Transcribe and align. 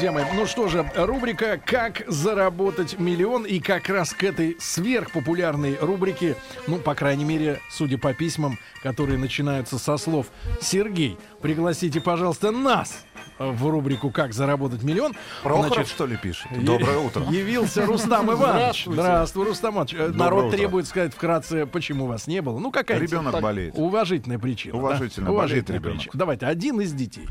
Друзья 0.00 0.12
мои, 0.12 0.24
ну 0.34 0.46
что 0.46 0.66
же, 0.66 0.90
рубрика 0.96 1.60
«Как 1.62 2.04
заработать 2.06 2.98
миллион» 2.98 3.44
и 3.44 3.60
как 3.60 3.90
раз 3.90 4.14
к 4.14 4.24
этой 4.24 4.56
сверхпопулярной 4.58 5.76
рубрике, 5.78 6.36
ну, 6.66 6.78
по 6.78 6.94
крайней 6.94 7.26
мере, 7.26 7.60
судя 7.70 7.98
по 7.98 8.14
письмам, 8.14 8.58
которые 8.82 9.18
начинаются 9.18 9.78
со 9.78 9.98
слов 9.98 10.28
«Сергей, 10.62 11.18
пригласите, 11.42 12.00
пожалуйста, 12.00 12.50
нас 12.50 13.04
в 13.38 13.68
рубрику 13.68 14.08
«Как 14.10 14.32
заработать 14.32 14.82
миллион». 14.82 15.12
Прохоров, 15.42 15.86
что 15.86 16.06
ли, 16.06 16.16
пишет? 16.16 16.46
Доброе 16.64 16.96
утро. 16.96 17.22
Явился 17.30 17.84
Рустам 17.84 18.24
Иванович. 18.32 18.84
Здравствуйте. 18.86 19.02
Здравствуй, 19.02 19.44
Рустам 19.44 19.74
Иванович. 19.74 19.92
Доброе 19.92 20.12
Народ 20.14 20.44
утро. 20.46 20.56
требует 20.56 20.86
сказать 20.86 21.12
вкратце, 21.12 21.66
почему 21.66 22.06
вас 22.06 22.26
не 22.26 22.40
было. 22.40 22.58
Ну, 22.58 22.72
какая 22.72 22.98
Ребенок 22.98 23.38
болеет. 23.42 23.74
Уважительная 23.76 24.38
причина. 24.38 24.78
Уважительно, 24.78 25.26
да? 25.26 25.32
болеет 25.32 25.50
Уважительная 25.50 25.78
ребенок. 25.78 25.96
причина. 25.98 26.12
Давайте, 26.14 26.46
один 26.46 26.80
из 26.80 26.94
детей. 26.94 27.28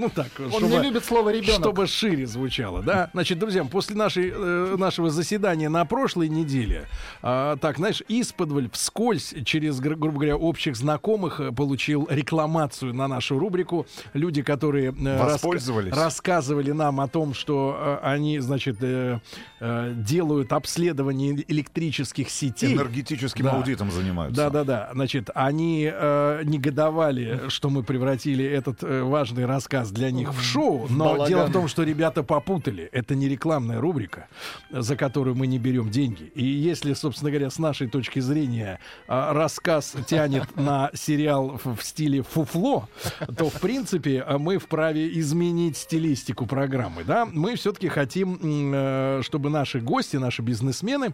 Ну 0.00 0.08
так, 0.08 0.28
Он 0.38 0.62
не 0.64 0.78
любит 0.80 1.04
слово 1.04 1.28
ребенок. 1.30 1.60
чтобы 1.60 1.86
шире 1.86 2.26
звучало, 2.26 2.82
да? 2.82 3.10
Значит, 3.12 3.38
друзья, 3.38 3.64
после 3.64 3.96
нашей, 3.96 4.32
э, 4.34 4.76
нашего 4.78 5.10
заседания 5.10 5.68
на 5.68 5.84
прошлой 5.84 6.30
неделе, 6.30 6.86
а, 7.20 7.56
так, 7.56 7.76
знаешь, 7.76 8.02
исподволь, 8.08 8.70
вскользь, 8.72 9.34
через, 9.44 9.78
гру- 9.78 9.96
грубо 9.96 10.14
говоря, 10.20 10.36
общих 10.36 10.74
знакомых 10.74 11.38
э, 11.40 11.52
получил 11.52 12.06
рекламацию 12.10 12.94
на 12.94 13.08
нашу 13.08 13.38
рубрику. 13.38 13.86
Люди, 14.14 14.40
которые 14.42 14.94
э, 14.98 15.18
Воспользовались. 15.22 15.92
рассказывали 15.92 16.70
нам 16.72 16.98
о 17.00 17.06
том, 17.06 17.34
что 17.34 17.76
э, 18.02 18.06
они, 18.06 18.38
значит, 18.38 18.78
э, 18.80 19.18
э, 19.60 19.92
делают 19.94 20.54
обследование 20.54 21.44
электрических 21.46 22.30
сетей. 22.30 22.72
Энергетическим 22.74 23.44
Да. 23.44 23.52
аудитом 23.56 23.90
занимаются. 23.90 24.36
Да, 24.44 24.48
да, 24.50 24.64
да. 24.64 24.90
Значит, 24.94 25.28
они 25.34 25.90
э, 25.92 26.40
негодовали, 26.44 27.42
что 27.48 27.68
мы 27.68 27.82
превратили 27.82 28.44
этот 28.46 28.82
э, 28.82 29.02
важный 29.02 29.44
рассказ 29.44 29.89
для 29.90 30.10
них 30.10 30.32
в 30.32 30.42
шоу. 30.42 30.86
Но 30.88 31.04
Балаган. 31.04 31.28
дело 31.28 31.46
в 31.46 31.52
том, 31.52 31.68
что 31.68 31.82
ребята 31.82 32.22
попутали. 32.22 32.88
Это 32.92 33.14
не 33.14 33.28
рекламная 33.28 33.80
рубрика, 33.80 34.28
за 34.70 34.96
которую 34.96 35.36
мы 35.36 35.46
не 35.46 35.58
берем 35.58 35.90
деньги. 35.90 36.24
И 36.34 36.44
если, 36.44 36.92
собственно 36.94 37.30
говоря, 37.30 37.50
с 37.50 37.58
нашей 37.58 37.88
точки 37.88 38.20
зрения 38.20 38.80
э, 39.08 39.32
рассказ 39.32 39.94
тянет 40.06 40.56
на 40.56 40.90
сериал 40.94 41.60
в, 41.62 41.82
стиле 41.82 42.22
фуфло, 42.22 42.88
то, 43.36 43.50
в 43.50 43.60
принципе, 43.60 44.24
э, 44.26 44.38
мы 44.38 44.58
вправе 44.58 45.18
изменить 45.18 45.76
стилистику 45.76 46.46
программы. 46.46 47.04
Да? 47.04 47.26
Мы 47.26 47.56
все-таки 47.56 47.88
хотим, 47.88 48.38
э, 48.42 49.20
чтобы 49.22 49.50
наши 49.50 49.80
гости, 49.80 50.16
наши 50.16 50.42
бизнесмены, 50.42 51.12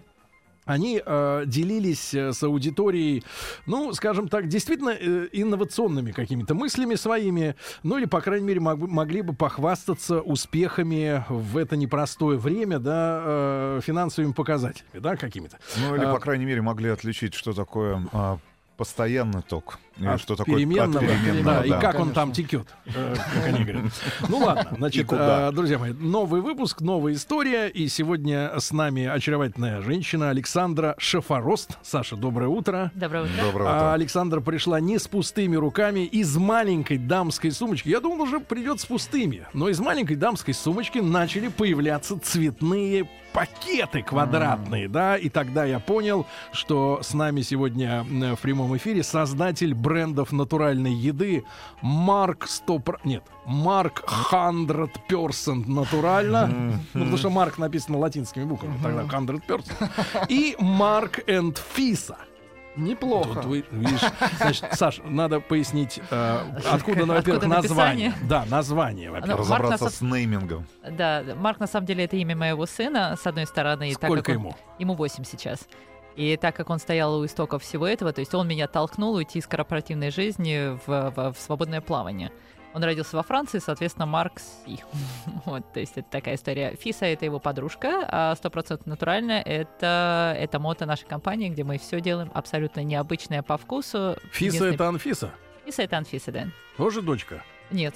они 0.66 1.00
э, 1.04 1.44
делились 1.46 2.12
э, 2.12 2.32
с 2.32 2.42
аудиторией, 2.42 3.24
ну, 3.64 3.92
скажем 3.94 4.28
так, 4.28 4.48
действительно 4.48 4.90
э, 4.90 5.28
инновационными 5.32 6.10
какими-то 6.10 6.54
мыслями 6.54 6.96
своими, 6.96 7.54
ну 7.82 7.96
или, 7.96 8.04
по 8.04 8.20
крайней 8.20 8.46
мере, 8.46 8.60
мог 8.60 8.76
могли 8.76 9.22
бы 9.22 9.32
похвастаться 9.32 10.20
успехами 10.20 11.24
в 11.28 11.56
это 11.56 11.76
непростое 11.76 12.36
время, 12.36 12.78
да, 12.78 13.22
э, 13.24 13.80
финансовыми 13.82 14.32
показателями, 14.32 15.00
да, 15.00 15.16
какими-то. 15.16 15.58
Ну 15.80 15.94
или, 15.94 16.04
А, 16.04 16.12
по 16.12 16.20
крайней 16.20 16.44
мере, 16.44 16.60
могли 16.62 16.90
отличить, 16.90 17.34
что 17.34 17.52
такое 17.52 18.02
а, 18.12 18.38
постоянный 18.76 19.42
ток. 19.42 19.78
И 19.98 20.06
От 20.06 20.20
что 20.20 20.36
такое 20.36 20.56
переменного, 20.56 20.98
от 20.98 21.10
переменного, 21.10 21.60
да, 21.60 21.64
и 21.64 21.70
да. 21.70 21.80
как 21.80 21.94
он 21.94 22.00
конечно. 22.00 22.14
там 22.14 22.32
текет, 22.32 22.66
э, 22.86 23.14
как 23.34 23.46
они 23.46 23.64
говорят. 23.64 23.84
Ну 24.28 24.38
ладно, 24.38 24.68
И 24.72 24.76
значит, 24.76 25.06
э, 25.10 25.50
друзья 25.52 25.78
мои, 25.78 25.92
новый 25.92 26.42
выпуск, 26.42 26.82
новая 26.82 27.14
история, 27.14 27.68
и 27.68 27.88
сегодня 27.88 28.52
с 28.58 28.72
нами 28.72 29.06
очаровательная 29.06 29.80
женщина 29.80 30.28
Александра 30.28 30.94
Шафарост. 30.98 31.78
Саша, 31.82 32.16
доброе 32.16 32.48
утро. 32.48 32.90
Доброе 32.94 33.24
утро. 33.24 33.42
Доброе 33.42 33.68
А 33.68 33.76
утро. 33.76 33.92
Александра 33.94 34.40
пришла 34.40 34.80
не 34.80 34.98
с 34.98 35.08
пустыми 35.08 35.56
руками, 35.56 36.00
из 36.00 36.36
маленькой 36.36 36.98
дамской 36.98 37.50
сумочки. 37.50 37.88
Я 37.88 38.00
думал, 38.00 38.22
уже 38.22 38.40
придет 38.40 38.80
с 38.80 38.84
пустыми. 38.84 39.46
Но 39.54 39.70
из 39.70 39.80
маленькой 39.80 40.16
дамской 40.16 40.52
сумочки 40.52 40.98
начали 40.98 41.48
появляться 41.48 42.18
цветные 42.18 43.08
пакеты 43.32 44.02
квадратные, 44.02 44.88
да, 44.88 45.18
и 45.18 45.28
тогда 45.28 45.66
я 45.66 45.78
понял, 45.78 46.26
что 46.52 47.00
с 47.02 47.12
нами 47.12 47.42
сегодня 47.42 48.06
м, 48.10 48.34
в 48.34 48.40
прямом 48.40 48.74
эфире 48.78 49.02
создатель 49.02 49.74
брендов 49.86 50.32
натуральной 50.32 50.92
еды 50.92 51.44
Марк 51.80 52.46
100... 52.48 52.78
про- 52.80 52.98
Нет, 53.04 53.22
Марк 53.46 54.04
100% 54.30 55.68
натурально. 55.68 56.46
Ну, 56.46 56.80
потому 56.92 57.16
что 57.16 57.30
Марк 57.30 57.58
написано 57.58 57.98
латинскими 57.98 58.44
буквами, 58.44 58.76
тогда 58.82 59.02
100%. 59.02 60.26
И 60.28 60.56
Марк 60.58 61.20
энд 61.28 61.58
Фиса. 61.74 62.16
Неплохо. 62.76 63.34
Тут 63.36 63.44
вы 63.46 63.64
видишь, 63.70 64.00
значит, 64.36 64.66
Саш, 64.72 65.00
надо 65.02 65.40
пояснить, 65.40 65.98
э, 66.10 66.38
откуда, 66.70 67.06
ну, 67.06 67.14
во-первых, 67.14 67.42
Откуда 67.44 67.62
название. 67.62 68.12
Да, 68.28 68.44
название, 68.50 69.10
во-первых. 69.10 69.48
Марк 69.48 69.62
Разобраться 69.62 69.84
нас- 69.84 69.94
с 69.94 70.00
неймингом. 70.02 70.66
Да, 70.90 71.24
Марк 71.38 71.58
на 71.58 71.66
самом 71.68 71.86
деле 71.86 72.04
это 72.04 72.16
имя 72.16 72.36
моего 72.36 72.66
сына, 72.66 73.16
с 73.16 73.26
одной 73.26 73.46
стороны. 73.46 73.88
и 73.88 73.94
так 73.94 74.04
Сколько 74.10 74.22
как 74.24 74.36
он- 74.36 74.42
ему? 74.42 74.56
Ему 74.78 74.94
8 74.94 75.24
сейчас. 75.24 75.60
И 76.16 76.36
так 76.36 76.56
как 76.56 76.70
он 76.70 76.78
стоял 76.78 77.14
у 77.18 77.24
истоков 77.26 77.62
всего 77.62 77.86
этого, 77.86 78.12
то 78.12 78.20
есть 78.20 78.34
он 78.34 78.48
меня 78.48 78.66
толкнул 78.68 79.14
уйти 79.14 79.38
из 79.38 79.46
корпоративной 79.46 80.10
жизни 80.10 80.76
в, 80.86 81.10
в- 81.14 81.32
в 81.34 81.38
свободное 81.38 81.80
плавание. 81.80 82.32
Он 82.72 82.82
родился 82.84 83.16
во 83.16 83.22
Франции, 83.22 83.58
соответственно, 83.58 84.06
Марк 84.06 84.38
Си. 84.38 84.80
Вот, 85.46 85.72
то 85.72 85.80
есть 85.80 85.92
это 85.96 86.08
такая 86.10 86.34
история. 86.34 86.74
Фиса— 86.76 87.04
это 87.06 87.24
его 87.24 87.38
подружка, 87.38 88.04
а 88.08 88.34
100% 88.34 88.82
натуральная— 88.86 89.40
это, 89.46 90.34
это 90.38 90.58
мото 90.58 90.84
нашей 90.86 91.06
компании, 91.06 91.48
где 91.48 91.64
мы 91.64 91.78
все 91.78 92.00
делаем 92.00 92.30
абсолютно 92.34 92.82
необычное 92.82 93.42
по 93.42 93.56
вкусу. 93.56 94.16
Фиса 94.32 94.66
это 94.66 94.88
Анфиса? 94.88 95.30
Фиса— 95.64 95.82
это 95.84 95.96
Анфиса, 95.98 96.32
да. 96.32 96.48
Тоже 96.76 97.00
дочка? 97.02 97.42
Нет. 97.70 97.94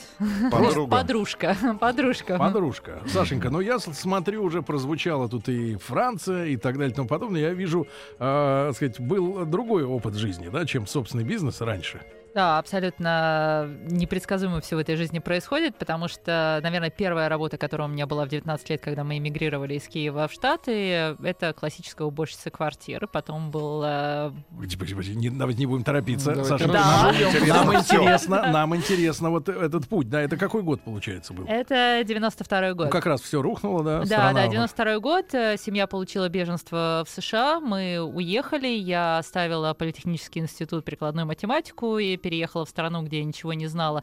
Подруга. 0.50 0.91
Подружка. 0.91 1.56
Подружка. 1.81 2.38
Подружка. 2.38 3.03
Сашенька, 3.06 3.50
ну 3.50 3.60
я 3.60 3.78
смотрю, 3.78 4.42
уже 4.42 4.62
прозвучало 4.62 5.28
тут 5.28 5.48
и 5.48 5.76
Франция, 5.76 6.47
и 6.47 6.56
так 6.56 6.75
далее 6.75 6.92
и 6.92 6.94
тому 6.94 7.08
подобное. 7.08 7.41
Я 7.41 7.53
вижу, 7.53 7.86
э, 8.19 8.66
так 8.69 8.76
сказать, 8.76 9.00
был 9.00 9.44
другой 9.47 9.84
опыт 9.84 10.14
жизни, 10.14 10.48
да, 10.48 10.66
чем 10.66 10.86
собственный 10.86 11.25
бизнес 11.25 11.60
раньше. 11.60 12.00
Да, 12.34 12.58
абсолютно 12.58 13.68
непредсказуемо 13.91 14.60
все 14.60 14.76
в 14.76 14.78
этой 14.78 14.96
жизни 14.96 15.18
происходит, 15.18 15.76
потому 15.76 16.08
что, 16.08 16.60
наверное, 16.62 16.91
первая 16.91 17.28
работа, 17.28 17.56
которая 17.58 17.88
у 17.88 17.91
меня 17.91 18.06
была 18.06 18.24
в 18.24 18.28
19 18.28 18.70
лет, 18.70 18.80
когда 18.80 19.04
мы 19.04 19.18
эмигрировали 19.18 19.74
из 19.74 19.88
Киева 19.88 20.28
в 20.28 20.32
Штаты, 20.32 21.16
это 21.22 21.52
классическая 21.52 22.04
уборщица 22.04 22.50
квартиры. 22.50 23.06
Потом 23.06 23.50
был... 23.50 23.82
э, 23.84 24.30
Погоди, 24.50 24.76
погоди, 24.76 24.94
погоди, 24.94 25.14
не, 25.16 25.30
давайте 25.30 25.60
не 25.60 25.66
будем 25.66 25.82
торопиться. 25.84 26.30
Давайте 26.34 26.48
Саша, 26.48 26.69
Да. 26.69 27.12
нам, 27.12 27.66
нам 27.66 27.76
Интересно 27.80 28.46
нам 28.52 28.76
интересно 28.76 29.30
вот 29.30 29.48
этот 29.48 29.88
путь. 29.88 30.08
Да, 30.08 30.20
это 30.20 30.36
какой 30.36 30.62
год, 30.62 30.82
получается, 30.82 31.32
был? 31.32 31.44
Это 31.46 32.02
92 32.06 32.74
год. 32.74 32.86
Ну, 32.86 32.90
как 32.90 33.06
раз 33.06 33.20
все 33.20 33.42
рухнуло, 33.42 33.82
да? 33.82 34.04
Да, 34.04 34.32
да, 34.32 34.42
вот. 34.44 34.50
92 34.52 34.98
год. 34.98 35.34
э, 35.34 35.56
Семья 35.58 35.86
получила 35.86 36.28
беженство 36.28 37.04
в 37.06 37.10
США. 37.10 37.60
Мы 37.60 37.98
уехали. 38.00 38.69
Я 38.69 39.19
оставила 39.19 39.74
политехнический 39.74 40.40
институт 40.40 40.84
прикладную 40.84 41.26
математику 41.26 41.98
и 41.98 42.16
переехала 42.20 42.64
в 42.64 42.69
страну, 42.69 43.03
где 43.03 43.19
я 43.19 43.25
ничего 43.25 43.53
не 43.53 43.66
знала. 43.66 44.03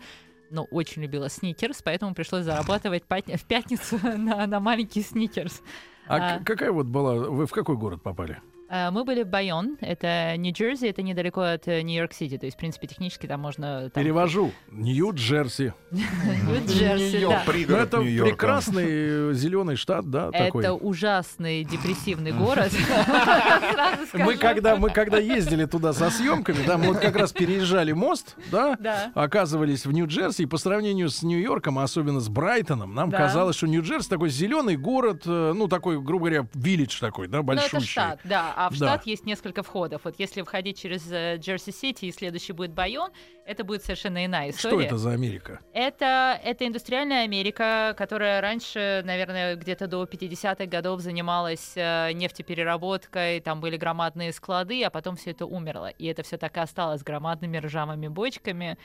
Но 0.49 0.63
очень 0.65 1.01
любила 1.01 1.29
сникерс, 1.29 1.81
поэтому 1.81 2.13
пришлось 2.13 2.43
зарабатывать 2.45 3.03
в 3.03 3.45
пятницу 3.45 3.99
на, 4.03 4.47
на 4.47 4.59
маленький 4.59 5.01
сникерс. 5.01 5.61
А, 6.07 6.35
А. 6.35 6.39
какая 6.43 6.71
вот 6.71 6.85
была... 6.85 7.15
Вы 7.15 7.45
в 7.47 7.51
какой 7.51 7.75
город 7.75 8.01
попали? 8.01 8.41
Э, 8.69 8.91
Мы 8.91 9.03
были 9.05 9.23
в 9.23 9.27
Байон, 9.27 9.77
это 9.81 10.35
Нью-Джерси, 10.37 10.87
это 10.87 11.01
недалеко 11.01 11.41
от 11.41 11.67
э, 11.67 11.81
Нью-Йорк-Сити, 11.81 12.37
то 12.37 12.45
есть, 12.45 12.57
в 12.57 12.59
принципе, 12.59 12.87
технически 12.87 13.25
там 13.27 13.39
можно... 13.41 13.89
там- 13.89 14.03
Перевожу. 14.03 14.51
Нью-Джерси. 14.71 15.73
Нью-Джерси, 15.91 17.21
да. 17.27 17.43
Ну, 17.45 17.51
Пригород 17.51 17.87
это 17.87 17.97
Нью-Йорка. 17.99 18.29
прекрасный 18.31 19.33
зеленый 19.33 19.75
штат, 19.75 20.09
да, 20.09 20.31
такой. 20.31 20.63
Это 20.63 20.73
ужасный 20.73 21.63
депрессивный 21.63 22.31
город. 22.33 22.71
Мы 24.13 24.35
когда, 24.35 24.75
мы 24.75 24.89
когда 24.89 25.17
ездили 25.17 25.65
туда 25.65 25.93
со 25.93 26.09
съемками, 26.09 26.57
да, 26.65 26.77
мы 26.77 26.87
вот 26.87 26.99
как 26.99 27.15
раз 27.15 27.31
переезжали 27.31 27.91
мост, 27.91 28.35
да, 28.51 28.75
Да. 28.79 29.11
оказывались 29.15 29.85
в 29.85 29.91
Нью-Джерси, 29.91 30.43
и 30.43 30.45
по 30.45 30.57
сравнению 30.57 31.09
с 31.09 31.23
Нью-Йорком, 31.23 31.79
а 31.79 31.83
особенно 31.83 32.19
с 32.19 32.29
Брайтоном, 32.29 32.93
нам 32.93 33.09
Да. 33.09 33.17
казалось, 33.17 33.55
что 33.55 33.67
Нью-Джерси 33.67 34.09
такой 34.09 34.29
зеленый 34.29 34.75
город, 34.77 35.23
э, 35.25 35.53
ну, 35.55 35.67
такой, 35.67 36.01
грубо 36.01 36.25
говоря, 36.27 36.47
виллидж 36.53 36.99
такой, 36.99 37.27
да, 37.27 37.37
Ну, 37.37 37.43
большущий. 37.43 37.77
это 37.77 37.85
штат, 37.85 38.19
да. 38.23 38.53
А 38.57 38.69
в 38.69 38.79
Да. 38.79 38.87
штат 38.87 39.05
есть 39.05 39.25
несколько 39.25 39.61
входов. 39.61 40.01
Вот 40.03 40.15
если 40.17 40.41
входить 40.41 40.81
через 40.81 41.09
э, 41.11 41.37
Джерси-Сити 41.37 42.05
и 42.05 42.11
следующий 42.11 42.53
будет 42.53 42.71
Байон, 42.71 43.11
это 43.45 43.63
будет 43.63 43.83
совершенно 43.83 44.25
иная 44.25 44.49
история. 44.49 44.75
Что 44.75 44.81
это 44.81 44.97
за 44.97 45.11
Америка? 45.11 45.59
Это, 45.73 46.39
это 46.43 46.67
индустриальная 46.67 47.23
Америка, 47.23 47.93
которая 47.95 48.41
раньше, 48.41 49.03
наверное, 49.05 49.55
где-то 49.55 49.85
до 49.87 50.03
50-х 50.05 50.65
годов 50.65 51.01
занималась 51.01 51.73
э, 51.75 52.11
нефтепереработкой, 52.13 53.41
там 53.41 53.61
были 53.61 53.77
громадные 53.77 54.33
склады, 54.33 54.83
а 54.83 54.89
потом 54.89 55.17
все 55.17 55.31
это 55.31 55.45
умерло. 55.45 55.89
И 55.89 56.07
это 56.07 56.23
все 56.23 56.37
так 56.37 56.57
и 56.57 56.59
осталось 56.59 57.03
громадными 57.03 57.57
ржавыми 57.57 58.07
бочками, 58.07 58.77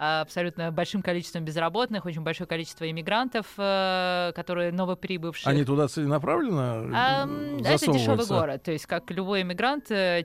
абсолютно 0.00 0.72
большим 0.72 1.02
количеством 1.02 1.44
безработных, 1.44 2.06
очень 2.06 2.22
большое 2.22 2.48
количество 2.48 2.90
иммигрантов, 2.90 3.46
э, 3.58 4.32
которые 4.34 4.72
новоприбывшие. 4.72 5.50
Они 5.50 5.62
туда 5.62 5.88
целенаправленно 5.88 7.26
э, 7.28 7.74
это 7.74 7.92
дешевый 7.92 8.26
город. 8.26 8.62
То 8.62 8.72
есть, 8.72 8.86
как 8.86 9.10
любой 9.10 9.42
иммигрант, 9.42 9.90
э, 9.90 10.24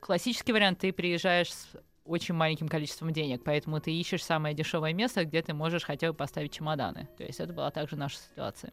классический 0.00 0.52
вариант, 0.52 0.80
ты 0.80 0.92
приезжаешь 0.92 1.52
с 1.52 1.68
очень 2.04 2.34
маленьким 2.34 2.68
количеством 2.68 3.12
денег, 3.12 3.42
поэтому 3.44 3.80
ты 3.80 3.92
ищешь 3.92 4.24
самое 4.24 4.54
дешевое 4.54 4.92
место, 4.92 5.24
где 5.24 5.42
ты 5.42 5.54
можешь 5.54 5.84
хотя 5.84 6.08
бы 6.08 6.14
поставить 6.14 6.52
чемоданы. 6.52 7.08
То 7.16 7.24
есть 7.24 7.40
это 7.40 7.52
была 7.52 7.70
также 7.70 7.96
наша 7.96 8.18
ситуация. 8.18 8.72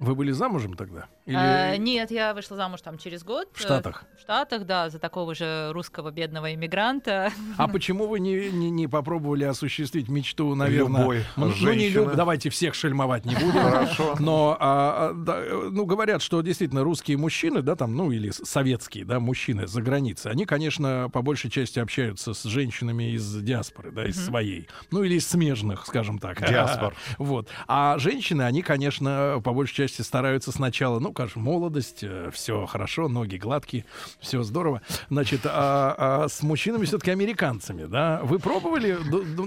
Вы 0.00 0.14
были 0.16 0.32
замужем 0.32 0.74
тогда? 0.74 1.06
Или 1.24 1.36
А, 1.36 1.76
нет, 1.76 2.10
я 2.10 2.34
вышла 2.34 2.56
замуж 2.56 2.82
там 2.82 2.98
через 2.98 3.22
год. 3.22 3.48
в 3.52 3.60
э, 3.60 3.62
Штатах? 3.62 4.04
В 4.18 4.20
Штатах, 4.20 4.66
да, 4.66 4.90
за 4.90 4.98
такого 4.98 5.34
же 5.34 5.70
русского 5.72 6.10
бедного 6.10 6.52
иммигранта. 6.52 7.32
А 7.56 7.68
почему 7.68 8.08
вы 8.08 8.20
не, 8.20 8.50
не, 8.50 8.70
не 8.70 8.88
попробовали 8.88 9.44
осуществить 9.44 10.08
мечту, 10.08 10.54
наверное? 10.54 11.00
Любой 11.00 11.24
ну, 11.36 11.52
ну, 11.60 11.72
не 11.72 11.88
люб- 11.90 12.14
давайте 12.14 12.50
всех 12.50 12.74
шельмовать 12.74 13.24
не 13.24 13.36
будем. 13.36 13.52
Хорошо. 13.52 14.16
Но, 14.18 14.56
а, 14.60 15.10
а, 15.10 15.12
да, 15.14 15.36
э, 15.38 15.68
ну, 15.70 15.86
говорят, 15.86 16.20
что 16.22 16.42
действительно 16.42 16.82
русские 16.82 17.16
мужчины, 17.16 17.62
да, 17.62 17.76
там, 17.76 17.94
ну, 17.94 18.10
или 18.10 18.30
советские, 18.30 19.04
да, 19.04 19.20
мужчины 19.20 19.66
за 19.66 19.80
границей, 19.80 20.32
они, 20.32 20.44
конечно, 20.44 21.08
по 21.12 21.22
большей 21.22 21.50
части 21.50 21.78
общаются 21.78 22.34
с 22.34 22.42
женщинами 22.42 23.12
из 23.12 23.32
диаспоры, 23.42 23.92
да, 23.92 24.06
из 24.06 24.22
своей. 24.22 24.68
Ну, 24.90 25.04
или 25.04 25.14
из 25.14 25.26
смежных, 25.28 25.86
скажем 25.86 26.18
так. 26.18 26.46
Диаспор. 26.46 26.94
Вот. 27.18 27.48
А 27.68 27.96
женщины, 27.98 28.42
они, 28.42 28.62
конечно, 28.62 29.40
по 29.42 29.52
большей 29.52 29.74
части 29.76 29.83
стараются 29.92 30.52
сначала, 30.52 30.98
ну, 30.98 31.12
конечно, 31.12 31.40
молодость, 31.40 32.04
все 32.32 32.66
хорошо, 32.66 33.08
ноги 33.08 33.36
гладкие, 33.36 33.84
все 34.20 34.42
здорово. 34.42 34.82
Значит, 35.10 35.40
а, 35.44 35.94
а 36.24 36.28
с 36.28 36.42
мужчинами 36.42 36.84
все-таки 36.84 37.10
американцами, 37.10 37.84
да? 37.84 38.20
Вы 38.22 38.38
пробовали 38.38 38.96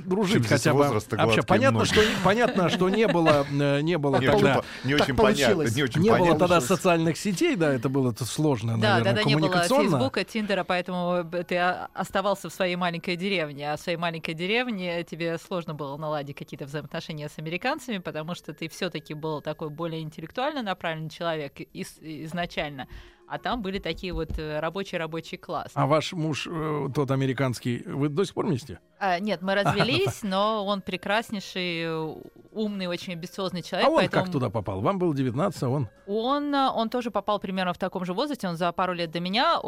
дружить 0.05 0.33
Чем 0.33 0.43
хотя 0.43 0.73
бы? 0.73 0.87
Вообще, 1.11 1.41
понятно, 1.43 1.79
ноги? 1.79 1.89
что, 1.89 2.01
понятно, 2.23 2.69
что 2.69 2.89
не 2.89 3.07
было, 3.07 3.45
э, 3.49 3.81
не 3.81 3.97
было 3.97 4.19
Не 4.19 4.27
очень, 4.29 4.39
тогда... 4.39 4.55
по- 4.61 4.87
не 4.87 4.93
так 4.95 5.01
очень 5.07 5.15
понятно. 5.15 5.61
Не 5.63 5.83
очень 5.83 6.01
Не 6.01 6.09
было 6.09 6.17
понятно. 6.19 6.39
тогда 6.39 6.61
социальных 6.61 7.17
сетей, 7.17 7.55
да, 7.55 7.73
это 7.73 7.89
было 7.89 8.11
-то 8.11 8.23
сложно, 8.25 8.77
Да, 8.77 8.99
наверное, 8.99 9.15
тогда 9.15 9.23
не 9.29 9.35
было. 9.35 9.63
Фейсбука, 9.67 10.23
Тиндера, 10.23 10.63
поэтому 10.63 11.23
б- 11.23 11.43
ты 11.43 11.55
а, 11.57 11.89
оставался 11.93 12.49
в 12.49 12.53
своей 12.53 12.75
маленькой 12.75 13.15
деревне. 13.15 13.73
А 13.73 13.77
в 13.77 13.79
своей 13.79 13.97
маленькой 13.97 14.33
деревне 14.33 15.03
тебе 15.03 15.37
сложно 15.37 15.73
было 15.73 15.97
наладить 15.97 16.35
какие-то 16.35 16.65
взаимоотношения 16.65 17.29
с 17.29 17.37
американцами, 17.37 17.97
потому 17.99 18.35
что 18.35 18.53
ты 18.53 18.69
все-таки 18.69 19.13
был 19.13 19.41
такой 19.41 19.69
более 19.69 20.01
интеллектуально 20.27 20.61
направленный 20.61 21.09
человек 21.09 21.59
из- 21.59 21.99
изначально. 22.01 22.87
А 23.27 23.39
там 23.39 23.61
были 23.61 23.79
такие 23.79 24.13
вот 24.13 24.39
э, 24.39 24.59
рабочий-рабочий 24.61 25.37
класс. 25.37 25.71
А 25.73 25.85
ваш 25.85 26.13
муж, 26.13 26.47
э, 26.49 26.87
тот 26.95 27.11
американский, 27.11 27.83
вы 27.85 28.07
до 28.07 28.23
сих 28.23 28.33
пор 28.33 28.45
вместе? 28.45 28.79
А, 28.99 29.19
нет, 29.19 29.41
мы 29.41 29.53
развелись, 29.53 30.19
но 30.23 30.65
он 30.65 30.81
прекраснейший, 30.81 32.15
умный, 32.53 32.87
очень 32.87 33.13
амбициозный 33.13 33.63
человек. 33.63 33.87
А 33.87 33.91
он 33.91 33.97
поэтому 33.97 34.23
как 34.23 34.31
туда 34.31 34.49
попал? 34.49 34.79
Вам 34.79 34.97
было 34.97 35.13
19, 35.13 35.61
а 35.63 35.69
он... 35.69 35.89
Он, 36.07 36.55
э, 36.55 36.69
он 36.69 36.89
тоже 36.89 37.11
попал 37.11 37.39
примерно 37.39 37.73
в 37.73 37.77
таком 37.77 38.05
же 38.05 38.13
возрасте, 38.13 38.47
он 38.47 38.55
за 38.55 38.71
пару 38.71 38.93
лет 38.93 39.11
до 39.11 39.19
меня, 39.19 39.59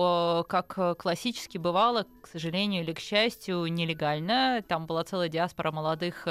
как 0.47 0.97
классически 0.97 1.57
бывало, 1.57 2.05
к 2.21 2.27
сожалению 2.27 2.83
или 2.83 2.93
к 2.93 2.99
счастью, 2.99 3.65
нелегально. 3.65 4.63
Там 4.65 4.85
была 4.85 5.03
целая 5.03 5.27
диаспора 5.27 5.71
молодых 5.71 6.25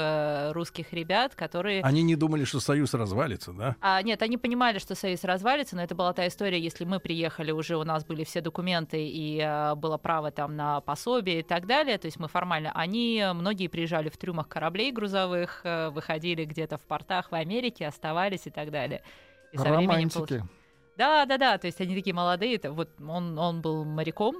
русских 0.53 0.93
ребят, 0.93 1.35
которые... 1.35 1.83
Они 1.83 2.01
не 2.01 2.15
думали, 2.15 2.43
что 2.43 2.59
Союз 2.59 2.95
развалится, 2.95 3.53
да? 3.53 3.75
А, 3.81 4.01
нет, 4.01 4.23
они 4.23 4.37
понимали, 4.37 4.79
что 4.79 4.95
Союз 4.95 5.23
развалится, 5.23 5.75
но 5.75 5.83
это 5.83 5.93
была 5.93 6.11
та 6.13 6.27
история, 6.27 6.59
если 6.59 6.85
мы 6.85 6.99
приехали, 6.99 7.18
уже 7.51 7.77
у 7.77 7.83
нас 7.83 8.05
были 8.05 8.23
все 8.23 8.41
документы 8.41 9.07
и 9.07 9.39
э, 9.39 9.75
было 9.75 9.97
право 9.97 10.31
там 10.31 10.55
на 10.55 10.81
пособие 10.81 11.39
и 11.39 11.43
так 11.43 11.65
далее, 11.65 11.97
то 11.97 12.05
есть 12.05 12.19
мы 12.19 12.27
формально... 12.27 12.71
Они, 12.73 13.23
многие 13.33 13.67
приезжали 13.67 14.09
в 14.09 14.17
трюмах 14.17 14.47
кораблей 14.47 14.91
грузовых, 14.91 15.61
э, 15.63 15.89
выходили 15.89 16.45
где-то 16.45 16.77
в 16.77 16.81
портах 16.81 17.31
в 17.31 17.35
Америке, 17.35 17.87
оставались 17.87 18.47
и 18.47 18.49
так 18.49 18.71
далее. 18.71 19.01
И 19.51 19.57
со 19.57 19.63
временем 19.63 19.89
Романтики. 19.89 20.43
Да, 20.99 21.25
да, 21.25 21.37
да. 21.37 21.57
То 21.57 21.67
есть 21.67 21.79
они 21.79 21.95
такие 21.95 22.13
молодые. 22.13 22.55
это 22.55 22.73
Вот 22.73 22.89
он, 22.99 23.39
он 23.39 23.61
был 23.61 23.85
моряком. 23.85 24.35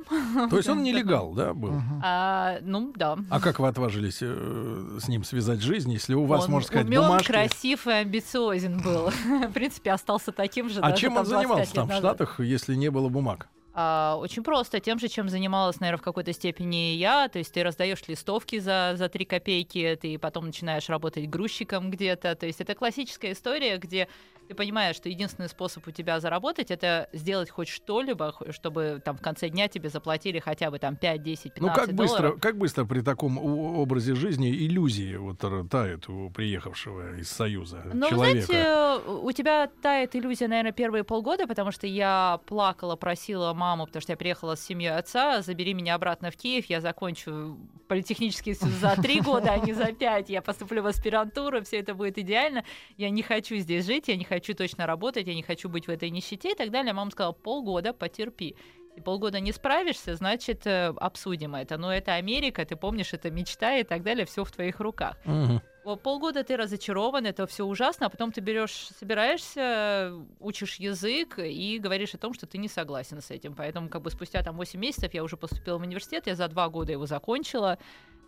То 0.49 0.57
есть 0.57 0.67
он 0.67 0.83
нелегал, 0.83 1.33
да, 1.33 1.53
был? 1.53 1.71
Мгм. 1.71 2.01
А, 2.03 2.57
ну, 2.61 2.91
да. 2.95 3.17
А 3.29 3.39
как 3.39 3.59
вы 3.59 3.67
отважились 3.69 4.19
э, 4.21 4.97
с 4.99 5.07
ним 5.07 5.23
связать 5.23 5.61
жизнь, 5.61 5.89
если 5.91 6.13
у 6.15 6.25
вас, 6.25 6.45
он 6.45 6.51
можно 6.51 6.67
сказать, 6.67 6.85
умён, 6.85 7.05
бумажки? 7.05 7.31
красив 7.31 7.87
и 7.87 7.91
амбициозен 7.91 8.81
был. 8.81 9.09
В 9.47 9.53
принципе, 9.53 9.93
остался 9.93 10.33
таким 10.33 10.69
же. 10.69 10.81
А 10.81 10.91
чем 10.91 11.15
он 11.15 11.23
25 11.23 11.27
занимался 11.27 11.73
там 11.73 11.87
в. 11.87 11.93
Штатах, 11.93 12.39
если 12.41 12.75
не 12.75 12.91
было 12.91 13.07
бумаг? 13.07 13.47
А, 13.73 14.17
очень 14.19 14.43
просто. 14.43 14.79
Тем 14.79 14.99
же, 14.99 15.07
чем 15.07 15.29
занималась, 15.29 15.79
наверное, 15.79 15.99
в 15.99 16.03
какой-то 16.03 16.33
степени 16.33 16.93
я. 16.95 17.27
То 17.29 17.39
есть 17.39 17.53
ты 17.53 17.63
раздаешь 17.63 18.01
листовки 18.07 18.59
за, 18.59 18.93
за 18.95 19.09
3 19.09 19.25
копейки, 19.25 19.97
ты 20.01 20.17
потом 20.17 20.47
начинаешь 20.47 20.89
работать 20.89 21.29
грузчиком 21.29 21.91
где-то. 21.91 22.35
То 22.35 22.45
есть 22.45 22.61
это 22.61 22.75
классическая 22.75 23.31
история, 23.33 23.77
где 23.77 24.07
ты 24.47 24.55
понимаешь, 24.55 24.95
что 24.95 25.09
единственный 25.09 25.47
способ 25.47 25.87
у 25.87 25.91
тебя 25.91 26.19
заработать 26.19 26.71
это 26.71 27.07
сделать 27.13 27.51
хоть 27.51 27.67
что-либо, 27.67 28.33
чтобы 28.49 28.99
там 29.05 29.15
в 29.15 29.21
конце 29.21 29.47
дня 29.47 29.67
тебе 29.67 29.89
заплатили 29.89 30.39
хотя 30.39 30.71
бы 30.71 30.79
там 30.79 30.95
5, 30.95 31.21
10, 31.21 31.53
15 31.53 31.61
Ну 31.61 31.67
как 31.71 31.93
быстро, 31.95 32.17
долларов. 32.17 32.41
как 32.41 32.57
быстро 32.57 32.85
при 32.85 33.01
таком 33.01 33.37
образе 33.37 34.15
жизни 34.15 34.49
иллюзии 34.49 35.17
вот 35.17 35.37
тают 35.69 36.09
у 36.09 36.31
приехавшего 36.31 37.17
из 37.19 37.29
Союза 37.29 37.83
Ну, 37.93 38.09
человека? 38.09 38.45
знаете, 38.47 39.09
у 39.21 39.31
тебя 39.33 39.69
тает 39.83 40.15
иллюзия, 40.15 40.47
наверное, 40.47 40.71
первые 40.71 41.03
полгода, 41.03 41.45
потому 41.45 41.71
что 41.71 41.85
я 41.85 42.39
плакала, 42.47 42.95
просила 42.95 43.53
маму, 43.59 43.85
потому 43.85 44.01
что 44.01 44.13
я 44.13 44.17
приехала 44.17 44.55
с 44.55 44.65
семьей 44.65 44.95
отца, 44.95 45.41
забери 45.41 45.73
меня 45.73 45.95
обратно 45.95 46.31
в 46.31 46.37
Киев, 46.37 46.65
я 46.65 46.81
закончу 46.81 47.57
политехнический 47.87 48.53
институт 48.53 48.73
за 48.75 48.95
три 48.95 49.19
года, 49.29 49.51
а 49.51 49.57
не 49.57 49.73
за 49.73 49.91
пять, 49.91 50.29
я 50.29 50.41
поступлю 50.41 50.81
в 50.81 50.87
аспирантуру, 50.87 51.61
все 51.63 51.79
это 51.79 51.93
будет 51.93 52.17
идеально, 52.17 52.63
я 52.97 53.09
не 53.09 53.21
хочу 53.21 53.57
здесь 53.57 53.85
жить, 53.85 54.07
я 54.07 54.15
не 54.15 54.23
хочу 54.23 54.55
точно 54.55 54.87
работать, 54.87 55.27
я 55.27 55.35
не 55.35 55.43
хочу 55.43 55.69
быть 55.69 55.87
в 55.87 55.91
этой 55.91 56.09
нищете 56.09 56.51
и 56.51 56.55
так 56.55 56.71
далее. 56.71 56.93
Мама 56.93 57.11
сказала, 57.11 57.33
полгода 57.33 57.93
потерпи. 57.93 58.55
Если 58.89 59.01
полгода 59.01 59.39
не 59.39 59.51
справишься, 59.51 60.15
значит, 60.15 60.67
э, 60.67 60.93
обсудим 60.97 61.55
это. 61.55 61.77
Но 61.77 61.93
это 61.93 62.15
Америка, 62.15 62.65
ты 62.65 62.75
помнишь, 62.75 63.13
это 63.13 63.31
мечта 63.31 63.77
и 63.77 63.83
так 63.83 64.03
далее, 64.03 64.25
все 64.25 64.43
в 64.43 64.51
твоих 64.51 64.79
руках. 64.79 65.17
Мгм. 65.25 65.61
Полгода 65.83 66.43
ты 66.43 66.57
разочарован, 66.57 67.25
это 67.25 67.47
все 67.47 67.65
ужасно, 67.65 68.07
а 68.07 68.09
потом 68.09 68.31
ты 68.31 68.41
берешь, 68.41 68.89
собираешься, 68.99 70.13
учишь 70.39 70.75
язык 70.75 71.39
и 71.39 71.79
говоришь 71.79 72.13
о 72.13 72.17
том, 72.17 72.33
что 72.33 72.45
ты 72.45 72.57
не 72.57 72.67
согласен 72.67 73.21
с 73.21 73.31
этим. 73.31 73.55
Поэтому 73.55 73.89
как 73.89 74.01
бы 74.01 74.11
спустя 74.11 74.43
там 74.43 74.57
8 74.57 74.79
месяцев 74.79 75.13
я 75.13 75.23
уже 75.23 75.37
поступила 75.37 75.77
в 75.77 75.81
университет, 75.81 76.27
я 76.27 76.35
за 76.35 76.47
два 76.47 76.69
года 76.69 76.91
его 76.91 77.05
закончила. 77.05 77.77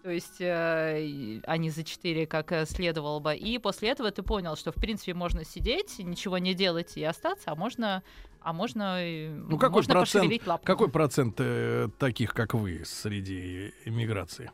То 0.03 0.09
есть, 0.09 0.41
э, 0.41 1.41
а 1.45 1.57
не 1.57 1.69
за 1.69 1.83
4, 1.83 2.25
как 2.25 2.51
э, 2.51 2.65
следовало 2.65 3.19
бы. 3.19 3.35
И 3.35 3.59
после 3.59 3.89
этого 3.89 4.09
ты 4.09 4.23
понял, 4.23 4.55
что 4.55 4.71
в 4.71 4.75
принципе 4.75 5.13
можно 5.13 5.45
сидеть, 5.45 5.99
ничего 5.99 6.39
не 6.39 6.55
делать 6.55 6.97
и 6.97 7.03
остаться, 7.03 7.51
а 7.51 7.55
можно, 7.55 8.01
а 8.39 8.51
можно, 8.51 8.97
э, 8.99 9.29
Ну 9.29 9.59
какой 9.59 9.77
можно 9.77 9.93
процент, 9.93 10.33
какой 10.63 10.89
процент 10.89 11.35
э, 11.37 11.89
таких, 11.99 12.33
как 12.33 12.55
вы, 12.55 12.81
среди 12.83 13.73
иммиграции? 13.85 14.51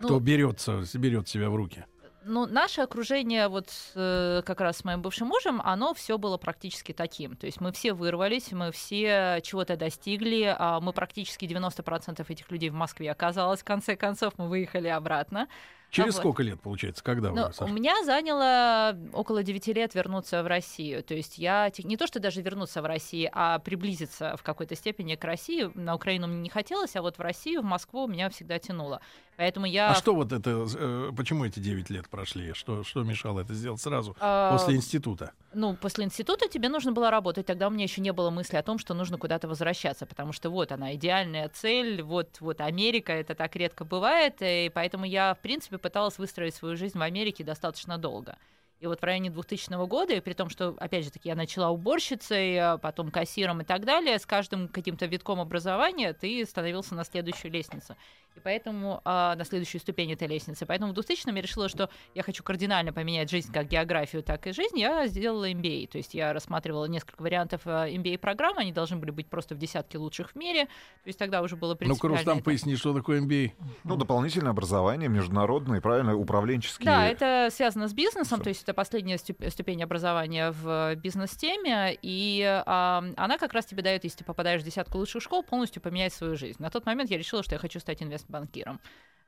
Кто 0.00 0.14
Ну, 0.14 0.20
берется, 0.20 0.82
берет 0.94 1.28
себя 1.28 1.48
в 1.48 1.56
руки? 1.56 1.86
Ну, 2.24 2.46
наше 2.46 2.82
окружение, 2.82 3.48
вот 3.48 3.70
э, 3.94 4.42
как 4.44 4.60
раз 4.60 4.78
с 4.78 4.84
моим 4.84 5.00
бывшим 5.00 5.28
мужем, 5.28 5.60
оно 5.64 5.94
все 5.94 6.18
было 6.18 6.36
практически 6.36 6.92
таким. 6.92 7.36
То 7.36 7.46
есть 7.46 7.60
мы 7.60 7.72
все 7.72 7.92
вырвались, 7.94 8.52
мы 8.52 8.72
все 8.72 9.40
чего-то 9.42 9.76
достигли, 9.76 10.54
а 10.58 10.80
мы 10.80 10.92
практически 10.92 11.46
90% 11.46 12.24
этих 12.28 12.50
людей 12.50 12.70
в 12.70 12.74
Москве 12.74 13.10
оказалось. 13.10 13.60
В 13.60 13.64
конце 13.64 13.96
концов, 13.96 14.34
мы 14.36 14.48
выехали 14.48 14.88
обратно. 14.88 15.48
Через 15.90 16.14
вот. 16.14 16.20
сколько 16.20 16.42
лет, 16.44 16.60
получается, 16.60 17.02
когда 17.02 17.30
Ну, 17.30 17.46
вы, 17.46 17.52
Саша? 17.52 17.64
у 17.64 17.74
меня 17.74 18.04
заняло 18.04 18.96
около 19.12 19.42
9 19.42 19.66
лет 19.68 19.94
вернуться 19.94 20.42
в 20.44 20.46
Россию. 20.46 21.02
То 21.02 21.14
есть 21.14 21.36
я 21.36 21.70
не 21.78 21.96
то, 21.96 22.06
что 22.06 22.20
даже 22.20 22.42
вернуться 22.42 22.80
в 22.80 22.86
Россию, 22.86 23.30
а 23.32 23.58
приблизиться 23.58 24.36
в 24.36 24.42
какой-то 24.44 24.76
степени 24.76 25.16
к 25.16 25.24
России. 25.24 25.68
На 25.74 25.96
Украину 25.96 26.28
мне 26.28 26.38
не 26.38 26.48
хотелось, 26.48 26.94
а 26.94 27.02
вот 27.02 27.18
в 27.18 27.20
Россию, 27.20 27.62
в 27.62 27.64
Москву 27.64 28.06
меня 28.06 28.30
всегда 28.30 28.60
тянуло. 28.60 29.00
Поэтому 29.40 29.64
я... 29.64 29.88
А 29.88 29.94
что 29.94 30.14
вот 30.14 30.32
это, 30.32 30.66
э, 30.70 31.12
почему 31.16 31.46
эти 31.46 31.60
9 31.60 31.88
лет 31.88 32.10
прошли? 32.10 32.52
Что, 32.52 32.84
что 32.84 33.04
мешало 33.04 33.40
это 33.40 33.54
сделать 33.54 33.80
сразу, 33.80 34.14
а, 34.20 34.52
после 34.52 34.76
института? 34.76 35.32
Ну, 35.54 35.74
после 35.76 36.04
института 36.04 36.46
тебе 36.46 36.68
нужно 36.68 36.92
было 36.92 37.10
работать. 37.10 37.46
Тогда 37.46 37.68
у 37.68 37.70
меня 37.70 37.84
еще 37.84 38.02
не 38.02 38.12
было 38.12 38.28
мысли 38.28 38.56
о 38.56 38.62
том, 38.62 38.78
что 38.78 38.92
нужно 38.92 39.16
куда-то 39.16 39.48
возвращаться, 39.48 40.04
потому 40.04 40.34
что 40.34 40.50
вот 40.50 40.72
она, 40.72 40.94
идеальная 40.94 41.48
цель, 41.48 42.02
вот, 42.02 42.36
вот 42.40 42.60
Америка, 42.60 43.14
это 43.14 43.34
так 43.34 43.56
редко 43.56 43.86
бывает, 43.86 44.34
и 44.42 44.70
поэтому 44.74 45.06
я, 45.06 45.32
в 45.32 45.38
принципе, 45.38 45.78
пыталась 45.78 46.18
выстроить 46.18 46.54
свою 46.54 46.76
жизнь 46.76 46.98
в 46.98 47.02
Америке 47.02 47.42
достаточно 47.42 47.96
долго. 47.96 48.36
И 48.80 48.86
вот 48.86 49.00
в 49.00 49.04
районе 49.04 49.28
2000 49.28 49.86
года, 49.86 50.14
и 50.14 50.20
при 50.20 50.32
том, 50.32 50.48
что, 50.48 50.74
опять 50.78 51.04
же 51.04 51.10
таки, 51.10 51.28
я 51.28 51.34
начала 51.34 51.68
уборщицей, 51.68 52.58
а 52.58 52.78
потом 52.78 53.10
кассиром 53.10 53.60
и 53.60 53.64
так 53.64 53.84
далее, 53.84 54.18
с 54.18 54.24
каждым 54.24 54.68
каким-то 54.68 55.04
витком 55.04 55.38
образования 55.38 56.14
ты 56.14 56.42
становился 56.46 56.94
на 56.94 57.04
следующую 57.04 57.52
лестницу. 57.52 57.94
И 58.36 58.40
поэтому 58.40 59.00
а, 59.04 59.34
на 59.36 59.44
следующую 59.44 59.80
ступень 59.80 60.12
этой 60.12 60.28
лестницы. 60.28 60.66
Поэтому 60.66 60.92
в 60.92 60.94
2000 60.94 61.34
я 61.34 61.42
решила, 61.42 61.68
что 61.68 61.90
я 62.14 62.22
хочу 62.22 62.42
кардинально 62.42 62.92
поменять 62.92 63.30
жизнь, 63.30 63.52
как 63.52 63.68
географию, 63.68 64.22
так 64.22 64.46
и 64.46 64.52
жизнь. 64.52 64.78
Я 64.78 65.06
сделала 65.08 65.50
MBA. 65.50 65.88
То 65.88 65.98
есть 65.98 66.14
я 66.14 66.32
рассматривала 66.32 66.84
несколько 66.86 67.22
вариантов 67.22 67.66
MBA-программ. 67.66 68.58
Они 68.58 68.72
должны 68.72 68.96
были 68.96 69.10
быть 69.10 69.26
просто 69.26 69.54
в 69.54 69.58
десятке 69.58 69.98
лучших 69.98 70.30
в 70.30 70.36
мире. 70.36 70.66
То 70.66 71.06
есть 71.06 71.18
тогда 71.18 71.42
уже 71.42 71.56
было 71.56 71.70
Ну-ка, 71.70 71.78
принципиально... 71.78 72.16
Рустам, 72.18 72.36
это- 72.38 72.44
поясни, 72.44 72.76
что 72.76 72.94
такое 72.94 73.20
MBA. 73.20 73.52
Ну, 73.84 73.96
дополнительное 73.96 74.50
образование, 74.50 75.08
международные, 75.08 75.80
правильно, 75.80 76.16
управленческие. 76.16 76.86
Да, 76.86 77.06
это 77.06 77.48
связано 77.50 77.88
с 77.88 77.92
бизнесом, 77.92 78.38
Всё. 78.38 78.44
то 78.44 78.48
есть 78.48 78.62
это 78.62 78.74
последняя 78.74 79.16
ступ- 79.16 79.48
ступень 79.50 79.82
образования 79.82 80.52
в 80.52 80.94
бизнес-теме, 80.96 81.96
и 82.02 82.44
а, 82.66 83.04
она 83.16 83.38
как 83.38 83.52
раз 83.52 83.66
тебе 83.66 83.82
дает, 83.82 84.04
если 84.04 84.18
ты 84.18 84.24
попадаешь 84.24 84.62
в 84.62 84.64
десятку 84.64 84.98
лучших 84.98 85.22
школ, 85.22 85.42
полностью 85.42 85.82
поменять 85.82 86.12
свою 86.12 86.36
жизнь. 86.36 86.56
На 86.62 86.70
тот 86.70 86.86
момент 86.86 87.10
я 87.10 87.18
решила, 87.18 87.42
что 87.42 87.54
я 87.54 87.58
хочу 87.58 87.80
стать 87.80 88.00
инвестбанкиром. 88.20 88.80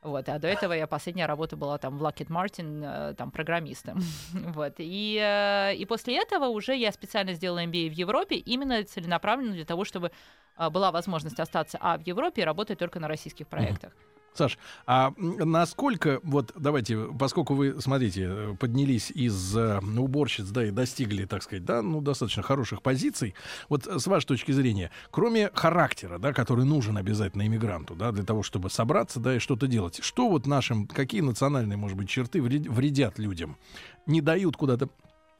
Вот, 0.03 0.29
а 0.29 0.39
до 0.41 0.49
этого 0.49 0.73
я 0.73 0.89
последняя 0.89 1.27
работа 1.27 1.57
была 1.57 1.79
там 1.79 1.97
в 1.97 2.03
Lockheed 2.03 2.27
Martin, 2.27 2.83
э, 2.85 3.15
там 3.15 3.31
программистом. 3.31 4.01
вот. 4.33 4.75
И, 4.79 5.17
э, 5.17 5.77
и 5.77 5.85
после 5.85 6.21
этого 6.21 6.47
уже 6.47 6.75
я 6.75 6.91
специально 6.91 7.35
сделала 7.35 7.65
MBA 7.65 7.89
в 7.89 7.93
Европе, 7.93 8.35
именно 8.37 8.83
целенаправленно 8.83 9.53
для 9.53 9.65
того, 9.65 9.85
чтобы 9.85 10.11
а, 10.57 10.71
была 10.71 10.91
возможность 10.91 11.39
остаться 11.41 11.79
а 11.81 11.97
в 11.97 12.03
Европе 12.03 12.43
и 12.43 12.45
работать 12.45 12.79
только 12.79 13.01
на 13.01 13.09
российских 13.09 13.47
проектах. 13.47 13.93
Саш, 14.35 14.59
а 14.87 15.13
насколько, 15.19 16.21
вот 16.23 16.53
давайте, 16.57 16.97
поскольку 17.19 17.55
вы, 17.55 17.81
смотрите, 17.81 18.57
поднялись 18.59 19.11
из 19.11 19.57
э, 19.57 19.79
уборщиц, 19.79 20.47
да, 20.47 20.65
и 20.65 20.71
достигли, 20.71 21.27
так 21.27 21.43
сказать, 21.43 21.67
да, 21.67 21.83
ну, 21.83 22.01
достаточно 22.01 22.43
хороших 22.43 22.81
позиций, 22.81 23.35
вот 23.69 23.87
с 23.87 24.07
вашей 24.07 24.27
точки 24.27 24.53
зрения, 24.53 24.91
кроме 25.11 25.51
характера, 25.53 26.19
да, 26.19 26.33
который 26.33 26.65
нужен 26.65 26.97
обязательно 26.97 27.47
иммигранту, 27.47 27.95
да, 27.95 28.11
для 28.11 28.25
того, 28.25 28.43
чтобы 28.43 28.71
собраться, 28.71 29.21
да, 29.21 29.37
и 29.37 29.39
что-то 29.39 29.67
делать, 29.67 30.03
что 30.03 30.31
вот 30.31 30.47
нашим, 30.47 30.87
какие 30.87 31.21
национальные, 31.21 31.77
может 31.77 31.99
быть, 31.99 32.09
черты 32.09 32.39
вред- 32.39 32.71
вредят 32.71 33.19
людям, 33.19 33.59
не 34.07 34.23
дают 34.23 34.57
куда-то 34.57 34.89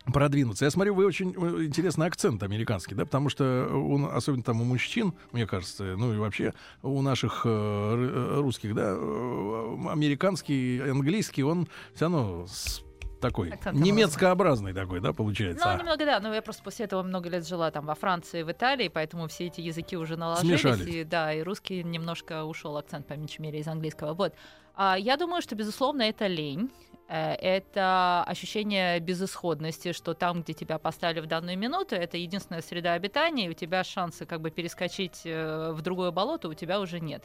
продвинуться. 0.07 0.65
Я 0.65 0.71
смотрю, 0.71 0.95
вы 0.95 1.07
очень 1.07 1.31
э, 1.31 1.65
интересный 1.65 2.07
акцент 2.07 2.43
американский, 2.43 2.95
да, 2.95 3.05
потому 3.05 3.29
что 3.29 3.69
он, 3.73 4.07
особенно 4.07 4.43
там 4.43 4.61
у 4.61 4.65
мужчин, 4.65 5.15
мне 5.33 5.47
кажется, 5.47 5.95
ну 5.97 6.13
и 6.13 6.17
вообще 6.17 6.55
у 6.83 7.01
наших 7.03 7.43
э, 7.45 7.49
э, 7.49 8.41
русских, 8.41 8.75
да, 8.75 8.95
э, 8.97 9.77
американский, 9.91 10.81
английский, 10.81 11.45
он 11.45 11.69
все 11.95 12.07
равно 12.07 12.47
с 12.47 12.83
такой 13.21 13.53
немецкообразный 13.73 14.73
такой, 14.73 15.01
да, 15.01 15.13
получается. 15.13 15.65
Ну, 15.65 15.71
А, 15.71 15.79
немного, 15.79 16.05
да, 16.05 16.21
но 16.21 16.35
я 16.35 16.43
просто 16.43 16.63
после 16.63 16.87
этого 16.87 17.03
много 17.03 17.29
лет 17.29 17.47
жила 17.47 17.71
там 17.71 17.87
во 17.87 17.95
Франции, 17.95 18.43
в 18.43 18.51
Италии, 18.51 18.89
поэтому 18.89 19.29
все 19.29 19.47
эти 19.47 19.61
языки 19.61 19.97
уже 19.97 20.17
наложились. 20.17 20.61
Смешались. 20.61 20.87
И, 20.87 21.05
да, 21.05 21.33
и 21.33 21.43
русский 21.43 21.85
немножко 21.85 22.45
ушел 22.45 22.77
акцент, 22.77 23.07
по 23.07 23.15
меньшей 23.15 23.41
мере, 23.41 23.61
из 23.61 23.69
английского. 23.69 24.15
Вот. 24.15 24.35
А, 24.75 24.97
я 24.99 25.17
думаю, 25.17 25.41
что, 25.41 25.55
безусловно, 25.55 26.03
это 26.03 26.27
лень. 26.27 26.71
Э, 27.13 27.35
Это 27.35 28.25
ощущение 28.27 28.99
безысходности, 28.99 29.93
что 29.93 30.15
там, 30.15 30.43
где 30.43 30.55
тебя 30.55 30.79
поставили 30.79 31.21
в 31.21 31.27
данную 31.27 31.59
минуту, 31.59 31.95
это 31.95 32.17
единственная 32.17 32.63
среда 32.63 32.95
обитания, 32.95 33.47
и 33.47 33.51
у 33.51 33.53
тебя 33.53 33.85
шансы 33.85 34.25
как 34.25 34.41
бы 34.41 34.51
перескочить 34.51 35.21
э, 35.25 35.73
в 35.73 35.83
другое 35.83 36.11
болото 36.11 36.49
у 36.49 36.55
тебя 36.55 36.81
уже 36.81 37.01
нет. 37.01 37.23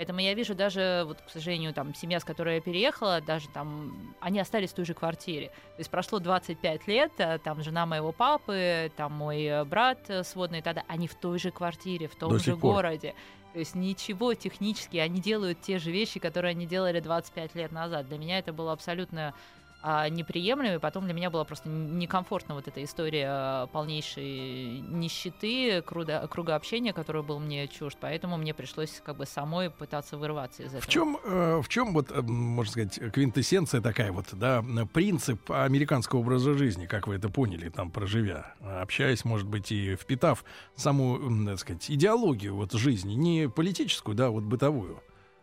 Поэтому 0.00 0.20
я 0.20 0.32
вижу 0.32 0.54
даже, 0.54 1.02
вот, 1.06 1.20
к 1.20 1.28
сожалению, 1.28 1.74
там, 1.74 1.94
семья, 1.94 2.20
с 2.20 2.24
которой 2.24 2.54
я 2.54 2.60
переехала, 2.62 3.20
даже 3.20 3.50
там, 3.50 4.14
они 4.20 4.40
остались 4.40 4.70
в 4.70 4.72
той 4.72 4.86
же 4.86 4.94
квартире. 4.94 5.48
То 5.48 5.80
есть 5.80 5.90
прошло 5.90 6.18
25 6.20 6.88
лет, 6.88 7.12
э, 7.18 7.36
там, 7.36 7.62
жена 7.62 7.84
моего 7.84 8.10
папы, 8.10 8.90
там, 8.96 9.12
мой 9.12 9.62
брат 9.66 9.98
э, 10.08 10.24
сводный, 10.24 10.62
тогда 10.62 10.84
они 10.88 11.06
в 11.06 11.14
той 11.16 11.38
же 11.38 11.50
квартире, 11.50 12.08
в 12.08 12.16
том 12.16 12.30
До 12.30 12.38
же 12.38 12.56
городе. 12.56 13.14
То 13.52 13.58
есть 13.58 13.74
ничего 13.74 14.32
технически, 14.32 14.96
они 14.96 15.20
делают 15.20 15.60
те 15.60 15.78
же 15.78 15.90
вещи, 15.90 16.18
которые 16.18 16.52
они 16.52 16.64
делали 16.64 17.00
25 17.00 17.54
лет 17.54 17.70
назад. 17.70 18.08
Для 18.08 18.16
меня 18.16 18.38
это 18.38 18.54
было 18.54 18.72
абсолютно 18.72 19.34
а, 19.82 20.08
неприемлемо, 20.08 20.74
и 20.74 20.78
потом 20.78 21.04
для 21.04 21.14
меня 21.14 21.30
была 21.30 21.44
просто 21.44 21.68
некомфортна 21.68 22.54
вот 22.54 22.68
эта 22.68 22.84
история 22.84 23.26
а, 23.30 23.66
полнейшей 23.68 24.80
нищеты, 24.80 25.82
круга, 25.82 26.26
круга 26.28 26.54
общения, 26.54 26.92
который 26.92 27.22
был 27.22 27.38
мне 27.38 27.66
чужд, 27.68 27.96
поэтому 28.00 28.36
мне 28.36 28.52
пришлось 28.52 29.00
как 29.04 29.16
бы 29.16 29.26
самой 29.26 29.70
пытаться 29.70 30.18
вырваться 30.18 30.62
из 30.62 30.68
этого. 30.68 30.82
В 30.82 30.86
чем, 30.86 31.18
э, 31.24 31.60
в 31.62 31.68
чем 31.68 31.94
вот, 31.94 32.10
э, 32.10 32.20
можно 32.20 32.70
сказать, 32.70 33.12
квинтэссенция 33.12 33.80
такая 33.80 34.12
вот, 34.12 34.26
да, 34.32 34.62
э, 34.62 34.86
принцип 34.86 35.50
американского 35.50 36.20
образа 36.20 36.54
жизни, 36.54 36.86
как 36.86 37.06
вы 37.06 37.14
это 37.14 37.30
поняли, 37.30 37.70
там, 37.70 37.90
проживя, 37.90 38.54
э, 38.60 38.80
общаясь, 38.82 39.24
может 39.24 39.48
быть, 39.48 39.72
и 39.72 39.96
впитав 39.96 40.44
саму, 40.76 41.18
так 41.46 41.58
сказать, 41.58 41.90
идеологию 41.90 42.54
вот 42.54 42.72
жизни, 42.72 43.14
не 43.14 43.48
политическую, 43.48 44.14
да, 44.14 44.30
вот 44.30 44.44
бытовую. 44.44 45.02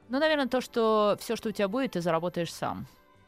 Ну, 0.10 0.20
наверное, 0.20 0.48
то, 0.48 0.62
что 0.62 1.17
все, 1.20 1.36
что 1.36 1.50
у 1.50 1.51
тебя 1.51 1.67
будет, 1.67 1.91
ты 1.91 2.01
заработаешь 2.01 2.53
сам. 2.53 2.88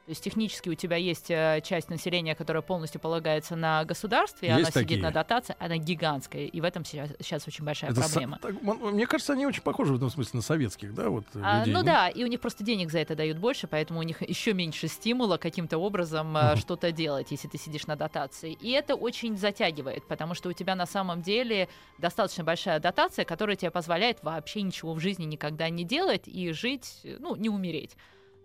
То 0.09 0.11
есть 0.13 0.23
технически 0.23 0.69
у 0.69 0.73
тебя 0.73 0.95
есть 0.95 1.29
э, 1.29 1.61
часть 1.63 1.91
населения, 1.91 2.33
которая 2.33 2.63
полностью 2.63 2.99
полагается 2.99 3.55
на 3.55 3.85
государстве, 3.85 4.47
и 4.47 4.51
Есть 4.51 4.61
она 4.63 4.71
такие? 4.71 4.87
сидит 4.87 5.03
на 5.03 5.11
дотации, 5.11 5.55
она 5.59 5.77
гигантская, 5.77 6.45
и 6.47 6.61
в 6.61 6.63
этом 6.63 6.83
сейчас, 6.83 7.11
сейчас 7.19 7.47
очень 7.47 7.63
большая 7.63 7.91
Это 7.91 8.01
со- 8.01 8.09
проблема. 8.09 8.39
так, 8.41 8.55
м- 8.59 8.91
мне 8.95 9.05
кажется, 9.05 9.33
они 9.33 9.45
очень 9.45 9.61
похожи 9.61 9.93
в 9.93 9.97
этом 9.97 10.09
смысле 10.09 10.37
на 10.37 10.41
советских, 10.41 10.95
да, 10.95 11.09
вот 11.09 11.25
А, 11.35 11.59
людей. 11.59 11.75
ну 11.75 11.83
да, 11.83 12.09
и 12.09 12.23
у 12.23 12.25
них 12.25 12.39
просто 12.41 12.63
денег 12.63 12.89
за 12.89 12.97
это 12.97 13.13
дают 13.15 13.37
больше, 13.37 13.67
поэтому 13.67 13.99
у 13.99 14.01
них 14.01 14.27
еще 14.27 14.53
меньше 14.55 14.87
стимула 14.87 15.37
каким-то 15.37 15.77
образом 15.77 16.33
Мгм. 16.33 16.57
что-то 16.57 16.91
делать, 16.91 17.27
если 17.29 17.47
ты 17.47 17.59
сидишь 17.59 17.85
на 17.85 17.95
дотации. 17.95 18.53
И 18.53 18.71
это 18.71 18.95
очень 18.95 19.37
затягивает, 19.37 20.07
потому 20.07 20.33
что 20.33 20.49
у 20.49 20.53
тебя 20.53 20.73
на 20.73 20.87
самом 20.87 21.21
деле 21.21 21.69
достаточно 21.99 22.43
большая 22.43 22.79
дотация, 22.79 23.25
которая 23.25 23.55
тебе 23.57 23.69
позволяет 23.69 24.23
вообще 24.23 24.63
ничего 24.63 24.95
в 24.95 24.99
жизни 24.99 25.25
никогда 25.25 25.69
не 25.69 25.83
делать 25.83 26.23
и 26.27 26.51
жить, 26.51 27.01
э, 27.03 27.17
ну, 27.19 27.35
не 27.35 27.49
умереть, 27.49 27.95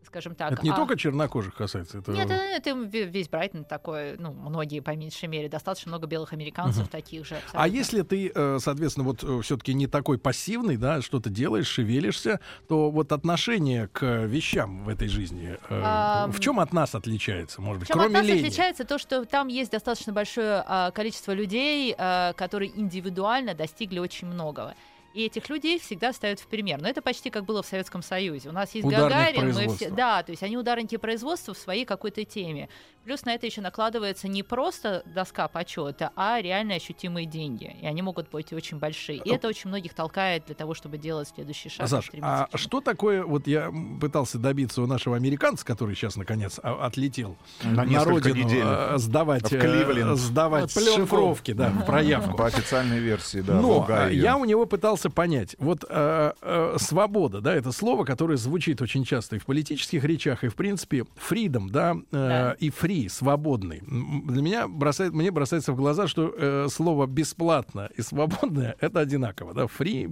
скажем 0.06 0.34
так. 0.34 0.52
Это 0.52 0.62
не 0.62 0.70
А- 0.70 0.76
только 0.76 0.96
чернокожих 0.96 1.54
касается, 1.54 1.98
это... 1.98 2.12
Нет, 2.12 2.26
это, 2.26 2.34
это 2.34 2.70
ве- 2.70 3.04
весь 3.04 3.28
Брайтон 3.28 3.64
такой, 3.64 4.16
ну, 4.18 4.32
многие 4.32 4.80
по 4.80 4.94
меньшей 4.94 5.28
мере, 5.28 5.48
достаточно 5.48 5.90
много 5.90 6.06
белых 6.06 6.32
американцев 6.32 6.88
таких 6.88 7.26
же. 7.26 7.34
А 7.34 7.38
абсолютно. 7.38 7.76
если 7.76 8.02
ты, 8.02 8.32
э, 8.34 8.58
соответственно, 8.60 9.06
вот 9.06 9.44
все-таки 9.44 9.74
не 9.74 9.86
такой 9.86 10.18
пассивный, 10.18 10.76
да, 10.76 11.02
что-то 11.02 11.30
делаешь, 11.30 11.66
шевелишься, 11.66 12.40
то 12.68 12.90
вот 12.90 13.12
отношение 13.12 13.88
к 13.88 14.04
вещам 14.24 14.84
в 14.84 14.88
этой 14.88 15.08
жизни 15.08 15.56
э, 15.68 15.82
Ам. 15.84 16.32
в 16.32 16.40
чем 16.40 16.60
от 16.60 16.72
нас 16.72 16.94
отличается, 16.94 17.60
может 17.60 17.80
быть, 17.80 17.88
Чем 17.88 17.98
кроме 17.98 18.16
от 18.18 18.22
нас 18.22 18.26
лени? 18.26 18.40
отличается 18.46 18.84
то, 18.84 18.98
что 18.98 19.24
там 19.24 19.48
есть 19.48 19.70
достаточно 19.70 20.12
большое 20.12 20.62
а, 20.66 20.90
количество 20.90 21.32
людей, 21.32 21.94
а, 21.96 22.32
которые 22.34 22.70
индивидуально 22.78 23.54
достигли 23.54 23.98
очень 23.98 24.28
многого. 24.28 24.74
И 25.14 25.26
этих 25.26 25.48
людей 25.48 25.78
всегда 25.78 26.12
ставят 26.12 26.40
в 26.40 26.46
пример. 26.48 26.80
Но 26.82 26.88
это 26.88 27.00
почти 27.00 27.30
как 27.30 27.44
было 27.44 27.62
в 27.62 27.66
Советском 27.66 28.02
Союзе. 28.02 28.48
У 28.48 28.52
нас 28.52 28.74
есть 28.74 28.84
Ударник 28.86 29.10
Гагарин, 29.10 29.54
мы 29.54 29.74
все, 29.74 29.88
да, 29.88 30.22
то 30.24 30.32
есть 30.32 30.42
они 30.42 30.58
ударники 30.58 30.96
производства 30.96 31.54
в 31.54 31.58
своей 31.58 31.84
какой-то 31.84 32.24
теме. 32.24 32.68
Плюс 33.04 33.24
на 33.26 33.34
это 33.34 33.44
еще 33.44 33.60
накладывается 33.60 34.28
не 34.28 34.42
просто 34.42 35.02
доска 35.04 35.46
почета, 35.46 36.10
а 36.16 36.40
реально 36.40 36.76
ощутимые 36.76 37.26
деньги. 37.26 37.76
И 37.82 37.86
они 37.86 38.00
могут 38.00 38.30
быть 38.30 38.50
очень 38.54 38.78
большие. 38.78 39.18
И 39.18 39.30
это 39.30 39.46
очень 39.46 39.68
многих 39.68 39.92
толкает 39.92 40.46
для 40.46 40.54
того, 40.54 40.72
чтобы 40.72 40.96
делать 40.96 41.28
следующий 41.32 41.68
шаг. 41.68 41.86
Саш, 41.86 42.10
а 42.22 42.48
что 42.54 42.80
такое, 42.80 43.22
вот 43.22 43.46
я 43.46 43.70
пытался 44.00 44.38
добиться 44.38 44.80
у 44.80 44.86
нашего 44.86 45.16
американца, 45.16 45.66
который 45.66 45.94
сейчас, 45.94 46.16
наконец, 46.16 46.58
а- 46.62 46.86
отлетел 46.86 47.36
На 47.62 47.84
на 47.84 48.04
родину 48.04 48.36
недель. 48.36 48.64
э, 48.64 48.94
сдавать, 48.96 49.50
В 49.50 49.52
э, 49.52 50.16
сдавать 50.16 50.72
шифровки, 50.72 51.52
да, 51.52 51.68
в 51.68 51.84
проявку. 51.84 52.36
По 52.38 52.46
официальной 52.46 53.00
версии, 53.00 53.42
да, 53.42 53.60
Но 53.60 53.86
э, 53.86 54.14
я 54.14 54.38
у 54.38 54.46
него 54.46 54.64
пытался 54.64 55.03
понять, 55.10 55.56
вот 55.58 55.84
э, 55.88 56.32
э, 56.40 56.76
свобода, 56.78 57.40
да, 57.40 57.54
это 57.54 57.72
слово, 57.72 58.04
которое 58.04 58.36
звучит 58.36 58.82
очень 58.82 59.04
часто 59.04 59.36
и 59.36 59.38
в 59.38 59.46
политических 59.46 60.04
речах, 60.04 60.44
и 60.44 60.48
в 60.48 60.56
принципе 60.56 61.04
freedom, 61.30 61.68
да, 61.70 61.94
э, 61.94 62.00
Да. 62.12 62.56
и 62.58 62.70
free, 62.70 63.08
свободный. 63.08 63.82
Для 63.86 64.42
меня 64.42 64.68
бросает, 64.68 65.12
мне 65.12 65.30
бросается 65.30 65.72
в 65.72 65.76
глаза, 65.76 66.06
что 66.06 66.34
э, 66.36 66.66
слово 66.70 67.06
бесплатно 67.06 67.90
и 67.96 68.02
свободное 68.02 68.76
это 68.80 69.00
одинаково, 69.00 69.54
да, 69.54 69.64
free 69.64 70.10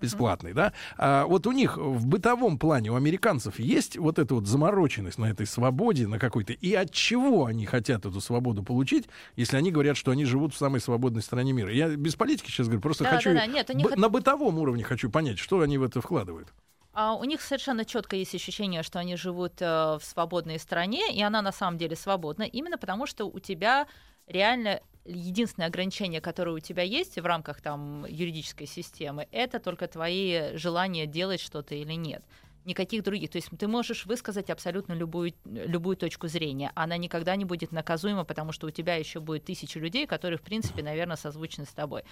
бесплатный, 0.00 0.52
да. 0.52 0.72
А 0.96 1.26
вот 1.26 1.46
у 1.46 1.52
них 1.52 1.76
в 1.76 2.06
бытовом 2.06 2.58
плане 2.58 2.90
у 2.90 2.94
американцев 2.96 3.58
есть 3.58 3.96
вот 3.96 4.18
эта 4.18 4.34
вот 4.34 4.46
замороченность 4.46 5.18
на 5.18 5.26
этой 5.26 5.46
свободе, 5.46 6.06
на 6.06 6.18
какой-то, 6.18 6.52
и 6.52 6.74
от 6.74 6.92
чего 6.92 7.46
они 7.46 7.66
хотят 7.66 8.06
эту 8.06 8.20
свободу 8.20 8.62
получить, 8.62 9.08
если 9.36 9.56
они 9.56 9.70
говорят, 9.70 9.96
что 9.96 10.10
они 10.10 10.24
живут 10.24 10.54
в 10.54 10.58
самой 10.58 10.80
свободной 10.80 11.22
стране 11.22 11.52
мира. 11.52 11.72
Я 11.72 11.88
без 11.88 12.14
политики 12.16 12.50
сейчас 12.50 12.66
говорю, 12.66 12.82
просто 12.82 13.04
Да, 13.04 13.10
хочу 13.10 13.34
да, 13.34 13.40
да, 13.40 13.46
нет, 13.46 13.68
б- 13.74 13.96
на 13.96 14.08
бытовом 14.08 14.58
уровне 14.58 14.84
хочу 14.84 15.10
понять, 15.10 15.38
что 15.38 15.60
они 15.60 15.78
в 15.78 15.82
это 15.82 16.00
вкладывают. 16.00 16.48
А 16.92 17.14
у 17.14 17.24
них 17.24 17.40
совершенно 17.42 17.84
четко 17.84 18.16
есть 18.16 18.34
ощущение, 18.34 18.82
что 18.82 18.98
они 18.98 19.14
живут 19.16 19.60
э, 19.60 19.64
в 19.64 20.00
свободной 20.02 20.58
стране, 20.58 21.12
и 21.12 21.22
она 21.22 21.42
на 21.42 21.52
самом 21.52 21.78
деле 21.78 21.94
свободна, 21.94 22.42
именно 22.42 22.76
потому 22.76 23.06
что 23.06 23.26
у 23.26 23.38
тебя 23.38 23.86
реально 24.26 24.80
единственное 25.08 25.68
ограничение, 25.68 26.20
которое 26.20 26.56
у 26.56 26.60
тебя 26.60 26.82
есть 26.82 27.18
в 27.18 27.24
рамках 27.24 27.60
там 27.60 28.04
юридической 28.06 28.66
системы, 28.66 29.26
это 29.32 29.58
только 29.58 29.88
твои 29.88 30.56
желания 30.56 31.06
делать 31.06 31.40
что-то 31.40 31.74
или 31.74 31.94
нет. 31.94 32.22
никаких 32.68 33.02
других. 33.02 33.30
То 33.30 33.38
есть 33.38 33.48
ты 33.58 33.66
можешь 33.66 34.06
высказать 34.06 34.50
абсолютно 34.50 34.92
любую, 34.92 35.32
любую 35.44 35.96
точку 35.96 36.28
зрения. 36.28 36.70
Она 36.74 36.96
никогда 36.96 37.34
не 37.34 37.44
будет 37.44 37.72
наказуема, 37.72 38.24
потому 38.24 38.52
что 38.52 38.66
у 38.66 38.70
тебя 38.70 38.94
еще 38.96 39.20
будет 39.20 39.44
тысячи 39.44 39.78
людей, 39.78 40.06
которые, 40.06 40.38
в 40.38 40.42
принципе, 40.42 40.82
наверное, 40.82 41.16
созвучны 41.16 41.64
с 41.64 41.72
тобой. 41.72 42.02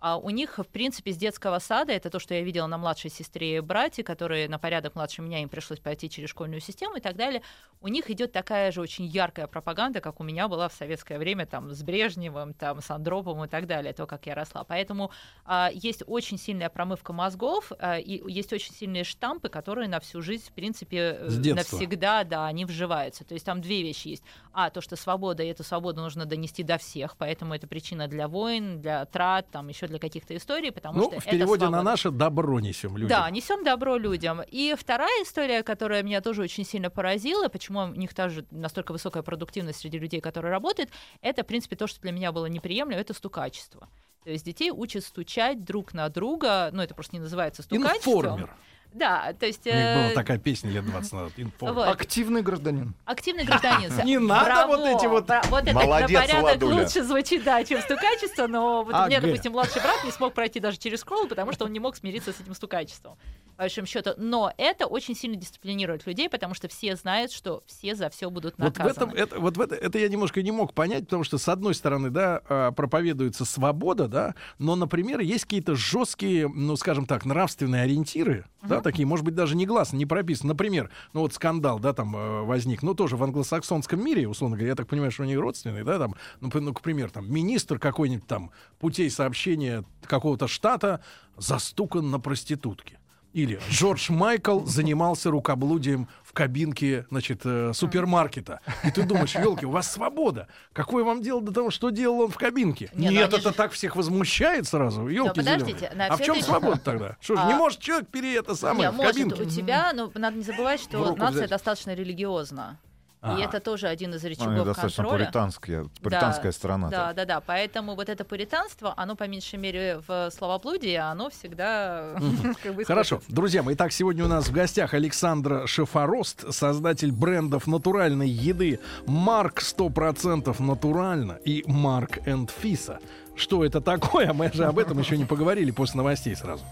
А 0.00 0.16
у 0.16 0.30
них, 0.30 0.58
в 0.58 0.64
принципе, 0.64 1.12
с 1.12 1.16
детского 1.16 1.58
сада, 1.58 1.92
это 1.92 2.10
то, 2.10 2.18
что 2.18 2.34
я 2.34 2.42
видела 2.42 2.66
на 2.66 2.78
младшей 2.78 3.10
сестре 3.10 3.56
и 3.56 3.60
брате, 3.60 4.02
которые 4.02 4.48
на 4.48 4.58
порядок 4.58 4.94
младше 4.94 5.22
меня, 5.22 5.40
им 5.42 5.48
пришлось 5.48 5.78
пройти 5.78 6.08
через 6.08 6.30
школьную 6.30 6.60
систему 6.60 6.96
и 6.96 7.00
так 7.00 7.16
далее, 7.16 7.42
у 7.82 7.88
них 7.88 8.10
идет 8.10 8.32
такая 8.32 8.72
же 8.72 8.80
очень 8.80 9.06
яркая 9.06 9.46
пропаганда, 9.46 10.00
как 10.00 10.20
у 10.20 10.22
меня 10.22 10.48
была 10.48 10.68
в 10.68 10.72
советское 10.72 11.18
время, 11.18 11.46
там, 11.46 11.70
с 11.72 11.82
Брежневым, 11.82 12.54
там, 12.54 12.80
с 12.80 12.90
Андроповым 12.90 13.44
и 13.44 13.48
так 13.48 13.66
далее, 13.66 13.92
то, 13.92 14.06
как 14.06 14.26
я 14.26 14.34
росла. 14.34 14.64
Поэтому 14.64 15.10
а, 15.44 15.70
есть 15.72 16.02
очень 16.06 16.38
сильная 16.38 16.68
промывка 16.68 17.12
мозгов, 17.12 17.72
а, 17.78 17.98
и 17.98 18.22
есть 18.30 18.52
очень 18.52 18.74
сильные 18.74 19.04
штампы, 19.04 19.48
которые 19.48 19.88
на 19.88 20.00
всю 20.00 20.20
жизнь, 20.22 20.46
в 20.46 20.52
принципе, 20.52 21.20
детства. 21.28 21.76
навсегда, 21.76 22.24
да, 22.24 22.46
они 22.46 22.64
вживаются. 22.64 23.24
То 23.24 23.34
есть 23.34 23.46
там 23.46 23.60
две 23.60 23.82
вещи 23.82 24.08
есть. 24.08 24.24
А, 24.52 24.70
то, 24.70 24.80
что 24.80 24.96
свобода, 24.96 25.42
и 25.42 25.48
эту 25.48 25.64
свободу 25.64 26.00
нужно 26.00 26.26
донести 26.26 26.62
до 26.62 26.76
всех, 26.78 27.16
поэтому 27.16 27.54
это 27.54 27.66
причина 27.66 28.08
для 28.08 28.28
войн, 28.28 28.80
для 28.80 29.04
трат, 29.06 29.50
там, 29.50 29.68
еще 29.68 29.86
для 29.90 29.98
каких-то 29.98 30.34
историй, 30.36 30.72
потому 30.72 30.96
Ну, 30.98 31.04
что 31.10 31.20
в 31.20 31.22
это 31.26 31.30
переводе 31.30 31.64
на 31.64 31.68
свобода. 31.70 31.82
наше 31.90 32.10
добро 32.10 32.60
несем 32.60 32.96
людям. 32.96 33.08
Да, 33.08 33.28
несем 33.30 33.62
добро 33.64 33.96
людям. 33.96 34.40
И 34.48 34.74
вторая 34.78 35.22
история, 35.22 35.62
которая 35.62 36.02
меня 36.02 36.20
тоже 36.22 36.42
очень 36.42 36.64
сильно 36.64 36.88
поразила, 36.88 37.48
почему 37.48 37.80
у 37.80 37.88
них 37.88 38.14
тоже 38.14 38.46
настолько 38.50 38.92
высокая 38.92 39.22
продуктивность 39.22 39.80
среди 39.80 39.98
людей, 39.98 40.20
которые 40.20 40.50
работают, 40.52 40.90
это, 41.20 41.42
в 41.42 41.46
принципе, 41.46 41.76
то, 41.76 41.86
что 41.86 42.00
для 42.00 42.12
меня 42.12 42.32
было 42.32 42.46
неприемлемо, 42.46 43.00
это 43.00 43.12
стукачество. 43.12 43.88
То 44.24 44.30
есть 44.30 44.44
детей 44.44 44.70
учат 44.70 45.04
стучать 45.04 45.64
друг 45.64 45.92
на 45.92 46.08
друга, 46.08 46.70
ну 46.72 46.82
это 46.82 46.94
просто 46.94 47.16
не 47.16 47.20
называется 47.20 47.62
стукачеством. 47.62 48.14
Информер. 48.16 48.54
Да, 48.92 49.32
то 49.38 49.46
есть... 49.46 49.66
У 49.66 49.70
них 49.70 49.76
была 49.76 50.10
э, 50.10 50.14
такая 50.14 50.38
песня 50.38 50.70
лет 50.70 50.84
20 50.84 51.12
назад. 51.12 51.32
Вот. 51.60 51.88
Активный 51.88 52.42
гражданин. 52.42 52.94
Активный 53.04 53.44
гражданин. 53.44 53.90
Не 54.04 54.18
надо 54.18 54.66
вот 54.66 54.80
эти 54.86 55.06
вот- 55.06 55.28
Вот 55.48 55.62
это 55.62 55.74
Молодец, 55.74 56.10
на 56.10 56.42
порядок 56.42 56.62
лучше 56.62 57.02
звучит, 57.04 57.44
да, 57.44 57.62
чем 57.64 57.80
стукачество, 57.80 58.46
но 58.46 58.82
вот 58.84 58.94
у 58.94 59.06
меня, 59.06 59.18
Ага. 59.18 59.26
допустим, 59.26 59.52
младший 59.52 59.82
брат 59.82 60.04
не 60.04 60.10
смог 60.10 60.34
пройти 60.34 60.60
даже 60.60 60.78
через 60.78 61.00
школу, 61.00 61.26
потому 61.28 61.52
что 61.52 61.64
он 61.64 61.72
не 61.72 61.80
мог 61.80 61.96
смириться 61.96 62.32
с 62.32 62.40
этим 62.40 62.54
стукачеством. 62.54 63.16
По 63.56 63.64
большому 63.64 63.86
счету. 63.86 64.10
Но 64.16 64.52
это 64.56 64.86
очень 64.86 65.14
сильно 65.14 65.36
дисциплинирует 65.36 66.06
людей, 66.06 66.30
потому 66.30 66.54
что 66.54 66.66
все 66.68 66.96
знают, 66.96 67.30
что 67.30 67.62
все 67.66 67.94
за 67.94 68.08
все 68.08 68.30
будут 68.30 68.54
Вот 68.56 68.74
в 68.74 68.78
наказаны. 68.78 69.12
этом, 69.12 69.14
это, 69.14 69.38
вот 69.38 69.56
в 69.58 69.60
это, 69.60 69.74
это 69.74 69.98
я 69.98 70.08
немножко 70.08 70.42
не 70.42 70.50
мог 70.50 70.72
понять, 70.72 71.04
потому 71.04 71.24
что, 71.24 71.36
с 71.36 71.46
одной 71.48 71.74
стороны, 71.74 72.08
да, 72.10 72.40
а, 72.48 72.72
проповедуется 72.72 73.44
свобода, 73.44 74.08
да, 74.08 74.34
но, 74.58 74.76
например, 74.76 75.20
есть 75.20 75.44
какие-то 75.44 75.74
жесткие, 75.74 76.48
ну, 76.48 76.74
скажем 76.76 77.04
так, 77.06 77.26
нравственные 77.26 77.82
ориентиры, 77.82 78.46
да, 78.62 78.79
такие, 78.80 79.06
может 79.06 79.24
быть, 79.24 79.34
даже 79.34 79.56
негласно, 79.56 79.96
не 79.96 80.06
прописаны. 80.06 80.48
Например, 80.48 80.90
ну, 81.12 81.20
вот 81.20 81.34
скандал, 81.34 81.78
да, 81.78 81.92
там 81.92 82.16
э, 82.16 82.42
возник, 82.42 82.82
ну, 82.82 82.94
тоже 82.94 83.16
в 83.16 83.22
англосаксонском 83.22 84.02
мире, 84.04 84.28
условно 84.28 84.56
говоря, 84.56 84.70
я 84.70 84.76
так 84.76 84.86
понимаю, 84.86 85.10
что 85.10 85.24
они 85.24 85.36
родственные, 85.36 85.84
да, 85.84 85.98
там, 85.98 86.14
ну, 86.40 86.50
ну, 86.54 86.72
к 86.72 86.80
примеру, 86.80 87.10
там, 87.10 87.32
министр 87.32 87.78
какой-нибудь 87.78 88.26
там 88.26 88.50
путей 88.78 89.10
сообщения 89.10 89.84
какого-то 90.06 90.48
штата 90.48 91.02
застукан 91.36 92.10
на 92.10 92.20
проститутке. 92.20 92.99
Или 93.32 93.60
Джордж 93.70 94.10
Майкл 94.10 94.64
занимался 94.64 95.30
рукоблудием 95.30 96.08
в 96.24 96.32
кабинке, 96.32 97.06
значит, 97.10 97.42
э, 97.44 97.72
супермаркета. 97.72 98.60
И 98.84 98.90
ты 98.90 99.04
думаешь, 99.04 99.34
елки, 99.36 99.64
у 99.66 99.70
вас 99.70 99.90
свобода. 99.90 100.48
Какое 100.72 101.04
вам 101.04 101.22
дело 101.22 101.40
до 101.40 101.52
того, 101.52 101.70
что 101.70 101.90
делал 101.90 102.22
он 102.22 102.30
в 102.30 102.36
кабинке? 102.36 102.90
Не, 102.92 103.06
ну 103.06 103.12
Нет, 103.12 103.32
это 103.32 103.40
же- 103.50 103.54
так 103.54 103.72
всех 103.72 103.94
возмущает 103.94 104.66
сразу. 104.66 105.06
Елки 105.06 105.40
подождите, 105.40 105.92
на 105.94 106.06
А 106.06 106.16
в 106.16 106.22
чем 106.22 106.40
свобода 106.40 106.80
тогда? 106.80 107.16
Что 107.20 107.36
ж, 107.36 107.38
А, 107.42 107.46
не 107.48 107.54
может 107.54 107.78
человек 107.80 108.08
пере 108.08 108.36
это 108.36 108.54
самое 108.56 108.88
Не, 108.88 108.90
в 108.90 108.96
может, 108.96 109.12
кабинке? 109.14 109.42
у 109.42 109.44
тебя, 109.44 109.92
но 109.94 110.10
надо 110.14 110.36
не 110.36 110.42
забывать, 110.42 110.80
что 110.80 111.14
нация 111.14 111.46
достаточно 111.46 111.94
религиозна. 111.94 112.78
И 113.22 113.26
Ага. 113.26 113.42
это 113.42 113.60
тоже 113.60 113.86
один 113.88 114.14
из 114.14 114.24
Они 114.24 114.30
рычагов 114.34 114.64
достаточно 114.64 115.02
контроля. 115.04 115.24
пуританская, 115.26 115.84
пуританская 116.02 116.52
страна. 116.52 116.88
Да, 116.88 117.12
да, 117.12 117.26
да. 117.26 117.40
Поэтому 117.42 117.94
вот 117.94 118.08
это 118.08 118.24
пуританство, 118.24 118.94
оно 118.96 119.14
по 119.14 119.24
меньшей 119.28 119.58
мере 119.58 120.00
в 120.08 120.30
словоблудии, 120.30 120.94
оно 120.94 121.28
всегда 121.28 122.14
Хорошо. 122.86 123.20
Друзья 123.28 123.62
мои, 123.62 123.74
итак, 123.74 123.92
сегодня 123.92 124.24
у 124.24 124.28
нас 124.28 124.48
в 124.48 124.52
гостях 124.52 124.94
Александра 124.94 125.66
Шефарост, 125.66 126.50
создатель 126.54 127.12
брендов 127.12 127.66
натуральной 127.66 128.28
еды 128.28 128.80
Марк 129.06 129.60
100% 129.60 130.56
натурально 130.62 131.32
и 131.44 131.62
Марк 131.66 132.26
энд 132.26 132.50
Фиса. 132.50 133.00
Что 133.36 133.66
это 133.66 133.82
такое? 133.82 134.32
Мы 134.32 134.50
же 134.50 134.64
об 134.64 134.78
этом 134.78 134.98
еще 134.98 135.18
не 135.18 135.26
поговорили 135.26 135.70
после 135.72 135.98
новостей 135.98 136.34
сразу. 136.34 136.64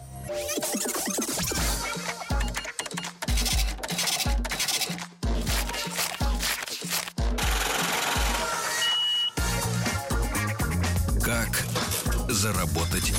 Заработать 12.39 13.13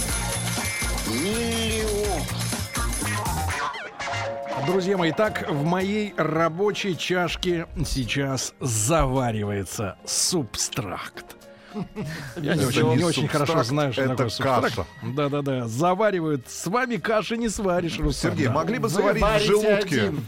Друзья 4.66 4.98
мои, 4.98 5.12
так 5.12 5.50
в 5.50 5.66
моей 5.66 6.14
рабочей 6.16 6.98
чашке 6.98 7.68
сейчас 7.86 8.54
заваривается 8.62 9.98
субстракт. 10.06 11.39
Я 12.38 12.56
не 12.56 12.66
очень, 12.66 12.88
не 12.96 13.04
очень 13.04 13.28
хорошо 13.28 13.64
знаю, 13.64 13.94
что 13.94 14.04
это 14.04 14.16
такое 14.16 14.62
каша. 14.62 14.86
Да-да-да. 15.04 15.68
Заваривают. 15.68 16.50
С 16.50 16.68
вами 16.68 16.98
каши 16.98 17.38
не 17.38 17.50
сваришь, 17.50 18.00
Рустам. 18.00 18.32
Сергей, 18.32 18.48
Да. 18.48 18.54
могли 18.54 18.78
бы 18.80 18.84
Вы 18.88 18.90
заварить 18.90 19.24
в 19.24 19.40
желудке. 19.46 19.74
один. 19.80 20.24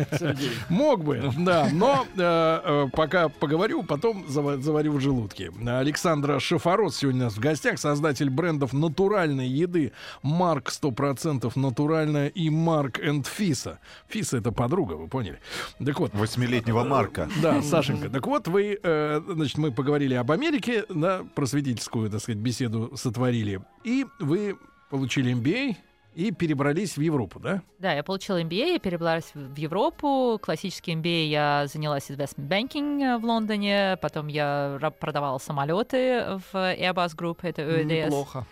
Мог 0.70 1.04
бы, 1.04 1.32
да, 1.38 1.70
но 1.72 2.06
э, 2.16 2.62
э, 2.64 2.88
пока 2.94 3.30
поговорю, 3.30 3.84
потом 3.84 4.26
зава- 4.28 4.60
заварю 4.62 4.94
в 4.94 5.00
желудке. 5.00 5.52
Александра 5.66 6.40
Шафород 6.40 6.94
сегодня 6.96 7.22
у 7.22 7.24
нас 7.26 7.36
в 7.36 7.40
гостях, 7.40 7.80
создатель 7.80 8.30
брендов 8.30 8.74
натуральной 8.74 9.48
еды 9.48 9.92
Марк 10.22 10.70
100% 10.70 11.52
натуральная 11.56 12.28
и 12.28 12.50
Марк 12.50 13.00
энд 13.00 13.28
Фиса. 13.28 13.80
Фиса 14.08 14.38
это 14.38 14.52
подруга, 14.52 14.94
вы 14.94 15.08
поняли. 15.08 15.40
Так 15.84 16.00
вот, 16.00 16.14
Восьмилетнего 16.14 16.84
Марка. 16.84 17.30
да, 17.42 17.62
Сашенька. 17.62 18.10
Так 18.10 18.28
вот, 18.28 18.48
вы, 18.48 18.80
э, 18.82 19.22
значит, 19.28 19.58
мы 19.58 19.72
поговорили 19.72 20.14
об 20.16 20.32
Америке, 20.32 20.86
да, 20.90 21.22
просветительскую, 21.34 22.10
так 22.10 22.22
сказать, 22.22 22.39
беседу 22.39 22.96
сотворили. 22.96 23.62
И 23.84 24.06
вы 24.20 24.58
получили 24.89 25.34
MBA 25.34 25.76
и 26.13 26.32
перебрались 26.32 26.98
в 26.98 27.02
Европу, 27.02 27.39
да? 27.39 27.62
Да, 27.80 27.94
я 27.94 28.04
получила 28.04 28.41
MBA, 28.41 28.74
я 28.74 28.80
перебралась 28.80 29.32
в 29.34 29.56
Европу. 29.56 30.39
Классический 30.41 30.94
MBA 30.94 31.28
я 31.28 31.67
занялась 31.67 32.10
investment 32.10 32.48
banking 32.48 33.02
э, 33.02 33.17
в 33.17 33.26
Лондоне, 33.26 33.98
потом 34.02 34.28
я 34.28 34.94
продавала 35.00 35.38
самолеты 35.38 36.39
в 36.52 36.56
Airbus 36.56 37.15
Group, 37.15 37.39
это 37.44 37.62
ÖDS. 37.62 38.06
Неплохо. 38.06 38.46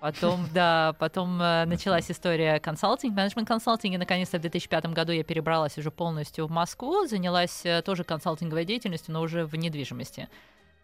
Потом, 0.00 0.46
да, 0.54 0.94
потом 1.00 1.42
э, 1.42 1.64
началась 1.64 2.08
история 2.10 2.60
консалтинг, 2.60 3.16
менеджмент 3.16 3.48
консалтинг, 3.48 3.94
и 3.94 3.98
наконец-то 3.98 4.38
в 4.38 4.42
2005 4.42 4.86
году 4.86 5.10
я 5.10 5.24
перебралась 5.24 5.76
уже 5.76 5.90
полностью 5.90 6.46
в 6.46 6.50
Москву, 6.50 7.06
занялась 7.06 7.62
э, 7.64 7.82
тоже 7.82 8.04
консалтинговой 8.04 8.64
деятельностью, 8.64 9.12
но 9.12 9.22
уже 9.22 9.44
в 9.44 9.56
недвижимости. 9.56 10.28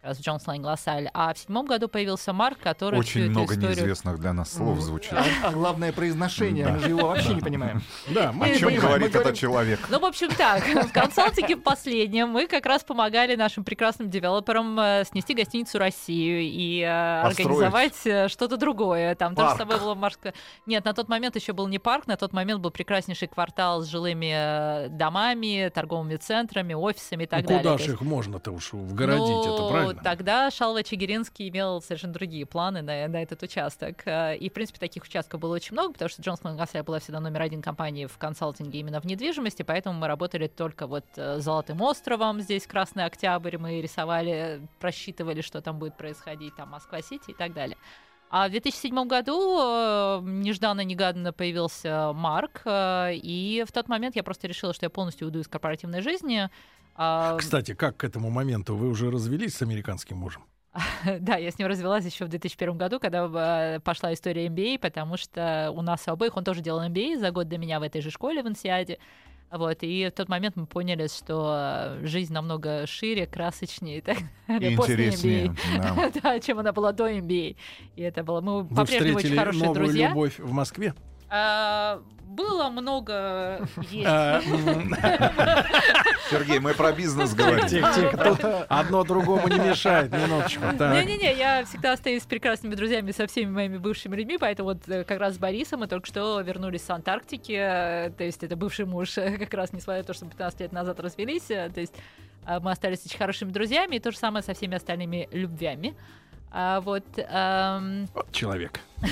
Как 0.05 0.09
раз 0.11 0.17
в 0.19 0.21
Jones 0.21 0.45
Lang 0.45 0.63
LaSalle. 0.63 1.09
А 1.15 1.33
в 1.33 1.39
седьмом 1.39 1.65
году 1.65 1.87
появился 1.87 2.31
Марк, 2.31 2.59
который 2.59 3.01
всю 3.01 3.17
Очень 3.17 3.21
эту 3.23 3.31
много 3.31 3.53
историю... 3.55 3.75
неизвестных 3.75 4.19
для 4.19 4.33
нас 4.33 4.53
слов 4.53 4.79
звучит. 4.79 5.13
А, 5.13 5.25
а 5.45 5.51
главное 5.51 5.91
произношение, 5.91 6.65
Да. 6.65 6.71
мы 6.73 6.79
же 6.79 6.89
его 6.89 7.07
вообще 7.07 7.33
не 7.33 7.41
понимаем. 7.41 7.81
Да, 8.13 8.31
мы 8.31 8.45
О 8.45 8.49
чем 8.55 8.69
понимаем, 8.69 8.81
говорит 8.81 9.07
этот 9.07 9.21
говорим- 9.21 9.35
человек? 9.39 9.79
Ну, 9.89 9.99
в 9.99 10.05
общем, 10.05 10.29
так, 10.29 10.63
в 10.63 10.91
консалтинге 10.91 11.55
в 11.55 11.63
последнем 11.63 12.29
мы 12.29 12.45
как 12.45 12.67
раз 12.67 12.83
помогали 12.83 13.35
нашим 13.35 13.63
прекрасным 13.63 14.11
девелоперам 14.11 14.79
э, 14.79 15.05
снести 15.05 15.33
гостиницу 15.33 15.79
Россию 15.79 16.41
и 16.43 16.81
э, 16.87 17.23
Построить. 17.23 17.47
организовать 17.49 18.05
э, 18.05 18.27
что-то 18.27 18.57
другое. 18.57 19.15
Там 19.15 19.33
тоже 19.33 19.55
с 19.55 19.57
тобой 19.57 19.79
было 19.79 19.95
морское... 19.95 20.35
Нет, 20.67 20.85
на 20.85 20.93
тот 20.93 21.09
момент 21.09 21.35
еще 21.35 21.53
был 21.53 21.67
не 21.67 21.79
парк, 21.79 22.05
на 22.05 22.15
тот 22.15 22.31
момент 22.31 22.61
был 22.61 22.69
прекраснейший 22.69 23.27
квартал 23.27 23.81
с 23.81 23.87
жилыми 23.87 24.87
домами, 24.89 25.71
торговыми 25.73 26.17
центрами, 26.17 26.75
офисами 26.75 27.23
и 27.23 27.27
так 27.27 27.41
Ну, 27.41 27.47
далее. 27.47 27.63
Куда 27.63 27.77
же 27.83 27.91
их 27.93 28.01
можно-то 28.01 28.51
уж 28.51 28.71
вгородить, 28.73 29.45
это 29.47 29.49
ну, 29.49 29.94
правильно? 29.95 30.03
Тогда 30.03 30.51
Шалва 30.51 30.83
Чигиринский 30.83 31.49
имел 31.49 31.81
совершенно 31.81 32.13
другие 32.13 32.45
планы 32.45 32.81
на, 32.81 33.07
на 33.07 33.21
этот 33.21 33.41
участок. 33.43 34.03
Э, 34.05 34.35
И, 34.35 34.49
в 34.49 34.53
принципе, 34.53 34.79
таких 34.79 35.03
участков 35.03 35.39
было 35.39 35.55
очень 35.55 35.73
много, 35.73 35.93
потому 35.93 36.09
что 36.09 36.21
Джонсон 36.21 36.57
Гасля 36.57 36.83
была 36.83 36.99
всегда 36.99 37.19
номер 37.19 37.41
один 37.41 37.61
компании 37.61 38.05
в 38.05 38.17
консалтинге 38.17 38.79
именно 38.79 38.99
в 38.99 39.05
недвижимости, 39.05 39.63
поэтому 39.63 39.99
мы 39.99 40.07
работали 40.07 40.47
только 40.47 40.87
вот 40.87 41.05
э, 41.15 41.39
с 41.39 41.43
Золотым 41.43 41.81
островом, 41.81 42.41
здесь 42.41 42.67
Красный 42.67 43.05
Октябрь, 43.05 43.57
мы 43.57 43.81
рисовали, 43.81 44.61
просчитывали, 44.79 45.41
что 45.41 45.61
там 45.61 45.79
будет 45.79 45.97
происходить, 45.97 46.55
там 46.55 46.69
Москва-Сити 46.69 47.31
и 47.31 47.33
так 47.33 47.53
далее. 47.53 47.77
А 48.29 48.47
в 48.47 48.51
2007 48.51 49.07
году 49.07 49.59
э, 49.61 50.19
нежданно-негаданно 50.23 51.31
появился 51.31 52.11
Марк, 52.13 52.63
и 52.65 53.63
в 53.67 53.71
тот 53.71 53.87
момент 53.87 54.15
я 54.15 54.23
просто 54.23 54.47
решила, 54.47 54.73
что 54.73 54.85
я 54.85 54.89
полностью 54.89 55.27
уйду 55.27 55.39
из 55.39 55.47
корпоративной 55.47 56.01
жизни. 56.01 56.49
А, 56.95 57.37
Кстати, 57.37 57.73
как 57.73 57.97
к 57.97 58.03
этому 58.03 58.29
моменту 58.29 58.75
вы 58.75 58.89
уже 58.89 59.11
развелись 59.11 59.55
с 59.55 59.61
американским 59.61 60.17
мужем? 60.17 60.43
Да, 61.19 61.35
я 61.37 61.51
с 61.51 61.59
ним 61.59 61.67
развелась 61.67 62.05
еще 62.05 62.25
в 62.25 62.29
2001 62.29 62.77
году, 62.77 62.99
когда 62.99 63.75
э, 63.75 63.79
пошла 63.79 64.13
история 64.13 64.47
MBA, 64.47 64.79
потому 64.79 65.17
что 65.17 65.71
у 65.75 65.81
нас 65.81 66.03
у 66.07 66.11
обоих, 66.11 66.35
он 66.37 66.43
тоже 66.43 66.61
делал 66.61 66.81
MBA 66.85 67.19
за 67.19 67.31
год 67.31 67.47
до 67.47 67.57
меня 67.57 67.79
в 67.79 67.83
этой 67.83 68.01
же 68.01 68.11
школе 68.11 68.43
в 68.43 68.47
Инсиаде. 68.47 68.97
Вот, 69.51 69.77
и 69.81 70.07
в 70.07 70.11
тот 70.11 70.27
момент 70.27 70.55
мы 70.55 70.65
поняли, 70.65 71.07
что 71.07 71.97
э, 72.01 72.05
жизнь 72.05 72.33
намного 72.33 72.85
шире, 72.87 73.27
красочнее 73.27 73.99
и 73.99 74.01
так 74.01 74.17
И 74.17 74.23
далее 74.47 74.75
после 74.75 74.95
интереснее. 74.95 75.45
MBA. 75.47 75.81
да. 75.81 76.11
Да, 76.23 76.39
чем 76.39 76.59
она 76.59 76.73
была 76.73 76.91
до 76.91 77.09
MBA. 77.09 77.55
И 77.95 78.01
это 78.01 78.23
было... 78.23 78.41
Мы 78.41 78.63
Вы 78.63 78.75
по-прежнему 78.75 79.17
очень 79.17 79.29
встретили 79.29 79.37
хорошие 79.37 79.63
новую 79.65 79.83
друзья. 79.85 80.09
любовь 80.09 80.39
в 80.39 80.51
Москве? 80.51 80.93
А, 81.29 82.01
было 82.35 82.69
много 82.69 83.67
есть. 83.91 84.07
А, 84.07 84.41
Сергей, 86.29 86.59
мы 86.59 86.73
про 86.73 86.91
бизнес 86.91 87.33
говорим. 87.33 87.67
Тихо, 87.67 87.91
тихо, 87.93 88.17
тут 88.17 88.39
одно 88.67 89.03
другому 89.03 89.47
не 89.47 89.59
мешает, 89.59 90.11
минуточку. 90.11 90.63
Не-не-не, 90.63 91.33
я 91.35 91.65
всегда 91.65 91.93
остаюсь 91.93 92.23
с 92.23 92.25
прекрасными 92.25 92.75
друзьями 92.75 93.11
со 93.11 93.27
всеми 93.27 93.51
моими 93.51 93.77
бывшими 93.77 94.15
людьми, 94.15 94.37
поэтому 94.37 94.69
вот 94.69 94.87
э, 94.87 95.03
как 95.03 95.19
раз 95.19 95.35
с 95.35 95.37
Борисом 95.37 95.81
мы 95.81 95.87
только 95.87 96.07
что 96.07 96.41
вернулись 96.41 96.83
с 96.83 96.89
Антарктики, 96.89 97.57
э, 97.57 98.11
то 98.11 98.23
есть 98.23 98.43
это 98.43 98.55
бывший 98.55 98.85
муж, 98.85 99.17
э, 99.17 99.37
как 99.37 99.53
раз 99.53 99.71
несмотря 99.71 100.01
на 100.01 100.07
то, 100.07 100.13
что 100.13 100.25
15 100.25 100.59
лет 100.59 100.71
назад 100.71 100.99
развелись, 100.99 101.43
то 101.43 101.71
есть 101.75 101.93
мы 102.61 102.69
остались 102.69 103.03
очень 103.03 103.17
хорошими 103.17 103.49
друзьями, 103.49 103.95
и 103.95 103.99
то 103.99 104.11
же 104.11 104.17
самое 104.17 104.43
со 104.43 104.53
всеми 104.53 104.75
остальными 104.75 105.27
любвями. 105.31 105.95
А 106.57 106.79
вот, 106.79 107.03
эм, 107.17 108.07
человек. 108.31 108.79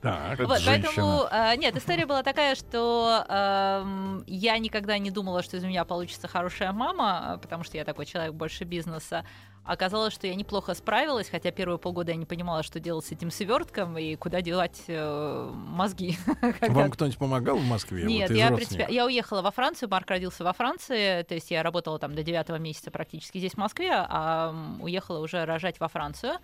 Так. 0.00 0.34
Это 0.34 0.46
вот, 0.46 0.60
женщина. 0.60 0.92
поэтому, 0.94 1.28
э, 1.30 1.56
нет, 1.56 1.76
история 1.76 2.06
была 2.06 2.22
такая, 2.22 2.54
что 2.54 3.24
эм, 3.28 4.24
я 4.28 4.56
никогда 4.58 4.98
не 4.98 5.10
думала, 5.10 5.42
что 5.42 5.56
из 5.56 5.64
меня 5.64 5.84
получится 5.84 6.28
хорошая 6.28 6.72
мама, 6.72 7.40
потому 7.42 7.64
что 7.64 7.76
я 7.76 7.84
такой 7.84 8.06
человек 8.06 8.32
больше 8.34 8.64
бизнеса. 8.64 9.24
Оказалось, 9.66 10.14
что 10.14 10.28
я 10.28 10.36
неплохо 10.36 10.74
справилась, 10.74 11.28
хотя 11.28 11.50
первые 11.50 11.78
полгода 11.78 12.12
я 12.12 12.16
не 12.16 12.24
понимала, 12.24 12.62
что 12.62 12.78
делать 12.78 13.04
с 13.04 13.10
этим 13.10 13.32
свертком 13.32 13.98
и 13.98 14.14
куда 14.14 14.40
девать 14.40 14.84
э, 14.86 15.50
мозги. 15.52 16.16
Вам 16.60 16.92
кто-нибудь 16.92 17.18
помогал 17.18 17.56
в 17.56 17.64
Москве? 17.64 18.04
нет, 18.04 18.30
вот 18.30 18.36
я, 18.36 18.52
принципе, 18.52 18.86
я 18.88 19.04
уехала 19.04 19.42
во 19.42 19.50
Францию, 19.50 19.88
Марк 19.88 20.08
родился 20.08 20.44
во 20.44 20.52
Франции, 20.52 21.22
то 21.24 21.34
есть 21.34 21.50
я 21.50 21.64
работала 21.64 21.98
там 21.98 22.14
до 22.14 22.22
девятого 22.22 22.58
месяца 22.58 22.92
практически 22.92 23.38
здесь, 23.38 23.54
в 23.54 23.58
Москве, 23.58 23.90
а 23.92 24.54
уехала 24.80 25.18
уже 25.18 25.44
рожать 25.44 25.80
во 25.80 25.88
Францию. 25.88 26.38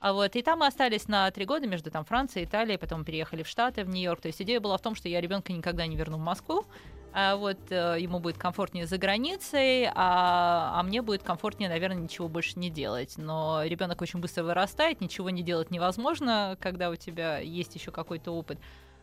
А 0.00 0.14
вот, 0.14 0.34
и 0.34 0.42
там 0.42 0.60
мы 0.60 0.66
остались 0.66 1.08
на 1.08 1.30
три 1.30 1.44
года 1.44 1.66
между 1.66 1.90
там 1.90 2.06
Францией 2.06 2.46
Италией, 2.46 2.78
потом 2.78 3.04
переехали 3.04 3.42
в 3.42 3.48
Штаты, 3.48 3.84
в 3.84 3.90
Нью-Йорк. 3.90 4.22
То 4.22 4.28
есть 4.28 4.40
идея 4.40 4.58
была 4.58 4.78
в 4.78 4.80
том, 4.80 4.94
что 4.94 5.08
я 5.10 5.20
ребенка 5.20 5.52
никогда 5.52 5.86
не 5.86 5.94
верну 5.94 6.16
в 6.16 6.20
Москву, 6.20 6.64
а 7.12 7.36
вот 7.36 7.58
э, 7.70 7.96
ему 7.98 8.18
будет 8.18 8.38
комфортнее 8.38 8.86
за 8.86 8.96
границей, 8.96 9.88
а, 9.94 10.72
а 10.78 10.82
мне 10.84 11.02
будет 11.02 11.22
комфортнее, 11.22 11.68
наверное, 11.68 11.98
ничего 11.98 12.28
больше 12.28 12.58
не 12.58 12.70
делать. 12.70 13.14
Но 13.18 13.62
ребенок 13.64 14.00
очень 14.00 14.20
быстро 14.20 14.44
вырастает, 14.44 15.02
ничего 15.02 15.28
не 15.28 15.42
делать 15.42 15.70
невозможно, 15.70 16.56
когда 16.60 16.88
у 16.88 16.96
тебя 16.96 17.38
есть 17.38 17.74
еще 17.74 17.90
какой-то 17.90 18.30
опыт. 18.30 18.58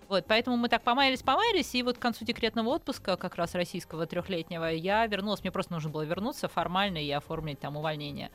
Вот, 0.08 0.26
поэтому 0.26 0.58
мы 0.58 0.70
так 0.70 0.84
помаялись, 0.84 1.22
помаялись, 1.22 1.76
и 1.76 1.84
вот 1.84 1.98
к 1.98 2.02
концу 2.02 2.26
декретного 2.26 2.70
отпуска, 2.70 3.18
как 3.18 3.36
раз 3.36 3.54
российского 3.54 4.08
трехлетнего, 4.08 4.72
я 4.72 5.06
вернулась. 5.06 5.42
Мне 5.42 5.52
просто 5.52 5.74
нужно 5.74 5.90
было 5.90 6.04
вернуться 6.04 6.48
формально 6.48 6.98
и 6.98 7.12
оформить 7.12 7.60
там 7.60 7.76
увольнение. 7.76 8.32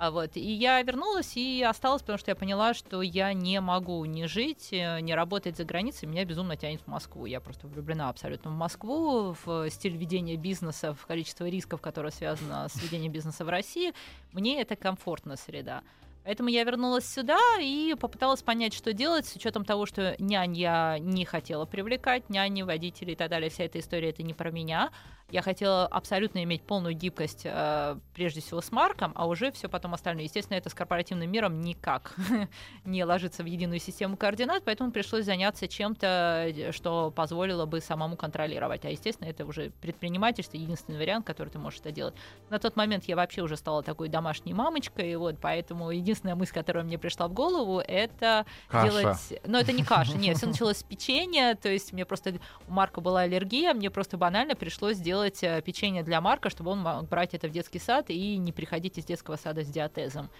А 0.00 0.10
вот, 0.10 0.34
и 0.34 0.40
я 0.40 0.80
вернулась 0.80 1.36
и 1.36 1.62
осталась, 1.62 2.00
потому 2.00 2.18
что 2.18 2.30
я 2.30 2.34
поняла, 2.34 2.72
что 2.72 3.02
я 3.02 3.34
не 3.34 3.60
могу 3.60 4.02
не 4.06 4.26
жить, 4.26 4.68
э, 4.72 4.98
не 5.00 5.14
работать 5.14 5.58
за 5.58 5.64
границей, 5.64 6.08
меня 6.08 6.24
безумно 6.24 6.56
тянет 6.56 6.80
в 6.80 6.86
Москву. 6.86 7.26
Я 7.26 7.38
просто 7.38 7.66
влюблена 7.66 8.08
абсолютно 8.08 8.50
в 8.50 8.54
Москву, 8.54 9.36
в 9.44 9.68
стиль 9.68 9.98
ведения 9.98 10.36
бизнеса, 10.36 10.94
в 10.94 11.04
количество 11.04 11.46
рисков, 11.46 11.82
которое 11.82 12.12
связано 12.12 12.66
с 12.70 12.82
ведением 12.82 13.12
бизнеса 13.12 13.44
в 13.44 13.50
России. 13.50 13.92
Мне 14.32 14.62
это 14.62 14.74
комфортная 14.74 15.36
среда. 15.36 15.82
Поэтому 16.24 16.48
я 16.48 16.64
вернулась 16.64 17.06
сюда 17.06 17.38
и 17.60 17.94
попыталась 17.98 18.42
понять, 18.42 18.72
что 18.72 18.92
делать, 18.94 19.26
с 19.26 19.36
учетом 19.36 19.64
того, 19.64 19.84
что 19.84 20.16
нянь 20.18 20.56
я 20.56 20.98
не 20.98 21.26
хотела 21.26 21.64
привлекать, 21.64 22.28
няни, 22.28 22.62
водители 22.62 23.12
и 23.12 23.16
так 23.16 23.30
далее. 23.30 23.50
Вся 23.50 23.64
эта 23.64 23.78
история 23.78 24.10
это 24.10 24.22
не 24.22 24.32
про 24.32 24.50
меня. 24.50 24.90
Я 25.30 25.42
хотела 25.42 25.86
абсолютно 25.86 26.42
иметь 26.42 26.62
полную 26.62 26.94
гибкость, 26.94 27.42
э, 27.44 27.96
прежде 28.14 28.40
всего 28.40 28.60
с 28.60 28.72
Марком, 28.72 29.12
а 29.14 29.26
уже 29.26 29.52
все 29.52 29.68
потом 29.68 29.94
остальное. 29.94 30.24
Естественно, 30.24 30.56
это 30.56 30.70
с 30.70 30.74
корпоративным 30.74 31.30
миром 31.30 31.60
никак 31.60 32.14
не 32.84 33.04
ложится 33.04 33.42
в 33.42 33.46
единую 33.46 33.78
систему 33.78 34.16
координат, 34.16 34.64
поэтому 34.64 34.90
пришлось 34.90 35.24
заняться 35.24 35.68
чем-то, 35.68 36.46
э, 36.48 36.72
что 36.72 37.10
позволило 37.10 37.66
бы 37.66 37.80
самому 37.80 38.16
контролировать. 38.16 38.84
А, 38.84 38.90
естественно, 38.90 39.28
это 39.28 39.44
уже 39.46 39.70
предпринимательство, 39.80 40.56
единственный 40.56 40.98
вариант, 40.98 41.26
который 41.26 41.48
ты 41.48 41.58
можешь 41.58 41.80
это 41.80 41.92
делать. 41.92 42.14
На 42.48 42.58
тот 42.58 42.76
момент 42.76 43.04
я 43.04 43.16
вообще 43.16 43.42
уже 43.42 43.56
стала 43.56 43.82
такой 43.82 44.08
домашней 44.08 44.54
мамочкой, 44.54 45.14
вот, 45.16 45.36
поэтому 45.40 45.90
единственная 45.90 46.34
мысль, 46.34 46.52
которая 46.52 46.84
мне 46.84 46.98
пришла 46.98 47.28
в 47.28 47.32
голову, 47.32 47.80
это 47.80 48.46
Каша. 48.68 48.90
делать... 48.90 49.40
Но 49.46 49.58
это 49.58 49.72
не 49.72 49.84
каша, 49.84 50.16
нет, 50.16 50.36
все 50.36 50.46
началось 50.46 50.78
с 50.78 50.82
печенья, 50.82 51.54
то 51.54 51.68
есть 51.68 51.92
мне 51.92 52.04
просто... 52.04 52.34
У 52.66 52.72
Марка 52.72 53.00
была 53.00 53.20
аллергия, 53.20 53.74
мне 53.74 53.90
просто 53.90 54.16
банально 54.16 54.54
пришлось 54.56 54.96
сделать 54.96 55.19
э, 55.42 55.62
печенье 55.62 56.02
для 56.02 56.20
Марка, 56.20 56.50
чтобы 56.50 56.70
он 56.70 56.80
мог 56.80 57.08
брать 57.08 57.34
это 57.34 57.48
в 57.48 57.50
детский 57.50 57.78
сад 57.78 58.06
и 58.08 58.36
не 58.36 58.52
приходить 58.52 58.98
из 58.98 59.04
детского 59.04 59.36
сада 59.36 59.62
с 59.62 59.68
диатезом. 59.68 60.30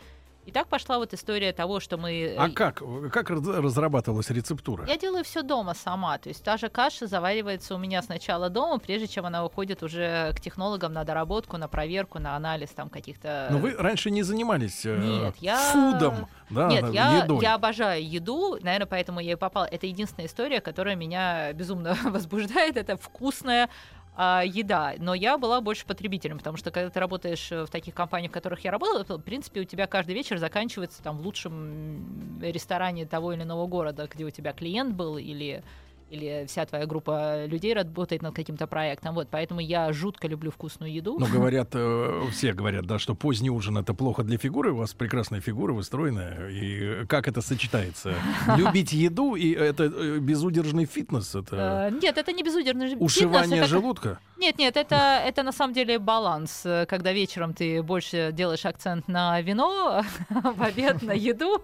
И 0.46 0.52
так 0.52 0.68
пошла 0.68 0.98
вот 0.98 1.12
история 1.12 1.52
того, 1.52 1.80
что 1.80 1.98
мы... 1.98 2.34
А 2.38 2.48
э, 2.48 2.52
как? 2.52 2.82
Как 3.12 3.28
раз- 3.30 3.46
разрабатывалась 3.46 4.30
рецептура? 4.30 4.86
я 4.88 4.96
делаю 4.96 5.22
все 5.22 5.42
дома 5.42 5.74
сама. 5.74 6.16
То 6.18 6.30
есть 6.30 6.42
та 6.42 6.56
же 6.56 6.68
каша 6.70 7.06
заваривается 7.06 7.74
у 7.74 7.78
меня 7.78 8.02
сначала 8.02 8.48
дома, 8.48 8.78
прежде 8.78 9.06
чем 9.06 9.26
она 9.26 9.44
уходит 9.44 9.82
уже 9.82 10.32
к 10.34 10.40
технологам 10.40 10.94
на 10.94 11.04
доработку, 11.04 11.58
на 11.58 11.68
проверку, 11.68 12.18
на 12.18 12.36
анализ 12.36 12.70
там 12.70 12.88
каких-то... 12.88 13.48
Но 13.50 13.58
вы 13.58 13.74
раньше 13.76 14.10
не 14.10 14.22
занимались 14.22 14.86
э, 14.86 14.96
Нет, 14.96 15.36
я- 15.40 15.72
фудом, 15.72 16.26
да, 16.48 16.68
Нет, 16.68 16.90
я, 16.92 17.22
едой. 17.22 17.42
я 17.42 17.54
обожаю 17.54 18.04
еду, 18.04 18.58
наверное, 18.62 18.86
поэтому 18.86 19.20
я 19.20 19.32
и 19.32 19.36
попала. 19.36 19.66
Это 19.66 19.86
единственная 19.86 20.26
история, 20.26 20.60
которая 20.62 20.96
меня 20.96 21.52
безумно 21.52 21.96
возбуждает. 22.04 22.78
Это 22.78 22.96
вкусная 22.96 23.68
а, 24.16 24.42
еда. 24.44 24.94
Но 24.98 25.14
я 25.14 25.38
была 25.38 25.60
больше 25.60 25.86
потребителем, 25.86 26.38
потому 26.38 26.56
что 26.56 26.70
когда 26.70 26.90
ты 26.90 27.00
работаешь 27.00 27.50
э, 27.52 27.64
в 27.64 27.70
таких 27.70 27.94
компаниях, 27.94 28.30
в 28.30 28.34
которых 28.34 28.64
я 28.64 28.70
работала, 28.70 29.04
то, 29.04 29.18
в 29.18 29.22
принципе, 29.22 29.60
у 29.60 29.64
тебя 29.64 29.86
каждый 29.86 30.14
вечер 30.14 30.38
заканчивается 30.38 31.02
там 31.02 31.18
в 31.18 31.22
лучшем 31.22 32.40
ресторане 32.42 33.06
того 33.06 33.32
или 33.32 33.42
иного 33.42 33.66
города, 33.66 34.08
где 34.12 34.24
у 34.24 34.30
тебя 34.30 34.52
клиент 34.52 34.94
был 34.94 35.16
или 35.16 35.62
или 36.10 36.44
вся 36.46 36.66
твоя 36.66 36.86
группа 36.86 37.46
людей 37.46 37.72
работает 37.72 38.22
над 38.22 38.34
каким-то 38.34 38.66
проектом. 38.66 39.14
Вот, 39.14 39.28
поэтому 39.30 39.60
я 39.60 39.92
жутко 39.92 40.28
люблю 40.28 40.50
вкусную 40.50 40.92
еду. 40.92 41.16
Ну, 41.18 41.26
говорят, 41.32 41.70
э, 41.74 42.22
все 42.32 42.52
говорят, 42.52 42.86
да, 42.86 42.98
что 42.98 43.14
поздний 43.14 43.50
ужин 43.50 43.78
это 43.78 43.94
плохо 43.94 44.22
для 44.22 44.38
фигуры. 44.38 44.72
У 44.72 44.76
вас 44.76 44.92
прекрасная 44.94 45.40
фигура, 45.40 45.72
вы 45.72 45.82
стройная. 45.82 46.48
И 46.48 47.06
как 47.06 47.28
это 47.28 47.40
сочетается? 47.40 48.14
Любить 48.56 48.92
еду 48.92 49.34
и 49.34 49.52
это 49.52 49.84
э, 49.84 50.18
безудержный 50.18 50.84
фитнес, 50.86 51.34
это 51.34 51.60
Э, 51.60 51.90
Нет, 51.90 52.18
это 52.18 52.32
не 52.32 52.42
безудержный 52.42 52.88
фитнес, 52.90 53.04
ушивание 53.04 53.60
это 53.60 53.68
желудка. 53.68 54.18
Нет, 54.38 54.58
нет, 54.58 54.76
это, 54.76 54.96
это 55.24 55.42
на 55.42 55.52
самом 55.52 55.74
деле 55.74 55.98
баланс, 55.98 56.66
когда 56.88 57.12
вечером 57.12 57.54
ты 57.54 57.82
больше 57.82 58.30
делаешь 58.32 58.64
акцент 58.64 59.08
на 59.08 59.40
вино, 59.40 60.02
в 60.28 60.62
обед 60.62 61.02
на 61.02 61.12
еду, 61.12 61.62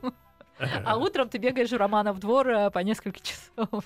а 0.58 0.96
утром 0.96 1.28
ты 1.28 1.38
бегаешь 1.38 1.70
в 1.70 1.76
Романов 1.76 2.18
двор 2.18 2.48
э, 2.48 2.70
по 2.70 2.78
несколько 2.80 3.20
часов. 3.20 3.84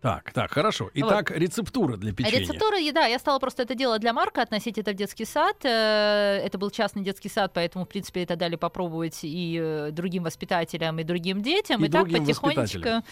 Так, 0.00 0.32
так, 0.32 0.50
хорошо. 0.50 0.90
Итак, 0.94 1.30
рецептура 1.30 1.96
для 1.96 2.12
печенья. 2.14 2.40
Рецептура 2.40 2.78
еда. 2.78 3.04
Я 3.04 3.18
стала 3.18 3.38
просто 3.38 3.64
это 3.64 3.74
делать 3.74 4.00
для 4.00 4.14
Марка, 4.14 4.40
относить 4.40 4.78
это 4.78 4.92
в 4.92 4.94
детский 4.94 5.26
сад. 5.26 5.56
Э, 5.62 6.40
Это 6.42 6.56
был 6.56 6.70
частный 6.70 7.02
детский 7.02 7.28
сад, 7.28 7.52
поэтому, 7.52 7.84
в 7.84 7.88
принципе, 7.88 8.22
это 8.22 8.36
дали 8.36 8.56
попробовать 8.56 9.18
и 9.22 9.58
э, 9.60 9.90
другим 9.92 10.22
воспитателям, 10.22 10.98
и 11.00 11.04
другим 11.04 11.42
детям. 11.42 11.84
И 11.84 11.88
И, 11.88 11.90
так 11.90 12.10
потихонечку 12.10 13.04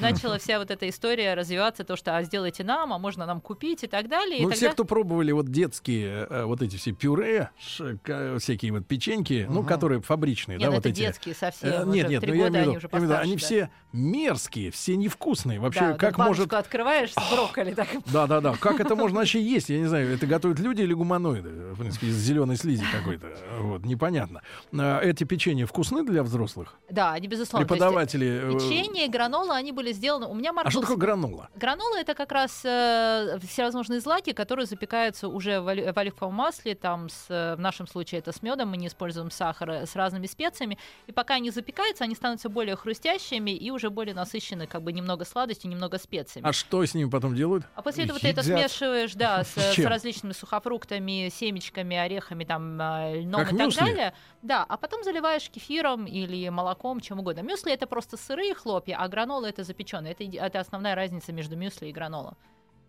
начала 0.00 0.38
вся 0.38 0.58
вот 0.58 0.72
эта 0.72 0.88
история 0.88 1.34
развиваться, 1.34 1.84
то, 1.84 1.94
что 1.94 2.16
а 2.16 2.22
сделайте 2.24 2.64
нам, 2.64 2.92
а 2.92 2.98
можно 2.98 3.26
нам 3.26 3.40
купить 3.40 3.84
и 3.84 3.86
так 3.86 4.08
далее. 4.08 4.42
Ну, 4.42 4.48
и 4.48 4.52
все, 4.52 4.62
тогда- 4.62 4.72
кто 4.72 4.84
пробовали 4.84 5.30
вот 5.30 5.46
детские, 5.50 6.26
э, 6.28 6.44
вот 6.44 6.62
эти 6.62 6.76
все 6.76 6.90
пюре, 6.92 7.50
всякие 7.56 8.72
вот 8.72 8.86
печеньки, 8.86 9.46
ну, 9.48 9.62
которые 9.62 10.00
фабричные, 10.00 10.58
Нет, 10.58 10.66
да, 10.66 10.70
ну, 10.70 10.76
вот 10.76 10.86
эти. 10.86 10.96
детские 10.96 11.34
совсем. 11.36 11.92
Нет, 11.92 12.08
нет, 12.08 12.22
ну, 12.26 12.34
я 12.34 12.48
имею 12.48 12.80
в 12.80 12.92
они 12.92 13.04
виду, 13.04 13.14
они 13.14 13.34
да. 13.34 13.38
все 13.38 13.70
мерзкие, 13.92 14.72
все 14.72 14.96
невкусные. 14.96 15.60
Вообще, 15.60 15.80
Да, 15.80 15.90
вот 15.92 16.00
как 16.00 16.18
может... 16.26 16.52
открываешь 16.52 17.12
с 17.12 17.32
брокколи, 17.32 17.74
так 17.74 17.88
Да, 18.06 18.26
да, 18.26 18.40
да. 18.40 18.54
Как 18.60 18.80
это 18.80 18.96
можно 18.96 19.18
вообще 19.18 19.42
есть? 19.42 19.68
Я 19.68 19.78
не 19.78 19.86
знаю, 19.86 20.12
это 20.14 20.26
готовят 20.26 20.58
люди 20.58 20.82
или 20.82 20.92
гуманоиды? 20.92 21.50
В 21.74 21.78
принципе, 21.78 22.08
из 22.08 22.16
зеленой 22.16 22.56
слизи 22.56 22.84
какой-то. 22.92 23.26
Вот, 23.60 23.84
непонятно. 23.84 24.42
А 24.72 25.00
Эти 25.00 25.24
печенья 25.24 25.66
вкусны 25.66 26.04
для 26.04 26.22
взрослых? 26.22 26.74
Да, 26.90 27.12
они 27.12 27.28
безусловно. 27.28 27.66
Преподаватели. 27.66 28.26
э, 28.26 28.52
Печенье, 28.52 29.08
гранола, 29.08 29.56
они 29.56 29.72
были 29.72 29.92
сделаны. 29.92 30.26
У 30.26 30.34
меня 30.34 30.52
Марк 30.52 30.68
А 30.68 30.70
что 30.70 30.80
такое 30.80 30.96
гранула? 30.96 31.48
Гранола 31.56 31.98
это 31.98 32.14
как 32.14 32.32
раз 32.32 32.62
э, 32.64 33.38
всевозможные 33.48 34.00
злаки, 34.00 34.32
которые 34.32 34.66
запекаются 34.66 35.28
уже 35.28 35.60
в, 35.60 35.64
в 35.64 35.98
оливковом 35.98 36.34
масле, 36.34 36.74
там 36.74 37.08
с, 37.08 37.26
э, 37.28 37.54
в 37.56 37.60
нашем 37.60 37.86
случае 37.86 38.20
это 38.20 38.32
с 38.32 38.42
медом, 38.42 38.70
мы 38.70 38.76
не 38.76 38.86
используем 38.88 39.30
сахар, 39.30 39.70
с 39.70 39.96
разными 39.96 40.26
специями. 40.26 40.78
И 41.06 41.12
пока 41.12 41.34
они 41.34 41.50
запекаются, 41.50 42.04
они 42.04 42.14
становятся 42.14 42.48
более 42.48 42.76
хрустящими 42.76 43.50
и 43.50 43.70
уже 43.70 43.90
более 43.90 44.14
насыщены, 44.14 44.66
как 44.66 44.82
бы 44.82 44.92
немного 44.92 45.24
сладостью, 45.24 45.70
немного 45.70 45.98
специями. 46.14 46.48
А 46.48 46.52
что 46.52 46.84
с 46.84 46.94
ними 46.94 47.08
потом 47.08 47.34
делают? 47.34 47.64
А 47.74 47.82
после 47.82 48.04
этого 48.04 48.18
ты 48.18 48.28
это 48.28 48.42
Едят. 48.42 48.70
смешиваешь, 48.70 49.14
да, 49.14 49.44
с, 49.44 49.54
С 49.54 49.74
с 49.74 49.78
различными 49.78 50.32
сухофруктами, 50.32 51.30
семечками, 51.34 51.96
орехами, 51.96 52.44
там, 52.44 52.80
э, 52.80 53.20
льном 53.20 53.40
Как 53.44 53.52
и 53.52 53.56
так 53.56 53.66
мюсли? 53.66 53.80
далее. 53.80 54.14
Да, 54.42 54.64
а 54.68 54.76
потом 54.76 55.02
заливаешь 55.04 55.48
кефиром 55.50 56.06
или 56.06 56.48
молоком, 56.48 57.00
чем 57.00 57.20
угодно. 57.20 57.40
Мюсли 57.40 57.72
это 57.72 57.86
просто 57.86 58.16
сырые 58.16 58.54
хлопья, 58.54 58.96
а 58.98 59.08
гранола 59.08 59.46
это 59.46 59.64
запеченные. 59.64 60.12
Это, 60.12 60.24
это 60.24 60.60
основная 60.60 60.94
разница 60.94 61.32
между 61.32 61.56
мюсли 61.56 61.86
и 61.86 61.92
гранолом. 61.92 62.36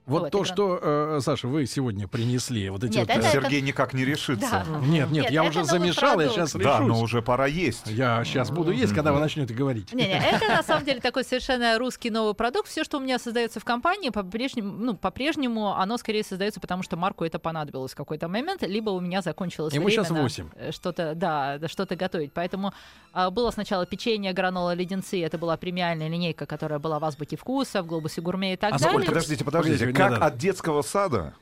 Вот, 0.05 0.21
Вот, 0.21 0.31
то, 0.31 0.37
игра- 0.39 0.45
что, 0.45 0.79
э, 0.81 1.19
Саша, 1.21 1.47
вы 1.47 1.65
сегодня 1.65 2.07
принесли, 2.07 2.69
вот 2.69 2.83
эти 2.83 2.97
Нет, 2.97 3.07
вот... 3.07 3.15
э, 3.17 3.19
это- 3.19 3.29
Сергей 3.31 3.61
никак 3.61 3.93
не 3.93 4.05
решится. 4.05 4.63
Да. 4.69 4.77
Нет, 4.81 5.09
нет, 5.09 5.23
Нет, 5.23 5.31
я 5.31 5.41
это 5.41 5.49
уже 5.49 5.63
замешал, 5.65 6.11
я 6.19 6.27
продукт. 6.27 6.35
сейчас 6.35 6.53
Да, 6.53 6.59
решусь. 6.77 6.87
но 6.87 7.01
уже 7.01 7.21
пора 7.23 7.47
есть. 7.47 7.87
Я 7.87 8.23
сейчас 8.23 8.51
буду 8.51 8.71
есть, 8.71 8.93
когда 8.93 9.11
вы 9.13 9.19
начнете 9.19 9.53
говорить. 9.55 9.91
Не-не, 9.93 10.17
это 10.19 10.47
на 10.47 10.61
самом 10.61 10.85
деле 10.85 10.99
такой 11.01 11.23
совершенно 11.23 11.79
русский 11.79 12.11
новый 12.11 12.35
продукт. 12.35 12.67
Все, 12.69 12.83
что 12.83 12.97
у 12.97 13.01
меня 13.01 13.17
создается 13.17 13.59
в 13.59 13.65
компании, 13.65 14.09
по-прежнему, 14.09 14.73
ну, 14.77 14.95
по-прежнему 14.95 15.73
оно 15.75 15.97
скорее 15.97 16.23
создается, 16.23 16.59
потому 16.59 16.83
что 16.83 16.97
Марку 16.97 17.23
это 17.25 17.39
понадобилось 17.39 17.93
в 17.93 17.95
какой-то 17.95 18.27
момент, 18.27 18.61
либо 18.61 18.91
у 18.91 18.99
меня 18.99 19.23
закончилось 19.23 19.73
Ему 19.73 19.87
время 19.87 20.03
на, 20.07 20.21
8. 20.21 20.49
э, 20.55 20.71
Что-то, 20.71 21.15
да, 21.15 21.57
да, 21.57 21.67
что-то 21.67 21.95
готовить. 21.95 22.31
Поэтому 22.31 22.73
а, 23.11 23.31
было 23.31 23.49
сначала 23.49 23.85
печенье, 23.87 24.33
гранола, 24.33 24.75
леденцы. 24.75 25.23
Это 25.23 25.37
была 25.39 25.57
премиальная 25.57 26.09
линейка, 26.09 26.45
которая 26.45 26.77
была 26.77 26.99
в 26.99 27.05
Азбуке 27.05 27.37
вкуса, 27.37 27.81
в 27.81 27.87
Глобусе 27.87 28.21
гурме 28.21 28.53
и 28.53 28.57
так 28.57 28.73
А 28.73 28.77
далее. 28.77 28.89
сколько? 28.91 29.07
Подождите, 29.07 29.43
подождите. 29.43 29.94
Как 29.95 30.11
надо. 30.11 30.25
от 30.25 30.37
детского 30.37 30.81
сада 30.81 31.33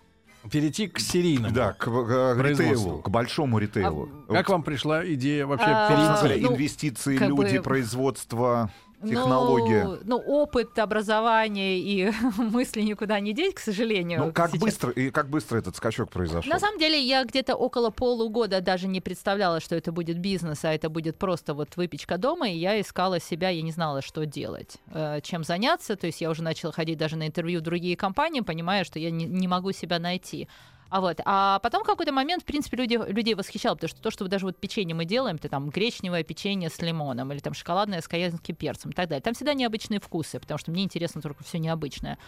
Перейти 0.52 0.88
к 0.88 1.00
серийному. 1.00 1.54
да, 1.54 1.72
к, 1.74 1.86
к 1.86 1.86
Производству. 1.86 2.42
ритейлу, 2.44 3.02
к 3.02 3.10
большому 3.10 3.60
ритейлу? 3.60 4.10
Как 4.28 4.50
вам 4.50 4.64
пришла 4.64 5.06
идея 5.14 5.46
вообще 5.46 5.68
А, 5.70 5.88
перейти? 6.22 6.44
ну, 6.46 6.52
Инвестиции, 6.54 7.18
как 7.18 7.30
люди, 7.30 7.58
бы- 7.58 7.64
производство, 7.64 8.70
технология. 9.10 9.84
Ну, 9.84 10.00
ну, 10.04 10.18
опыт, 10.18 10.78
образование 10.80 11.80
и 11.80 12.12
мысли 12.38 12.82
никуда 12.82 13.20
не 13.20 13.34
деть, 13.34 13.56
к 13.56 13.60
сожалению. 13.60 14.20
Ну, 14.26 14.32
как 14.32 14.52
сейчас. 14.52 14.62
быстро, 14.62 14.92
и 14.92 15.10
как 15.10 15.30
быстро 15.30 15.58
этот 15.58 15.76
скачок 15.76 16.10
произошел? 16.10 16.52
На 16.52 16.60
самом 16.60 16.80
деле 16.80 17.00
я 17.00 17.24
где-то 17.24 17.56
около 17.56 17.90
полугода 17.90 18.62
даже 18.62 18.88
не 18.88 19.02
представляла, 19.02 19.60
что 19.60 19.76
это 19.76 19.92
будет 19.92 20.20
бизнес, 20.20 20.66
а 20.66 20.74
это 20.74 20.90
будет 20.90 21.18
просто 21.18 21.54
вот 21.54 21.76
выпечка 21.76 22.18
дома, 22.18 22.50
и 22.50 22.58
я 22.58 22.80
искала 22.80 23.20
себя, 23.20 23.50
я 23.50 23.62
не 23.62 23.72
знала, 23.72 24.02
что 24.02 24.26
делать, 24.26 24.78
э, 24.92 25.20
чем 25.22 25.44
заняться, 25.44 25.96
то 25.96 26.08
есть 26.08 26.22
я 26.22 26.30
уже 26.30 26.44
начала 26.44 26.72
ходить 26.74 26.98
даже 26.98 27.16
на 27.16 27.28
интервью 27.28 27.60
в 27.60 27.64
другие 27.64 27.96
компании, 27.96 28.42
понимая, 28.42 28.84
что 28.84 29.00
я 29.00 29.12
не, 29.12 29.26
не 29.26 29.48
могу 29.48 29.72
себя 29.72 30.00
найти. 30.00 30.48
А 30.94 31.02
вот, 31.02 31.20
а 31.26 31.58
потом 31.64 31.84
какой-то 31.84 32.12
момент, 32.12 32.44
в 32.44 32.46
принципе, 32.46 32.78
люди, 32.78 33.00
людей 33.08 33.34
восхищало, 33.34 33.74
потому 33.74 33.90
что 33.90 34.00
то, 34.00 34.12
что 34.12 34.28
даже 34.28 34.46
вот 34.46 34.60
печенье 34.60 34.94
мы 34.94 35.06
делаем, 35.06 35.38
это 35.38 35.50
там 35.50 35.72
гречневое 35.72 36.24
печенье 36.24 36.70
с 36.70 36.80
лимоном 36.84 37.32
или 37.32 37.40
там 37.40 37.56
шоколадное 37.56 38.00
с 38.00 38.08
каянским 38.08 38.56
перцем 38.56 38.92
и 38.92 38.94
так 38.94 39.10
далее. 39.10 39.24
Там 39.24 39.34
всегда 39.34 39.56
необычные 39.56 40.00
вкусы, 40.00 40.40
потому 40.40 40.60
что 40.60 40.70
мне 40.70 40.84
интересно 40.84 41.20
только 41.20 41.44
все 41.44 41.58
необычное. 41.58 42.20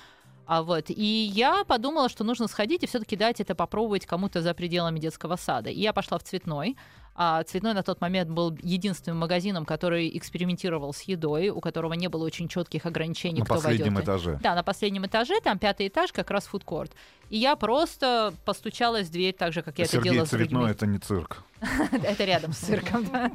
А 0.48 0.64
вот, 0.64 0.86
и 0.90 1.32
я 1.32 1.64
подумала, 1.64 2.10
что 2.10 2.24
нужно 2.24 2.48
сходить 2.48 2.82
и 2.82 2.88
все-таки 2.88 3.16
дать 3.16 3.40
это 3.40 3.54
попробовать 3.54 4.08
кому-то 4.08 4.42
за 4.42 4.56
пределами 4.56 4.98
детского 4.98 5.36
сада. 5.36 5.70
И 5.70 5.80
я 5.80 5.94
пошла 5.94 6.18
в 6.18 6.24
цветной. 6.24 6.76
А 7.18 7.42
цветной 7.44 7.74
на 7.74 7.82
тот 7.82 8.02
момент 8.02 8.30
был 8.30 8.58
единственным 8.62 9.20
магазином, 9.20 9.66
который 9.66 10.16
экспериментировал 10.18 10.94
с 10.94 11.02
едой, 11.04 11.48
у 11.50 11.62
которого 11.62 11.94
не 11.94 12.10
было 12.10 12.26
очень 12.26 12.50
четких 12.50 12.86
ограничений, 12.86 13.40
На 13.40 13.46
кто 13.46 13.56
последнем 13.56 13.94
войдет. 13.96 14.04
этаже. 14.04 14.40
Да, 14.44 14.54
на 14.54 14.64
последнем 14.64 15.06
этаже, 15.06 15.40
там 15.42 15.58
пятый 15.58 15.88
этаж, 15.88 16.12
как 16.12 16.30
раз 16.30 16.46
фудкорт. 16.46 16.92
И 17.30 17.38
я 17.38 17.56
просто 17.56 18.34
постучалась 18.44 19.08
в 19.08 19.12
дверь 19.12 19.34
так 19.34 19.54
же, 19.54 19.62
как 19.62 19.78
я 19.80 19.86
это 19.86 19.94
Сергей 19.94 20.12
делала 20.12 20.26
с 20.26 20.30
Цветной 20.30 20.48
другими. 20.50 20.72
это 20.72 20.86
не 20.88 20.98
цирк. 21.00 21.44
Это 21.92 22.26
рядом 22.26 22.52
с 22.52 22.58
цирком, 22.58 23.06
да. 23.12 23.32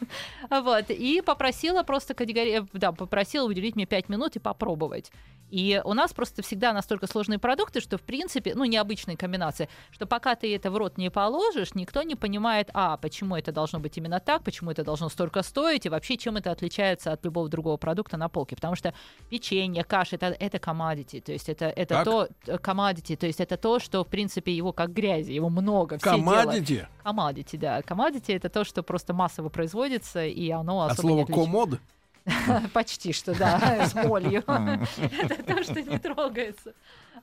Вот, 0.50 0.90
и 0.90 1.20
попросила 1.20 1.82
просто 1.82 2.14
категория, 2.14 2.66
да, 2.72 2.92
попросила 2.92 3.48
уделить 3.48 3.76
мне 3.76 3.86
5 3.86 4.08
минут 4.08 4.36
и 4.36 4.38
попробовать. 4.38 5.10
И 5.50 5.80
у 5.84 5.94
нас 5.94 6.12
просто 6.12 6.42
всегда 6.42 6.72
настолько 6.72 7.06
сложные 7.06 7.38
продукты, 7.38 7.80
что, 7.80 7.98
в 7.98 8.02
принципе, 8.02 8.54
ну, 8.54 8.64
необычные 8.64 9.16
комбинации, 9.16 9.68
что 9.92 10.06
пока 10.06 10.34
ты 10.34 10.54
это 10.54 10.70
в 10.70 10.76
рот 10.76 10.98
не 10.98 11.10
положишь, 11.10 11.74
никто 11.74 12.02
не 12.02 12.16
понимает, 12.16 12.70
а, 12.74 12.96
почему 12.96 13.36
это 13.36 13.52
должно 13.52 13.78
быть 13.78 13.96
именно 13.96 14.18
так, 14.18 14.42
почему 14.42 14.70
это 14.72 14.82
должно 14.82 15.08
столько 15.08 15.42
стоить, 15.42 15.86
и 15.86 15.88
вообще, 15.88 16.16
чем 16.16 16.36
это 16.36 16.50
отличается 16.50 17.12
от 17.12 17.24
любого 17.24 17.48
другого 17.48 17.76
продукта 17.76 18.16
на 18.16 18.28
полке. 18.28 18.56
Потому 18.56 18.74
что 18.74 18.92
печенье, 19.30 19.84
каша, 19.84 20.16
это, 20.16 20.26
это 20.26 20.58
commodity, 20.58 21.20
то 21.20 21.32
есть 21.32 21.48
это, 21.48 21.66
это 21.66 21.94
Как? 21.94 22.04
то, 22.04 22.28
commodity, 22.46 23.16
то 23.16 23.26
есть 23.26 23.40
это 23.40 23.56
то, 23.56 23.78
что, 23.78 24.04
в 24.04 24.08
принципе, 24.08 24.52
его 24.52 24.72
как 24.72 24.92
грязи, 24.92 25.32
его 25.32 25.48
много, 25.48 25.98
все 25.98 26.16
делают. 26.16 26.42
Комадите? 26.42 26.88
Commodity, 27.04 27.58
да. 27.58 27.80
Commodity 27.80 28.34
это 28.34 28.48
то, 28.48 28.64
что 28.64 28.82
просто 28.82 29.14
массово 29.14 29.48
производится, 29.48 29.85
и 30.28 30.50
оно 30.50 30.82
От 30.82 30.92
особо 30.92 31.08
не 31.08 31.08
слова 31.08 31.22
отличается. 31.22 31.50
комод? 31.50 31.80
Почти 32.72 33.12
что, 33.12 33.34
да, 33.38 33.86
с 33.86 33.94
молью. 33.94 34.42
Это 34.46 35.42
то, 35.42 35.62
что 35.62 35.82
не 35.82 35.98
трогается. 35.98 36.74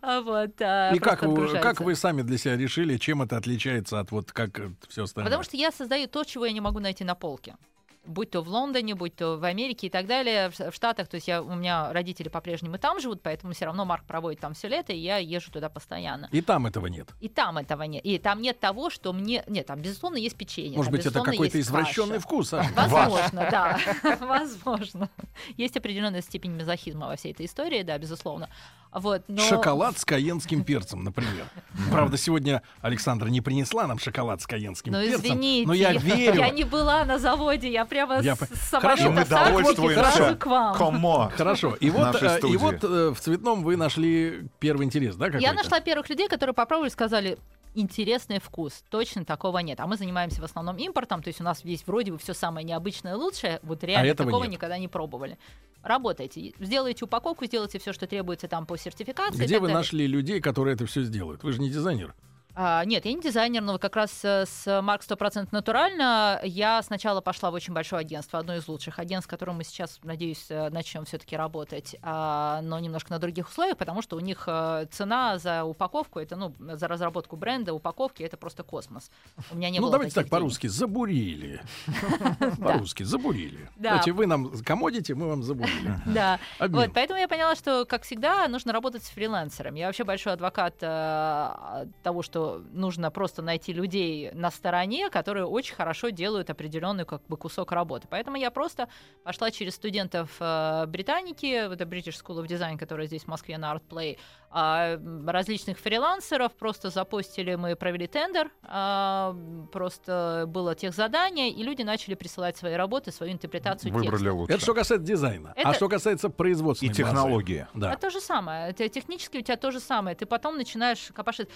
А 0.01 0.21
Вот, 0.21 0.61
а, 0.61 0.91
И 0.93 0.99
как 0.99 1.23
вы, 1.23 1.59
как 1.59 1.81
вы 1.81 1.95
сами 1.95 2.23
для 2.23 2.37
себя 2.37 2.57
решили, 2.57 2.97
чем 2.97 3.21
это 3.21 3.37
отличается 3.37 3.99
от 3.99 4.11
вот 4.11 4.31
как 4.31 4.59
все 4.89 5.03
остальное? 5.03 5.29
Потому 5.29 5.43
что 5.43 5.55
я 5.55 5.71
создаю 5.71 6.07
то, 6.07 6.23
чего 6.23 6.45
я 6.45 6.51
не 6.51 6.61
могу 6.61 6.79
найти 6.79 7.03
на 7.03 7.15
полке. 7.15 7.55
Будь 8.05 8.31
то 8.31 8.41
в 8.41 8.49
Лондоне, 8.49 8.95
будь 8.95 9.15
то 9.15 9.37
в 9.37 9.43
Америке 9.45 9.87
и 9.87 9.89
так 9.89 10.07
далее, 10.07 10.49
в 10.49 10.59
в 10.71 10.75
Штатах, 10.75 11.07
то 11.07 11.15
есть 11.15 11.27
я, 11.27 11.41
у 11.41 11.55
меня 11.55 11.93
родители 11.93 12.27
по-прежнему 12.29 12.77
там 12.77 12.99
живут, 12.99 13.21
поэтому 13.21 13.53
все 13.53 13.65
равно 13.65 13.85
Марк 13.85 14.05
проводит 14.05 14.39
там 14.39 14.53
все 14.53 14.67
лето, 14.67 14.91
и 14.93 14.97
я 14.97 15.17
езжу 15.17 15.51
туда 15.51 15.69
постоянно. 15.69 16.27
И 16.31 16.41
там 16.41 16.65
этого 16.65 16.87
нет. 16.87 17.09
И 17.21 17.29
там 17.29 17.57
этого 17.57 17.83
нет. 17.83 18.03
И 18.05 18.17
там 18.17 18.41
нет 18.41 18.59
того, 18.59 18.89
что 18.89 19.13
мне... 19.13 19.43
Нет, 19.47 19.67
там, 19.67 19.81
безусловно, 19.81 20.17
есть 20.17 20.35
печенье. 20.35 20.77
Может 20.77 20.91
там, 20.91 20.97
быть, 20.97 21.05
это 21.05 21.21
какой-то 21.21 21.59
извращенный 21.59 22.15
каша. 22.15 22.27
вкус, 22.27 22.53
а? 22.53 22.65
Возможно, 22.75 23.47
да. 23.49 23.79
Возможно. 24.19 25.09
Есть 25.57 25.77
определенная 25.77 26.21
степень 26.21 26.55
мазохизма 26.55 27.07
во 27.07 27.15
всей 27.15 27.31
этой 27.31 27.45
истории, 27.45 27.83
да, 27.83 27.97
безусловно. 27.97 28.49
Вот, 28.91 29.23
но... 29.27 29.41
Шоколад 29.41 29.97
с 29.97 30.05
каенским 30.05 30.63
перцем, 30.63 31.03
например. 31.03 31.47
Правда, 31.89 32.15
сегодня 32.15 32.61
Александра 32.81 33.27
не 33.27 33.41
принесла 33.41 33.87
нам 33.87 33.97
шоколад 33.97 34.41
с 34.41 34.45
каенским 34.45 34.93
Ну, 34.93 35.01
перцем. 35.01 35.19
извините, 35.19 35.67
но 35.67 35.73
я 35.73 35.93
верю. 35.93 36.39
я 36.39 36.49
не 36.51 36.63
была 36.63 37.03
на 37.03 37.17
заводе, 37.17 37.71
я 37.71 37.85
прямо 37.93 38.21
Я 38.21 38.35
с 38.35 38.69
Хорошо, 38.71 39.11
мы 39.11 39.23
довольствуемся. 39.25 40.35
к 40.35 40.45
вам. 40.45 40.75
Комо. 40.75 41.31
Хорошо. 41.35 41.75
И 41.79 41.89
вот, 41.91 42.21
э, 42.21 42.39
и 42.49 42.57
вот 42.57 42.83
э, 42.83 43.13
в 43.13 43.19
цветном 43.19 43.63
вы 43.63 43.77
нашли 43.77 44.49
первый 44.59 44.85
интерес, 44.85 45.15
да, 45.15 45.25
какой-то? 45.27 45.45
Я 45.45 45.53
нашла 45.53 45.79
первых 45.79 46.09
людей, 46.09 46.27
которые 46.27 46.55
попробовали, 46.55 46.89
сказали, 46.89 47.37
интересный 47.75 48.39
вкус. 48.39 48.83
Точно 48.89 49.25
такого 49.25 49.59
нет. 49.59 49.79
А 49.79 49.87
мы 49.87 49.97
занимаемся 49.97 50.41
в 50.41 50.43
основном 50.43 50.77
импортом, 50.77 51.21
то 51.21 51.27
есть 51.29 51.39
у 51.39 51.43
нас 51.43 51.59
здесь 51.59 51.83
вроде 51.85 52.11
бы 52.11 52.17
все 52.17 52.33
самое 52.33 52.65
необычное 52.65 53.15
лучшее, 53.15 53.59
вот 53.63 53.83
реально 53.83 54.09
А 54.09 54.11
этого 54.11 54.29
такого 54.31 54.43
нет. 54.43 54.53
никогда 54.53 54.77
не 54.77 54.87
пробовали. 54.87 55.37
Работайте, 55.83 56.53
сделайте 56.59 57.05
упаковку, 57.05 57.45
сделайте 57.45 57.77
все, 57.77 57.93
что 57.93 58.07
требуется 58.07 58.47
там 58.47 58.65
по 58.65 58.77
сертификации. 58.77 59.43
Где 59.43 59.59
вы 59.59 59.67
далее. 59.67 59.77
нашли 59.77 60.07
людей, 60.07 60.39
которые 60.39 60.75
это 60.75 60.85
все 60.85 61.03
сделают? 61.03 61.43
Вы 61.43 61.51
же 61.51 61.61
не 61.61 61.69
дизайнер. 61.69 62.15
А, 62.55 62.85
нет, 62.85 63.05
я 63.05 63.13
не 63.13 63.21
дизайнер, 63.21 63.61
но 63.63 63.79
как 63.79 63.95
раз 63.95 64.23
э, 64.23 64.45
с 64.45 64.81
Марк 64.81 65.01
100% 65.01 65.47
натурально 65.51 66.39
я 66.43 66.83
сначала 66.83 67.19
пошла 67.19 67.49
в 67.49 67.55
очень 67.55 67.73
большое 67.73 68.01
агентство, 68.01 68.37
одно 68.37 68.55
из 68.55 68.67
лучших 68.67 68.99
агентств, 68.99 69.27
с 69.27 69.29
которым 69.29 69.57
мы 69.57 69.63
сейчас, 69.63 69.99
надеюсь, 70.03 70.45
э, 70.49 70.69
начнем 70.69 71.05
все-таки 71.05 71.35
работать, 71.35 71.95
а, 72.03 72.61
но 72.61 72.79
немножко 72.79 73.11
на 73.11 73.17
других 73.17 73.49
условиях, 73.49 73.77
потому 73.77 74.03
что 74.03 74.17
у 74.17 74.19
них 74.19 74.43
э, 74.45 74.85
цена 74.91 75.39
за 75.39 75.63
упаковку, 75.63 76.19
это, 76.19 76.35
ну, 76.35 76.53
за 76.59 76.87
разработку 76.87 77.37
бренда, 77.37 77.73
упаковки, 77.73 78.21
это 78.21 78.37
просто 78.37 78.61
космос. 78.61 79.09
У 79.49 79.55
меня 79.55 79.71
не 79.71 79.79
ну, 79.79 79.87
было 79.87 79.93
давайте 79.93 80.13
так 80.13 80.25
денег. 80.25 80.31
по-русски. 80.31 80.67
Забурили. 80.67 81.59
По-русски. 82.59 83.01
Забурили. 83.01 83.67
Давайте 83.77 84.11
вы 84.11 84.27
нам 84.27 84.51
комодите, 84.63 85.15
мы 85.15 85.27
вам 85.29 85.41
забурили. 85.43 85.99
Да. 86.05 86.39
Вот, 86.59 86.91
поэтому 86.93 87.19
я 87.19 87.27
поняла, 87.27 87.55
что, 87.55 87.85
как 87.85 88.03
всегда, 88.03 88.47
нужно 88.47 88.73
работать 88.73 89.03
с 89.03 89.09
фрилансером. 89.09 89.73
Я 89.73 89.87
вообще 89.87 90.03
большой 90.03 90.33
адвокат 90.33 90.77
того, 90.77 92.21
что 92.21 92.42
нужно 92.71 93.11
просто 93.11 93.41
найти 93.41 93.73
людей 93.73 94.31
на 94.33 94.51
стороне, 94.51 95.09
которые 95.09 95.45
очень 95.45 95.75
хорошо 95.75 96.09
делают 96.09 96.49
определенный 96.49 97.05
как 97.05 97.21
бы 97.27 97.37
кусок 97.37 97.71
работы. 97.71 98.07
Поэтому 98.09 98.37
я 98.37 98.51
просто 98.51 98.87
пошла 99.23 99.51
через 99.51 99.75
студентов 99.75 100.29
э, 100.39 100.85
Британики, 100.87 101.45
это 101.73 101.83
British 101.85 102.15
School 102.23 102.43
of 102.43 102.47
Design, 102.47 102.77
которая 102.77 103.07
здесь 103.07 103.23
в 103.23 103.27
Москве 103.27 103.57
на 103.57 103.73
ArtPlay, 103.75 104.17
а, 104.55 104.95
м, 104.95 105.27
различных 105.29 105.79
фрилансеров, 105.79 106.51
просто 106.53 106.89
запустили, 106.89 107.55
мы 107.55 107.75
провели 107.75 108.07
тендер, 108.07 108.51
а, 108.63 109.35
просто 109.71 110.45
было 110.47 110.75
тех 110.75 110.93
задание, 110.93 111.49
и 111.49 111.63
люди 111.63 111.81
начали 111.81 112.13
присылать 112.15 112.57
свои 112.57 112.73
работы, 112.73 113.11
свою 113.11 113.33
интерпретацию 113.33 113.91
Выбрали 113.91 114.11
текста. 114.11 114.33
лучше. 114.33 114.53
Это 114.53 114.61
что 114.63 114.73
касается 114.73 115.05
дизайна. 115.05 115.53
А 115.55 115.59
Это- 115.59 115.73
что 115.73 115.89
касается 115.89 116.29
производственной 116.29 116.87
И 116.89 116.91
базы? 116.91 117.03
технологии. 117.03 117.67
Да. 117.73 117.91
А 117.91 117.97
то 117.97 118.09
же 118.09 118.19
самое. 118.21 118.69
Это 118.69 118.87
технически 118.89 119.37
у 119.37 119.41
тебя 119.41 119.57
то 119.57 119.71
же 119.71 119.79
самое. 119.79 120.15
Ты 120.15 120.25
потом 120.25 120.57
начинаешь 120.57 121.09
копошить. 121.13 121.49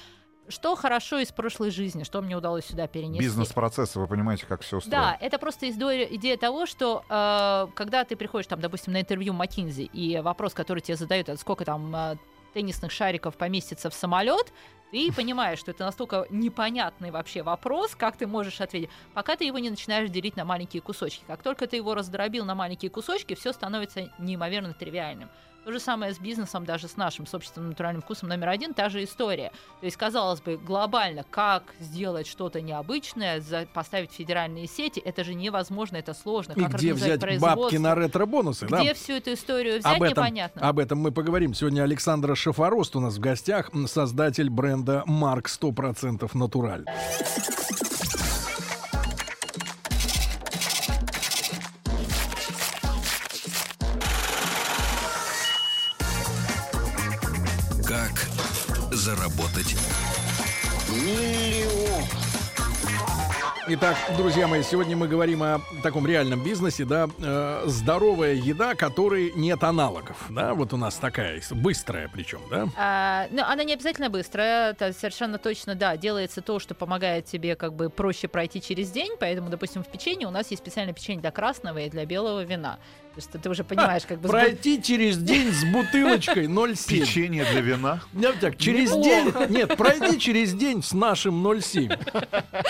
Что 0.50 0.76
хорошо 0.76 1.20
из 1.20 1.32
прошлой 1.32 1.72
жизни, 1.72 2.04
что 2.04 2.22
мне 2.22 2.36
удалось 2.38 2.66
сюда 2.66 2.88
перенести. 2.88 3.20
Бизнес-процессы, 3.24 4.00
вы 4.00 4.08
понимаете, 4.08 4.46
как 4.46 4.62
все 4.62 4.78
устроено. 4.78 5.18
Да, 5.20 5.26
это 5.26 5.38
просто 5.40 5.70
идея, 5.70 6.06
идея 6.06 6.38
того, 6.38 6.66
что 6.66 7.04
э, 7.10 7.68
когда 7.76 8.04
ты 8.06 8.16
приходишь, 8.16 8.48
там, 8.48 8.62
допустим, 8.62 8.94
на 8.94 9.02
интервью 9.02 9.34
McKinsey, 9.34 9.90
и 9.92 10.20
вопрос, 10.20 10.54
который 10.54 10.80
тебе 10.80 10.96
задают, 10.96 11.30
это 11.30 11.40
сколько 11.40 11.66
там 11.66 11.94
э, 11.96 12.16
теннисных 12.54 12.92
шариков 12.92 13.36
поместится 13.36 13.90
в 13.90 13.94
самолет, 13.94 14.54
Ты 14.92 15.12
понимаешь, 15.12 15.60
что 15.60 15.72
это 15.72 15.84
настолько 15.86 16.26
непонятный 16.30 17.12
вообще 17.12 17.44
вопрос, 17.44 17.94
как 17.96 18.16
ты 18.18 18.26
можешь 18.26 18.62
ответить, 18.62 18.90
пока 19.14 19.36
ты 19.36 19.44
его 19.46 19.60
не 19.60 19.70
начинаешь 19.70 20.10
делить 20.10 20.38
на 20.38 20.46
маленькие 20.46 20.82
кусочки. 20.82 21.24
Как 21.28 21.44
только 21.44 21.68
ты 21.68 21.76
его 21.76 21.94
раздробил 21.94 22.46
на 22.46 22.56
маленькие 22.56 22.90
кусочки, 22.90 23.36
все 23.36 23.52
становится 23.52 24.10
неимоверно 24.18 24.74
тривиальным. 24.74 25.30
То 25.66 25.74
же 25.74 25.82
самое 25.82 26.14
с 26.14 26.18
бизнесом, 26.20 26.64
даже 26.64 26.88
с 26.88 26.96
нашим 26.96 27.28
собственным 27.28 27.72
натуральным 27.72 28.02
вкусом 28.02 28.30
номер 28.30 28.48
один, 28.48 28.74
та 28.74 28.88
же 28.88 29.04
история. 29.04 29.52
То 29.82 29.86
есть, 29.86 29.98
казалось 29.98 30.40
бы, 30.40 30.56
глобально, 30.56 31.26
как 31.30 31.76
сделать 31.82 32.26
что-то 32.26 32.62
необычное, 32.62 33.42
за- 33.42 33.68
поставить 33.74 34.14
федеральные 34.14 34.68
сети, 34.68 35.02
это 35.04 35.26
же 35.26 35.34
невозможно, 35.34 35.98
это 35.98 36.14
сложно. 36.14 36.54
И 36.54 36.62
как 36.62 36.76
где 36.76 36.94
взять 36.94 37.20
бабки 37.42 37.76
на 37.76 37.96
ретро-бонусы? 37.96 38.66
да? 38.66 38.80
Где 38.80 38.94
всю 38.94 39.16
эту 39.16 39.34
историю 39.34 39.80
взять, 39.80 39.98
Об 39.98 40.04
этом, 40.04 40.24
непонятно. 40.24 40.70
об 40.70 40.80
этом 40.80 41.00
мы 41.00 41.12
поговорим. 41.12 41.54
Сегодня 41.54 41.82
Александра 41.82 42.34
Шафарост 42.34 42.96
у 42.96 43.02
нас 43.02 43.18
в 43.18 43.20
гостях, 43.20 43.70
создатель 43.88 44.50
бренда 44.50 44.77
Марк 45.06 45.48
100% 45.48 46.36
Натураль. 46.36 46.86
Итак, 63.70 63.98
друзья 64.16 64.48
мои, 64.48 64.64
сегодня 64.64 64.96
мы 64.96 65.10
говорим 65.10 65.44
о 65.44 65.60
таком 65.84 66.08
реальном 66.08 66.42
бизнесе, 66.42 66.86
да, 66.86 67.10
э, 67.20 67.64
здоровая 67.66 68.34
еда, 68.34 68.76
которой 68.76 69.34
нет 69.36 69.62
аналогов, 69.62 70.16
да, 70.30 70.54
вот 70.54 70.72
у 70.72 70.78
нас 70.78 70.96
такая, 70.96 71.42
быстрая 71.52 72.10
причем, 72.14 72.40
да. 72.50 72.68
А, 72.78 73.28
ну, 73.30 73.44
она 73.44 73.66
не 73.66 73.74
обязательно 73.74 74.10
быстрая, 74.10 74.72
это 74.72 74.94
совершенно 74.94 75.38
точно, 75.38 75.76
да, 75.76 75.98
делается 75.98 76.42
то, 76.42 76.60
что 76.60 76.76
помогает 76.76 77.26
тебе 77.26 77.58
как 77.58 77.74
бы 77.74 77.90
проще 77.90 78.30
пройти 78.30 78.62
через 78.62 78.90
день, 78.90 79.12
поэтому, 79.20 79.50
допустим, 79.50 79.84
в 79.84 79.88
печенье 79.88 80.28
у 80.30 80.32
нас 80.32 80.50
есть 80.50 80.64
специальное 80.64 80.94
печенье 80.94 81.20
для 81.20 81.32
красного 81.32 81.80
и 81.80 81.90
для 81.90 82.06
белого 82.06 82.46
вина. 82.46 82.80
То 83.18 83.22
есть 83.22 83.32
ты 83.32 83.50
уже 83.50 83.64
понимаешь, 83.64 84.04
как 84.06 84.22
бы... 84.22 84.30
Пройти 84.30 84.80
через 84.80 85.18
день 85.18 85.52
с 85.52 85.64
бутылочкой 85.66 86.46
0,7. 86.48 87.00
Печенье 87.00 87.46
для 87.46 87.62
вина. 87.62 88.02
Вот 88.14 88.40
так, 88.40 88.58
через 88.58 88.92
день, 88.92 89.34
нет, 89.50 89.76
пройди 89.76 90.20
через 90.20 90.54
день 90.54 90.84
с 90.84 90.94
нашим 90.94 91.46
0,7. 91.46 91.98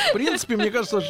В 0.09 0.13
принципе, 0.13 0.55
мне 0.55 0.71
кажется, 0.71 1.01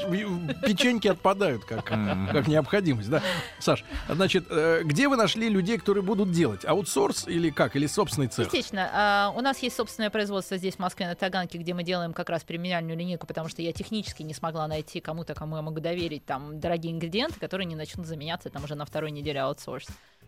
печеньки 0.66 1.08
отпадают 1.08 1.66
как, 1.66 1.86
как 1.86 2.48
необходимость, 2.48 3.12
да. 3.12 3.22
Саш, 3.60 3.86
значит, 4.10 4.48
э, 4.50 4.82
где 4.84 5.08
вы 5.08 5.18
нашли 5.18 5.50
людей, 5.50 5.78
которые 5.78 6.04
будут 6.04 6.32
делать? 6.32 6.66
Аутсорс 6.66 7.28
или 7.28 7.52
как? 7.52 7.76
Или 7.76 7.86
собственный 7.86 8.30
цех? 8.30 8.46
Частично. 8.46 8.90
А, 8.92 9.34
у 9.36 9.42
нас 9.42 9.60
есть 9.60 9.76
собственное 9.76 10.10
производство 10.10 10.58
здесь, 10.58 10.78
в 10.78 10.80
Москве, 10.80 11.06
на 11.08 11.14
Таганке, 11.14 11.60
где 11.60 11.76
мы 11.76 11.84
делаем 11.84 12.14
как 12.14 12.32
раз 12.32 12.44
премиальную 12.44 12.98
линейку, 12.98 13.28
потому 13.28 13.50
что 13.50 13.62
я 13.62 13.72
технически 13.72 14.24
не 14.24 14.34
смогла 14.34 14.68
найти 14.68 15.00
кому-то, 15.00 15.36
кому 15.36 15.58
я 15.58 15.62
могу 15.62 15.80
доверить 15.80 16.26
там 16.26 16.60
дорогие 16.60 16.92
ингредиенты, 16.92 17.40
которые 17.40 17.68
не 17.68 17.76
начнут 17.76 18.08
заменяться 18.08 18.50
там 18.50 18.64
уже 18.64 18.74
на 18.74 18.86
второй 18.86 19.12
неделе 19.12 19.27
аутсорс. 19.36 19.88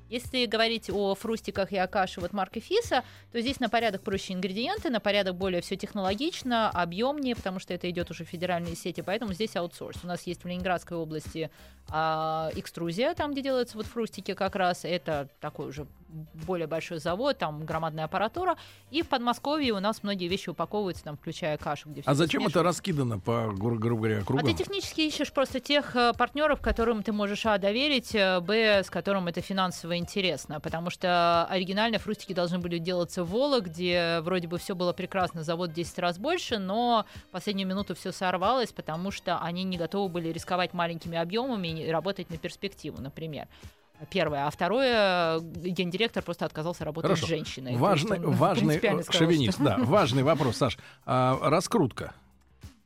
Если 0.10 0.46
говорить 0.46 0.90
о 0.90 1.14
фрустиках 1.16 1.72
и 1.72 1.78
о 1.78 1.88
каше 1.88 2.20
вот 2.20 2.34
марки 2.34 2.60
Фиса, 2.60 3.04
то 3.32 3.40
здесь 3.40 3.60
на 3.60 3.70
порядок 3.70 4.02
проще 4.02 4.34
ингредиенты, 4.34 4.90
на 4.90 5.00
порядок 5.00 5.36
более 5.36 5.62
все 5.62 5.76
технологично, 5.76 6.70
объемнее, 6.70 7.36
потому 7.36 7.60
что 7.60 7.74
это 7.74 7.90
идет 7.90 8.10
уже 8.10 8.26
в 8.26 8.28
федеральные 8.30 8.76
сети, 8.76 9.02
поэтому 9.02 9.34
здесь 9.34 9.56
аутсорс. 9.56 10.00
У 10.04 10.08
нас 10.08 10.24
есть 10.24 10.44
в 10.44 10.48
Ленинградской 10.48 10.98
области 10.98 11.52
а, 11.90 12.50
экструзия, 12.56 13.14
там, 13.14 13.32
где 13.34 13.42
делаются 13.42 13.78
вот 13.78 13.86
фрустики 13.86 14.34
как 14.34 14.56
раз, 14.56 14.84
это 14.84 15.30
такой 15.40 15.68
уже 15.68 15.86
более 16.48 16.66
большой 16.66 16.98
завод, 17.00 17.38
там 17.38 17.66
громадная 17.66 18.06
аппаратура, 18.06 18.58
и 18.90 19.04
в 19.04 19.08
Подмосковье 19.10 19.74
у 19.74 19.80
нас 19.80 20.02
многие 20.02 20.28
вещи 20.28 20.50
упаковываются, 20.50 21.04
там, 21.04 21.18
включая 21.18 21.56
кашу, 21.58 21.90
где 21.90 22.02
А 22.06 22.16
зачем 22.16 22.42
это 22.42 22.50
смешивается. 22.52 22.64
раскидано 22.64 23.20
по, 23.20 23.52
гру- 23.56 23.78
грубо 23.78 24.02
говоря, 24.04 24.22
А 24.22 24.24
кругам? 24.24 24.46
ты 24.48 24.54
технически 24.54 25.02
ищешь 25.02 25.32
просто 25.32 25.60
тех 25.60 25.96
э, 25.96 26.14
партнеров, 26.18 26.62
которым 26.62 27.04
ты 27.04 27.12
можешь 27.12 27.46
а 27.46 27.58
доверить, 27.60 28.16
э, 28.16 28.40
б 28.40 28.82
с 28.84 28.90
которым 28.90 29.28
это 29.28 29.42
финансово 29.42 29.99
интересно, 30.00 30.60
потому 30.60 30.90
что 30.90 31.46
оригинально 31.50 32.00
фрустики 32.00 32.34
должны 32.34 32.60
были 32.60 32.78
делаться 32.78 33.24
в 33.24 33.30
Волок, 33.30 33.66
где 33.66 34.20
вроде 34.22 34.48
бы 34.48 34.58
все 34.58 34.74
было 34.76 34.94
прекрасно, 34.94 35.44
завод 35.44 35.70
в 35.70 35.74
10 35.74 36.00
раз 36.00 36.18
больше, 36.18 36.58
но 36.58 37.06
в 37.28 37.32
последнюю 37.32 37.68
минуту 37.68 37.96
все 37.96 38.12
сорвалось, 38.12 38.72
потому 38.72 39.12
что 39.12 39.40
они 39.40 39.64
не 39.64 39.78
готовы 39.78 40.10
были 40.10 40.30
рисковать 40.30 40.74
маленькими 40.74 41.18
объемами 41.18 41.68
и 41.68 41.92
работать 41.92 42.30
на 42.30 42.38
перспективу, 42.38 43.02
например. 43.02 43.48
Первое. 44.10 44.48
А 44.48 44.50
второе, 44.50 45.40
гендиректор 45.42 46.24
просто 46.24 46.46
отказался 46.46 46.86
работать 46.86 47.10
Хорошо. 47.10 47.26
с 47.26 47.30
женщиной. 47.30 47.76
Важный, 47.76 48.18
есть 48.18 48.28
он 48.28 48.34
важный 48.34 48.78
сказал, 48.78 49.04
шовинист, 49.12 49.56
что- 49.56 49.64
да, 49.64 49.78
важный 49.78 50.24
вопрос, 50.24 50.56
Саш. 50.58 50.78
А, 51.06 51.38
раскрутка. 51.50 52.14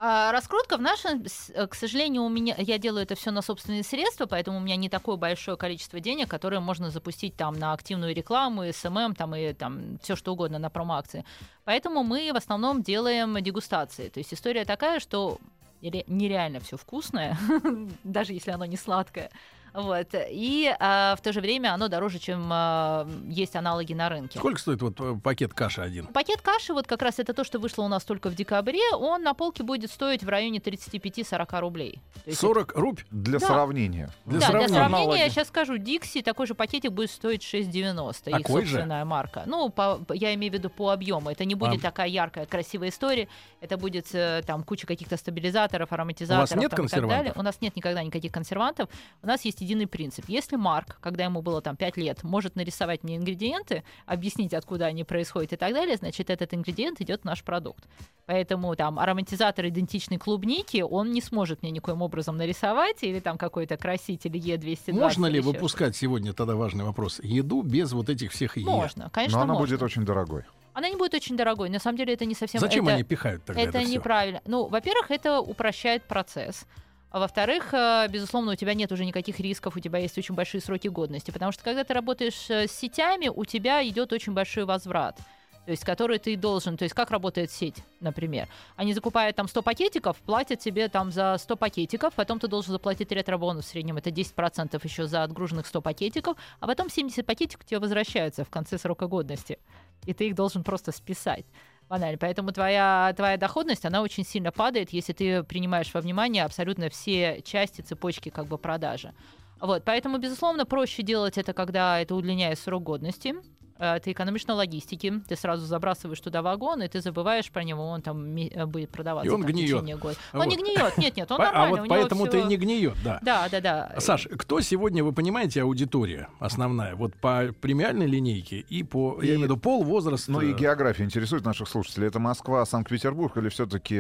А, 0.06 0.34
раскрутка 0.34 0.76
в 0.76 0.82
нашем, 0.82 1.24
э, 1.54 1.66
к 1.66 1.76
сожалению, 1.76 2.24
у 2.24 2.30
меня 2.30 2.56
я 2.58 2.78
делаю 2.78 3.04
это 3.04 3.16
все 3.16 3.32
на 3.32 3.42
собственные 3.42 3.84
средства, 3.84 4.26
поэтому 4.26 4.58
у 4.58 4.60
меня 4.60 4.76
не 4.76 4.90
такое 4.90 5.16
большое 5.16 5.56
количество 5.56 6.02
денег, 6.02 6.30
которое 6.30 6.60
можно 6.60 6.90
запустить 6.90 7.38
там 7.38 7.58
на 7.58 7.72
активную 7.72 8.14
рекламу, 8.14 8.64
SMM, 8.70 9.16
там 9.16 9.34
и 9.34 9.54
там 9.54 9.98
все 10.02 10.18
что 10.18 10.34
угодно 10.34 10.60
на 10.60 10.70
промо-акции. 10.70 11.24
Поэтому 11.64 12.04
мы 12.04 12.34
в 12.34 12.36
основном 12.36 12.84
делаем 12.84 13.42
дегустации. 13.42 14.10
То 14.10 14.18
есть 14.20 14.34
история 14.34 14.66
такая, 14.66 15.00
что 15.00 15.38
ре- 15.82 16.04
нереально 16.08 16.60
все 16.60 16.76
вкусное, 16.76 17.38
даже 18.04 18.34
если 18.34 18.52
оно 18.52 18.66
не 18.66 18.76
сладкое. 18.76 19.32
Вот. 19.74 20.08
И 20.30 20.74
а, 20.80 21.16
в 21.16 21.22
то 21.22 21.34
же 21.34 21.42
время 21.42 21.74
оно 21.74 21.88
дороже, 21.88 22.20
чем 22.20 22.48
а, 22.52 23.08
есть 23.28 23.56
аналоги 23.56 23.94
на 23.94 24.10
рынке. 24.10 24.38
Сколько 24.40 24.60
стоит 24.60 24.82
вот 24.82 25.00
э, 25.00 25.16
пакет 25.24 25.54
каши 25.54 25.82
один? 25.82 26.08
Пакет 26.08 26.42
каши, 26.42 26.74
вот 26.74 26.86
как 26.88 27.02
раз 27.02 27.20
это 27.20 27.34
то, 27.34 27.44
что 27.44 27.60
вышло 27.60 27.84
у 27.84 27.88
нас 27.88 28.04
только 28.04 28.30
в 28.30 28.36
декабре, 28.36 28.82
он 28.94 29.24
на 29.24 29.34
полке 29.34 29.64
будет 29.64 29.90
стоить 29.92 30.24
в 30.24 30.30
районе 30.30 30.60
35-40 30.60 31.60
рублей. 31.60 32.00
То 32.24 32.30
есть 32.30 32.40
40 32.40 32.74
рубь? 32.76 33.00
Для 33.12 33.40
Да. 33.40 33.48
сравнения. 33.48 34.10
Для 34.26 34.40
да, 34.40 34.46
сравнения. 34.48 34.68
для 34.68 34.76
сравнения 34.78 35.02
Аналоги. 35.04 35.20
я 35.20 35.30
сейчас 35.30 35.48
скажу, 35.48 35.78
Дикси 35.78 36.22
такой 36.22 36.46
же 36.48 36.54
пакетик 36.56 36.92
будет 36.92 37.10
стоить 37.12 37.42
6,90. 37.42 38.30
Их 38.30 38.38
Такой 38.46 38.62
же? 38.66 38.72
собственная 38.72 39.06
марка. 39.06 39.44
Ну, 39.46 39.70
по- 39.70 40.00
я 40.14 40.34
имею 40.36 40.52
в 40.52 40.56
виду 40.56 40.70
по 40.70 40.90
объему. 40.92 41.30
Это 41.30 41.46
не 41.46 41.56
будет 41.56 41.80
А. 41.80 41.82
такая 41.82 42.08
яркая, 42.10 42.46
красивая 42.46 42.90
история. 42.90 43.28
Это 43.60 43.78
будет 43.78 44.14
э, 44.14 44.44
там 44.46 44.64
куча 44.64 44.86
каких-то 44.86 45.18
стабилизаторов, 45.18 45.92
ароматизаторов. 45.92 46.52
нет 46.52 46.60
там, 46.60 46.66
и 46.66 46.70
так 46.70 46.78
консервантов? 46.78 47.18
далее. 47.18 47.34
У 47.36 47.42
нас 47.42 47.60
нет 47.62 47.76
никогда 47.76 48.04
никаких 48.04 48.32
консервантов. 48.32 48.90
У 49.22 49.28
нас 49.28 49.44
есть 49.46 49.63
единый 49.64 49.88
принцип. 49.88 50.26
Если 50.28 50.56
Марк, 50.56 50.98
когда 51.02 51.24
ему 51.24 51.42
было 51.42 51.62
там 51.62 51.76
5 51.76 51.98
лет, 51.98 52.24
может 52.24 52.56
нарисовать 52.56 53.04
мне 53.04 53.18
ингредиенты, 53.18 53.84
объяснить, 54.06 54.54
откуда 54.54 54.86
они 54.86 55.04
происходят 55.04 55.54
и 55.54 55.56
так 55.56 55.74
далее, 55.74 55.98
значит, 55.98 56.30
этот 56.30 56.54
ингредиент 56.54 57.02
идет 57.02 57.22
в 57.22 57.26
наш 57.26 57.44
продукт. 57.44 57.84
Поэтому 58.26 58.76
там 58.76 59.00
ароматизатор 59.00 59.68
идентичной 59.68 60.18
клубники 60.18 60.82
он 60.82 61.12
не 61.12 61.22
сможет 61.22 61.62
мне 61.62 61.72
никоим 61.72 62.02
образом 62.02 62.38
нарисовать, 62.38 63.04
или 63.04 63.20
там 63.20 63.38
какой-то 63.38 63.78
краситель 63.78 64.38
Е220. 64.38 64.94
Можно 64.94 65.26
ли 65.26 65.40
выпускать 65.40 65.96
сегодня 65.96 66.34
тогда 66.34 66.56
важный 66.56 66.86
вопрос? 66.86 67.20
Еду 67.24 67.62
без 67.62 67.92
вот 67.94 68.10
этих 68.10 68.32
всех 68.32 68.58
Е. 68.58 68.66
Можно, 68.66 69.10
конечно, 69.10 69.38
Но 69.38 69.44
она 69.44 69.54
можно. 69.54 69.68
будет 69.68 69.84
очень 69.84 70.06
дорогой. 70.06 70.44
Она 70.74 70.90
не 70.90 70.96
будет 70.96 71.14
очень 71.14 71.38
дорогой. 71.38 71.70
На 71.70 71.80
самом 71.80 71.98
деле 71.98 72.14
это 72.14 72.26
не 72.26 72.34
совсем... 72.34 72.60
Зачем 72.60 72.86
это... 72.86 72.96
они 72.96 73.04
пихают 73.04 73.46
тогда 73.46 73.62
это 73.62 73.78
это, 73.80 73.90
неправильно. 73.90 74.42
Ну, 74.46 74.68
во-первых, 74.68 75.12
это 75.12 75.40
упрощает 75.40 76.04
процесс. 76.04 76.66
А 77.14 77.20
во-вторых, 77.20 77.76
э, 77.76 78.08
безусловно, 78.10 78.54
у 78.54 78.56
тебя 78.56 78.74
нет 78.74 78.92
уже 78.92 79.06
никаких 79.06 79.40
рисков, 79.40 79.76
у 79.76 79.80
тебя 79.80 80.00
есть 80.00 80.18
очень 80.18 80.34
большие 80.34 80.62
сроки 80.62 80.88
годности. 80.88 81.30
Потому 81.30 81.52
что 81.52 81.64
когда 81.64 81.84
ты 81.84 81.94
работаешь 81.94 82.50
э, 82.50 82.68
с 82.68 82.72
сетями, 82.72 83.28
у 83.28 83.46
тебя 83.46 83.88
идет 83.88 84.12
очень 84.12 84.34
большой 84.34 84.66
возврат. 84.66 85.20
То 85.66 85.72
есть, 85.72 85.86
который 85.86 86.18
ты 86.18 86.36
должен, 86.36 86.76
то 86.76 86.84
есть, 86.84 86.96
как 86.96 87.12
работает 87.12 87.52
сеть, 87.52 87.84
например. 88.00 88.48
Они 88.76 88.96
закупают 88.96 89.36
там 89.36 89.48
100 89.48 89.62
пакетиков, 89.62 90.18
платят 90.18 90.58
тебе 90.58 90.88
там 90.90 91.12
за 91.12 91.38
100 91.38 91.56
пакетиков, 91.56 92.16
потом 92.16 92.40
ты 92.40 92.48
должен 92.48 92.72
заплатить 92.72 93.12
ретро-бонус 93.12 93.66
в 93.66 93.68
среднем, 93.68 93.98
это 93.98 94.10
10% 94.10 94.82
еще 94.84 95.06
за 95.06 95.22
отгруженных 95.22 95.68
100 95.68 95.82
пакетиков, 95.82 96.36
а 96.60 96.66
потом 96.66 96.90
70 96.90 97.24
пакетиков 97.28 97.64
тебе 97.64 97.80
возвращаются 97.80 98.44
в 98.44 98.50
конце 98.50 98.80
срока 98.80 99.06
годности. 99.06 99.60
И 100.08 100.14
ты 100.14 100.30
их 100.30 100.36
должен 100.36 100.64
просто 100.64 100.92
списать. 100.92 101.46
Банально. 101.90 102.18
Поэтому 102.18 102.52
твоя, 102.52 103.14
твоя 103.16 103.38
доходность, 103.38 103.86
она 103.86 104.02
очень 104.02 104.26
сильно 104.26 104.52
падает, 104.52 104.92
если 104.92 105.14
ты 105.14 105.44
принимаешь 105.44 105.94
во 105.94 106.02
внимание 106.02 106.44
абсолютно 106.44 106.90
все 106.90 107.42
части 107.44 107.82
цепочки 107.82 108.30
как 108.30 108.48
бы 108.48 108.58
продажи. 108.58 109.14
Вот, 109.60 109.84
поэтому, 109.86 110.18
безусловно, 110.18 110.66
проще 110.66 111.04
делать 111.04 111.38
это, 111.38 111.54
когда 111.54 112.00
это 112.02 112.16
удлиняет 112.16 112.60
срок 112.60 112.84
годности. 112.84 113.36
Э, 113.80 114.00
Ты 114.04 114.12
экономишь 114.12 114.46
на 114.48 114.54
логистике, 114.56 115.22
ты 115.28 115.36
сразу 115.36 115.66
забрасываешь 115.66 116.20
туда 116.20 116.42
вагон, 116.42 116.82
и 116.84 116.88
ты 116.88 117.02
забываешь 117.02 117.50
про 117.52 117.64
него, 117.64 117.88
он 117.88 118.02
там 118.02 118.36
э, 118.36 118.66
будет 118.66 118.90
продаваться. 118.92 119.28
И 119.30 119.34
он 119.34 119.42
там, 119.42 119.50
в 119.50 119.54
гниет. 119.54 119.70
течение 119.70 119.98
года. 119.98 120.16
Он 120.34 120.40
Вот. 120.40 120.48
не 120.48 120.56
гниет, 120.58 120.98
нет, 120.98 121.18
нет, 121.18 121.32
он 121.32 121.42
а 121.42 121.44
нормальный. 121.46 121.70
вот 121.72 121.80
у 121.80 121.84
него 121.86 121.96
поэтому 121.96 122.26
ты 122.28 122.40
всё- 122.40 122.48
не 122.48 122.58
гниет, 122.58 122.94
да. 123.04 123.20
Да, 123.22 123.48
да, 123.50 123.62
да. 123.62 123.96
Саш, 124.00 124.28
кто 124.38 124.62
сегодня, 124.62 125.04
вы 125.04 125.12
понимаете, 125.14 125.62
аудитория 125.64 126.28
основная? 126.40 126.96
Вот 126.96 127.16
по 127.16 127.50
премиальной 127.62 128.06
линейке 128.08 128.60
и 128.60 128.84
по, 128.84 129.20
я 129.22 129.24
И- 129.24 129.28
имею 129.36 129.40
в 129.42 129.44
виду, 129.44 129.58
пол, 129.58 129.84
возраст. 129.84 130.28
Ну 130.28 130.42
и 130.42 130.54
э, 130.54 130.56
география 130.56 131.04
интересует 131.04 131.44
наших 131.46 131.68
слушателей. 131.68 132.08
Это 132.08 132.20
Москва, 132.20 132.66
Санкт-Петербург 132.66 133.36
или 133.38 133.50
все-таки 133.50 133.96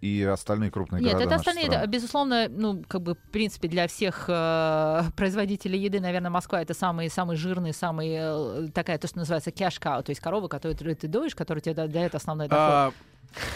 и 0.00 0.22
остальные 0.22 0.70
крупные 0.70 1.00
Нет, 1.02 1.12
города 1.12 1.24
это 1.24 1.30
нашей 1.38 1.40
остальные, 1.40 1.66
страны? 1.70 1.86
безусловно, 1.86 2.48
ну, 2.48 2.82
как 2.86 3.02
бы, 3.02 3.14
в 3.14 3.30
принципе, 3.30 3.68
для 3.68 3.86
всех 3.88 4.26
э, 4.28 5.02
производителей 5.16 5.78
еды, 5.80 6.00
наверное, 6.00 6.30
Москва 6.30 6.60
это 6.62 6.74
самый, 6.74 7.08
самый 7.10 7.36
жирный, 7.36 7.72
самый, 7.72 8.08
э, 8.12 8.68
такая, 8.74 8.98
то, 8.98 9.06
что 9.14 9.20
называется 9.20 9.50
cash 9.50 9.80
cow, 9.80 10.02
то 10.02 10.10
есть 10.10 10.20
корова, 10.20 10.48
которую 10.48 10.74
ты 10.96 11.06
доишь, 11.06 11.36
которая 11.36 11.62
тебе 11.62 11.74
да- 11.74 11.86
дает 11.86 12.16
основной 12.16 12.48
доход. 12.48 12.60
а, 12.60 12.92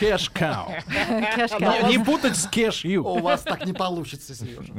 Cash 0.00 0.32
cow. 0.32 0.68
Кэш-кау. 1.34 1.88
Не, 1.88 1.96
не 1.98 2.04
путать 2.04 2.36
с 2.36 2.46
cash 2.48 2.84
you. 2.84 2.98
У 2.98 3.18
вас 3.20 3.42
так 3.42 3.64
не 3.66 3.72
получится, 3.72 4.34
Сережа. 4.34 4.72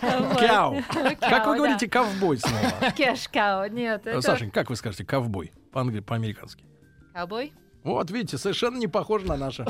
Cow. 0.00 1.16
Как 1.20 1.46
вы 1.46 1.56
говорите 1.56 1.88
ковбой 1.88 2.38
снова? 2.38 2.92
Кэш-кау. 2.96 3.68
Нет, 3.68 4.06
это... 4.06 4.20
Сашень, 4.20 4.50
как 4.50 4.70
вы 4.70 4.76
скажете 4.76 5.04
ковбой? 5.04 5.52
По-американски. 5.72 6.64
Ковбой? 7.12 7.52
Вот, 7.84 8.10
видите, 8.12 8.38
совершенно 8.38 8.78
не 8.78 8.86
похоже 8.86 9.26
на 9.26 9.36
наше. 9.36 9.64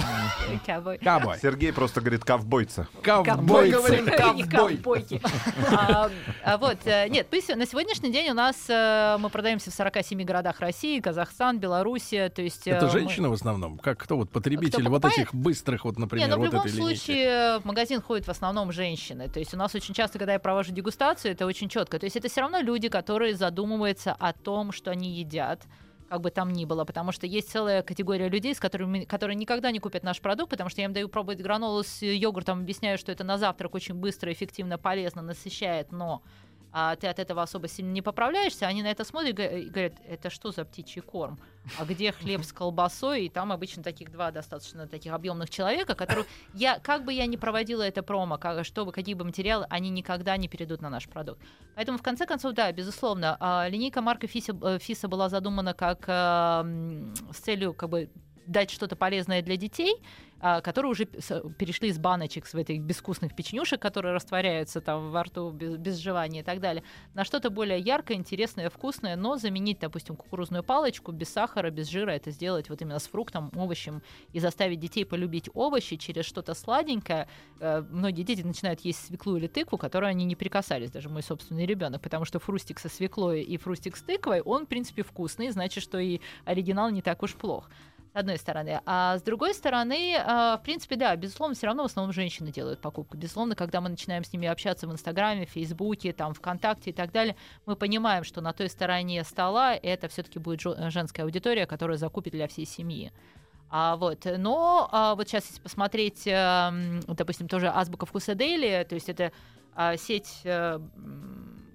Ковбой. 0.66 0.98
Сергей 1.40 1.72
просто 1.72 2.00
говорит 2.00 2.24
ковбойца. 2.24 2.86
Ковбойцы. 3.02 4.00
Не 4.02 4.42
ковбой. 4.42 4.76
ковбойки. 4.76 5.20
А, 5.70 6.10
а 6.44 6.58
Вот, 6.58 6.78
э, 6.84 7.08
нет, 7.08 7.26
на 7.32 7.66
сегодняшний 7.66 8.12
день 8.12 8.30
у 8.30 8.34
нас 8.34 8.56
э, 8.68 9.16
мы 9.18 9.30
продаемся 9.30 9.70
в 9.70 9.74
47 9.74 10.22
городах 10.24 10.60
России, 10.60 11.00
Казахстан, 11.00 11.58
Белоруссия, 11.58 12.28
то 12.28 12.42
есть... 12.42 12.66
э, 12.66 12.72
Это 12.72 12.86
мы- 12.86 12.92
женщины 12.92 13.28
в 13.30 13.32
основном? 13.32 13.78
Как 13.78 13.98
кто 13.98 14.16
вот 14.16 14.30
потребитель 14.30 14.82
Кто 14.82 14.90
вот 14.90 15.04
этих 15.06 15.34
быстрых 15.34 15.84
вот, 15.84 15.98
например, 15.98 16.28
ну 16.28 16.36
в 16.36 16.38
вот 16.40 16.44
любом 16.46 16.60
этой 16.60 16.72
линейки? 16.72 16.96
случае 16.98 17.58
в 17.60 17.64
магазин 17.64 18.02
ходят 18.02 18.26
в 18.26 18.30
основном 18.30 18.72
женщины. 18.72 19.28
То 19.28 19.38
есть 19.38 19.54
у 19.54 19.56
нас 19.56 19.74
очень 19.74 19.94
часто, 19.94 20.18
когда 20.18 20.34
я 20.34 20.38
провожу 20.38 20.72
дегустацию, 20.72 21.32
это 21.32 21.46
очень 21.46 21.68
четко. 21.68 21.98
То 21.98 22.04
есть 22.04 22.16
это 22.16 22.28
все 22.28 22.42
равно 22.42 22.60
люди, 22.60 22.88
которые 22.88 23.34
задумываются 23.34 24.12
о 24.12 24.32
том, 24.32 24.72
что 24.72 24.90
они 24.90 25.10
едят 25.12 25.62
как 26.12 26.20
бы 26.20 26.30
там 26.30 26.52
ни 26.52 26.66
было, 26.66 26.84
потому 26.84 27.10
что 27.10 27.26
есть 27.26 27.50
целая 27.50 27.82
категория 27.82 28.28
людей, 28.28 28.54
с 28.54 28.60
которыми, 28.60 29.04
которые 29.04 29.34
никогда 29.34 29.70
не 29.70 29.78
купят 29.78 30.02
наш 30.02 30.20
продукт, 30.20 30.50
потому 30.50 30.68
что 30.68 30.82
я 30.82 30.84
им 30.84 30.92
даю 30.92 31.08
пробовать 31.08 31.40
гранолу 31.40 31.82
с 31.82 32.02
йогуртом, 32.02 32.60
объясняю, 32.60 32.98
что 32.98 33.10
это 33.10 33.24
на 33.24 33.38
завтрак 33.38 33.74
очень 33.74 33.94
быстро, 33.94 34.30
эффективно, 34.30 34.76
полезно, 34.76 35.22
насыщает, 35.22 35.90
но 35.90 36.22
а 36.72 36.96
ты 36.96 37.06
от 37.06 37.18
этого 37.18 37.42
особо 37.42 37.68
сильно 37.68 37.90
не 37.92 38.02
поправляешься, 38.02 38.66
они 38.66 38.82
на 38.82 38.90
это 38.90 39.04
смотрят 39.04 39.38
и 39.38 39.68
говорят, 39.68 39.94
это 40.06 40.30
что 40.30 40.52
за 40.52 40.64
птичий 40.64 41.02
корм? 41.02 41.38
А 41.78 41.84
где 41.84 42.12
хлеб 42.12 42.42
с 42.42 42.52
колбасой? 42.52 43.26
И 43.26 43.28
там 43.28 43.52
обычно 43.52 43.82
таких 43.82 44.10
два 44.10 44.30
достаточно 44.30 44.88
таких 44.88 45.12
объемных 45.12 45.50
человека, 45.50 45.94
которых 45.94 46.26
я, 46.54 46.78
как 46.80 47.04
бы 47.04 47.12
я 47.12 47.26
ни 47.26 47.36
проводила 47.36 47.82
это 47.82 48.02
промо, 48.02 48.38
как, 48.38 48.64
что 48.64 48.84
бы, 48.84 48.92
какие 48.92 49.14
бы 49.14 49.24
материалы, 49.24 49.66
они 49.70 49.90
никогда 49.90 50.36
не 50.36 50.48
перейдут 50.48 50.80
на 50.80 50.90
наш 50.90 51.08
продукт. 51.08 51.40
Поэтому, 51.74 51.98
в 51.98 52.02
конце 52.02 52.26
концов, 52.26 52.54
да, 52.54 52.72
безусловно, 52.72 53.36
а, 53.38 53.68
линейка 53.68 54.00
марка 54.00 54.26
Фиса, 54.26 54.56
э, 54.62 54.78
Фиса 54.80 55.08
была 55.08 55.28
задумана 55.28 55.74
как 55.74 56.04
а, 56.08 56.62
м, 56.62 57.14
с 57.32 57.38
целью 57.38 57.74
как 57.74 57.90
бы 57.90 58.10
дать 58.46 58.70
что-то 58.70 58.96
полезное 58.96 59.42
для 59.42 59.56
детей, 59.56 59.96
а, 60.44 60.60
которые 60.60 60.90
уже 60.90 61.04
перешли 61.04 61.88
из 61.88 62.00
баночек 62.00 62.46
с 62.46 62.54
этих 62.56 62.82
безвкусных 62.82 63.36
печенюшек, 63.36 63.80
которые 63.80 64.12
растворяются 64.12 64.80
там 64.80 65.12
во 65.12 65.22
рту 65.22 65.52
без, 65.52 65.76
без 65.76 65.98
жевания 65.98 66.40
и 66.40 66.42
так 66.42 66.58
далее, 66.58 66.82
на 67.14 67.24
что-то 67.24 67.48
более 67.48 67.78
яркое, 67.78 68.16
интересное, 68.16 68.68
вкусное, 68.68 69.14
но 69.14 69.36
заменить, 69.36 69.78
допустим, 69.78 70.16
кукурузную 70.16 70.64
палочку 70.64 71.12
без 71.12 71.28
сахара, 71.28 71.70
без 71.70 71.88
жира, 71.88 72.10
это 72.10 72.32
сделать 72.32 72.70
вот 72.70 72.82
именно 72.82 72.98
с 72.98 73.06
фруктом, 73.06 73.52
овощем 73.54 74.02
и 74.32 74.40
заставить 74.40 74.80
детей 74.80 75.04
полюбить 75.04 75.48
овощи 75.54 75.94
через 75.94 76.24
что-то 76.24 76.54
сладенькое. 76.54 77.28
Э, 77.60 77.84
Многие 77.88 78.24
дети 78.24 78.42
начинают 78.42 78.80
есть 78.80 79.06
свеклу 79.06 79.36
или 79.36 79.46
тыкву, 79.46 79.78
которой 79.78 80.10
они 80.10 80.24
не 80.24 80.34
прикасались, 80.34 80.90
даже 80.90 81.08
мой 81.08 81.22
собственный 81.22 81.66
ребенок, 81.66 82.02
потому 82.02 82.24
что 82.24 82.40
фрустик 82.40 82.80
со 82.80 82.88
свеклой 82.88 83.42
и 83.42 83.56
фрустик 83.58 83.96
с 83.96 84.02
тыквой, 84.02 84.40
он, 84.40 84.66
в 84.66 84.68
принципе, 84.68 85.04
вкусный, 85.04 85.50
значит, 85.50 85.84
что 85.84 86.00
и 86.00 86.18
оригинал 86.44 86.90
не 86.90 87.00
так 87.00 87.22
уж 87.22 87.36
плох. 87.36 87.70
С 88.12 88.16
одной 88.16 88.36
стороны. 88.36 88.80
А 88.84 89.16
с 89.16 89.22
другой 89.22 89.54
стороны, 89.54 90.16
а, 90.18 90.58
в 90.58 90.62
принципе, 90.62 90.96
да, 90.96 91.16
безусловно, 91.16 91.54
все 91.54 91.66
равно 91.66 91.84
в 91.84 91.86
основном 91.86 92.12
женщины 92.12 92.52
делают 92.52 92.78
покупку. 92.80 93.16
Безусловно, 93.16 93.54
когда 93.54 93.80
мы 93.80 93.88
начинаем 93.88 94.22
с 94.22 94.32
ними 94.34 94.48
общаться 94.48 94.86
в 94.86 94.92
Инстаграме, 94.92 95.46
Фейсбуке, 95.46 96.12
там, 96.12 96.34
ВКонтакте 96.34 96.90
и 96.90 96.92
так 96.92 97.10
далее, 97.10 97.36
мы 97.64 97.74
понимаем, 97.74 98.24
что 98.24 98.42
на 98.42 98.52
той 98.52 98.68
стороне 98.68 99.24
стола 99.24 99.74
это 99.74 100.08
все-таки 100.08 100.38
будет 100.38 100.60
жё- 100.60 100.90
женская 100.90 101.22
аудитория, 101.22 101.64
которая 101.64 101.96
закупит 101.96 102.34
для 102.34 102.48
всей 102.48 102.66
семьи. 102.66 103.12
А 103.70 103.96
вот, 103.96 104.26
но 104.36 104.90
а, 104.92 105.14
вот 105.14 105.28
сейчас, 105.28 105.46
если 105.46 105.62
посмотреть, 105.62 106.28
а, 106.28 106.70
допустим, 107.06 107.48
тоже 107.48 107.68
Азбука 107.68 108.04
вкуса 108.04 108.34
Дейли, 108.34 108.84
то 108.86 108.94
есть 108.94 109.08
это 109.08 109.32
а, 109.74 109.96
сеть, 109.96 110.40
э, 110.44 110.78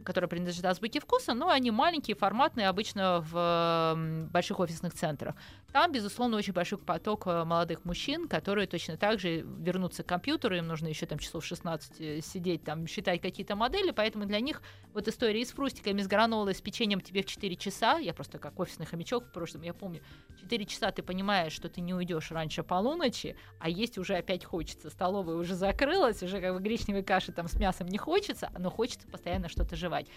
м, 0.08 0.14
которая 0.18 0.30
принадлежит 0.30 0.66
Азбуке 0.66 1.00
вкуса, 1.00 1.34
но 1.34 1.50
они 1.50 1.72
маленькие, 1.72 2.16
форматные, 2.16 2.70
обычно 2.70 3.24
в 3.30 4.28
больших 4.32 4.60
офисных 4.60 4.94
центрах. 4.94 5.36
Там, 5.72 5.92
безусловно, 5.92 6.38
очень 6.38 6.54
большой 6.54 6.80
поток 6.80 7.28
э, 7.28 7.44
молодых 7.44 7.84
мужчин, 7.86 8.28
которые 8.28 8.68
точно 8.68 8.98
так 8.98 9.20
же 9.20 9.42
вернутся 9.42 10.04
к 10.04 10.08
компьютеру, 10.08 10.56
им 10.56 10.68
нужно 10.68 10.88
еще 10.88 11.06
там 11.06 11.20
часов 11.20 11.46
16 11.46 12.02
э, 12.02 12.22
сидеть, 12.22 12.64
там, 12.64 12.88
считать 12.88 13.22
какие-то 13.22 13.56
модели, 13.56 13.92
поэтому 13.92 14.26
для 14.26 14.40
них 14.40 14.62
вот 14.94 15.08
история 15.08 15.42
и 15.42 15.46
с 15.46 15.52
фрустиками, 15.52 16.02
с 16.02 16.08
гранолой, 16.08 16.56
с 16.56 16.62
печеньем 16.62 17.02
тебе 17.02 17.22
в 17.22 17.26
4 17.26 17.56
часа, 17.58 17.98
я 17.98 18.14
просто 18.14 18.40
как 18.40 18.60
офисный 18.60 18.86
хомячок 18.86 19.26
в 19.26 19.32
прошлом, 19.32 19.62
я 19.64 19.74
помню, 19.74 20.02
4 20.42 20.66
часа 20.66 20.92
ты 20.92 21.04
понимаешь, 21.04 21.52
что 21.52 21.70
ты 21.70 21.82
не 21.82 21.94
уйдешь 21.94 22.32
раньше 22.32 22.64
полуночи, 22.64 23.36
а 23.60 23.70
есть 23.70 23.98
уже 23.98 24.16
опять 24.16 24.46
хочется. 24.46 24.90
Столовая 24.90 25.36
уже 25.36 25.56
закрылась, 25.56 26.24
уже 26.24 26.40
как 26.40 26.54
бы 26.54 26.62
гречневой 26.62 27.04
каши 27.04 27.32
там 27.32 27.48
с 27.48 27.56
мясом 27.56 27.88
не 27.88 27.98
хочется, 27.98 28.50
но 28.58 28.70
хочется 28.70 29.08
постоянно 29.08 29.50
что-то 29.50 29.76
жевать. 29.98 30.08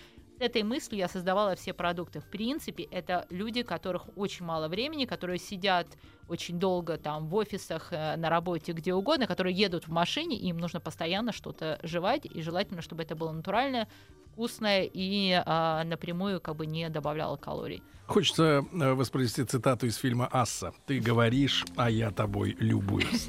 С 0.41 0.43
этой 0.43 0.63
мыслью 0.63 0.99
я 0.99 1.07
создавала 1.07 1.55
все 1.55 1.75
продукты. 1.75 2.21
В 2.21 2.25
принципе, 2.25 2.85
это 2.85 3.27
люди, 3.29 3.63
которых 3.63 4.05
очень 4.17 4.47
мало 4.47 4.69
времени, 4.69 5.05
которые 5.05 5.39
сидят 5.39 5.87
очень 6.29 6.59
долго 6.59 6.97
там 6.97 7.27
в 7.27 7.35
офисах, 7.35 7.93
э, 7.93 8.17
на 8.17 8.31
работе, 8.31 8.73
где 8.73 8.95
угодно, 8.95 9.27
которые 9.27 9.55
едут 9.55 9.87
в 9.87 9.91
машине, 9.91 10.39
и 10.39 10.49
им 10.49 10.57
нужно 10.57 10.81
постоянно 10.81 11.33
что-то 11.33 11.79
жевать, 11.83 12.25
и 12.25 12.41
желательно, 12.41 12.81
чтобы 12.81 13.03
это 13.03 13.15
было 13.15 13.33
натуральное, 13.33 13.87
вкусное 14.33 14.89
и 14.91 15.43
а, 15.45 15.85
напрямую 15.85 16.41
как 16.41 16.57
бы 16.57 16.65
не 16.65 16.89
добавляло 16.89 17.37
калорий. 17.37 17.83
Хочется 18.07 18.65
э, 18.73 18.93
воспроизвести 18.95 19.45
цитату 19.45 19.87
из 19.87 19.97
фильма 19.97 20.29
«Асса». 20.33 20.73
«Ты 20.87 20.99
говоришь, 20.99 21.65
а 21.77 21.89
я 21.89 22.11
тобой 22.11 22.57
любуюсь». 22.59 23.29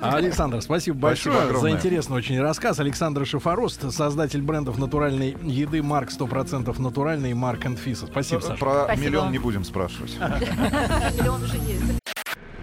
А, 0.00 0.16
Александр, 0.16 0.62
спасибо 0.62 0.96
большое 0.96 1.54
за 1.54 1.70
интересный 1.70 2.16
очень 2.16 2.40
рассказ. 2.40 2.78
Александр 2.80 3.26
Шифорост, 3.26 3.92
создатель 3.92 4.40
брендов 4.40 4.78
натуральной 4.78 5.36
еды 5.42 5.82
«Марк 5.82 6.10
100% 6.10 6.35
натуральный» 6.78 7.30
и 7.30 7.34
«Марк 7.34 7.66
Фиса». 7.76 8.06
Спасибо, 8.06 8.40
Саша. 8.40 8.58
Про 8.58 8.84
Спасибо. 8.84 9.06
миллион 9.06 9.32
не 9.32 9.38
будем 9.38 9.64
спрашивать. 9.64 10.16
Миллион 10.18 11.42
уже 11.42 11.56
есть. 11.56 11.82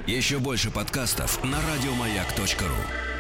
Еще 0.08 0.40
больше 0.40 0.70
подкастов 0.70 1.44
на 1.44 1.58
радиомаяк.ру. 1.58 3.13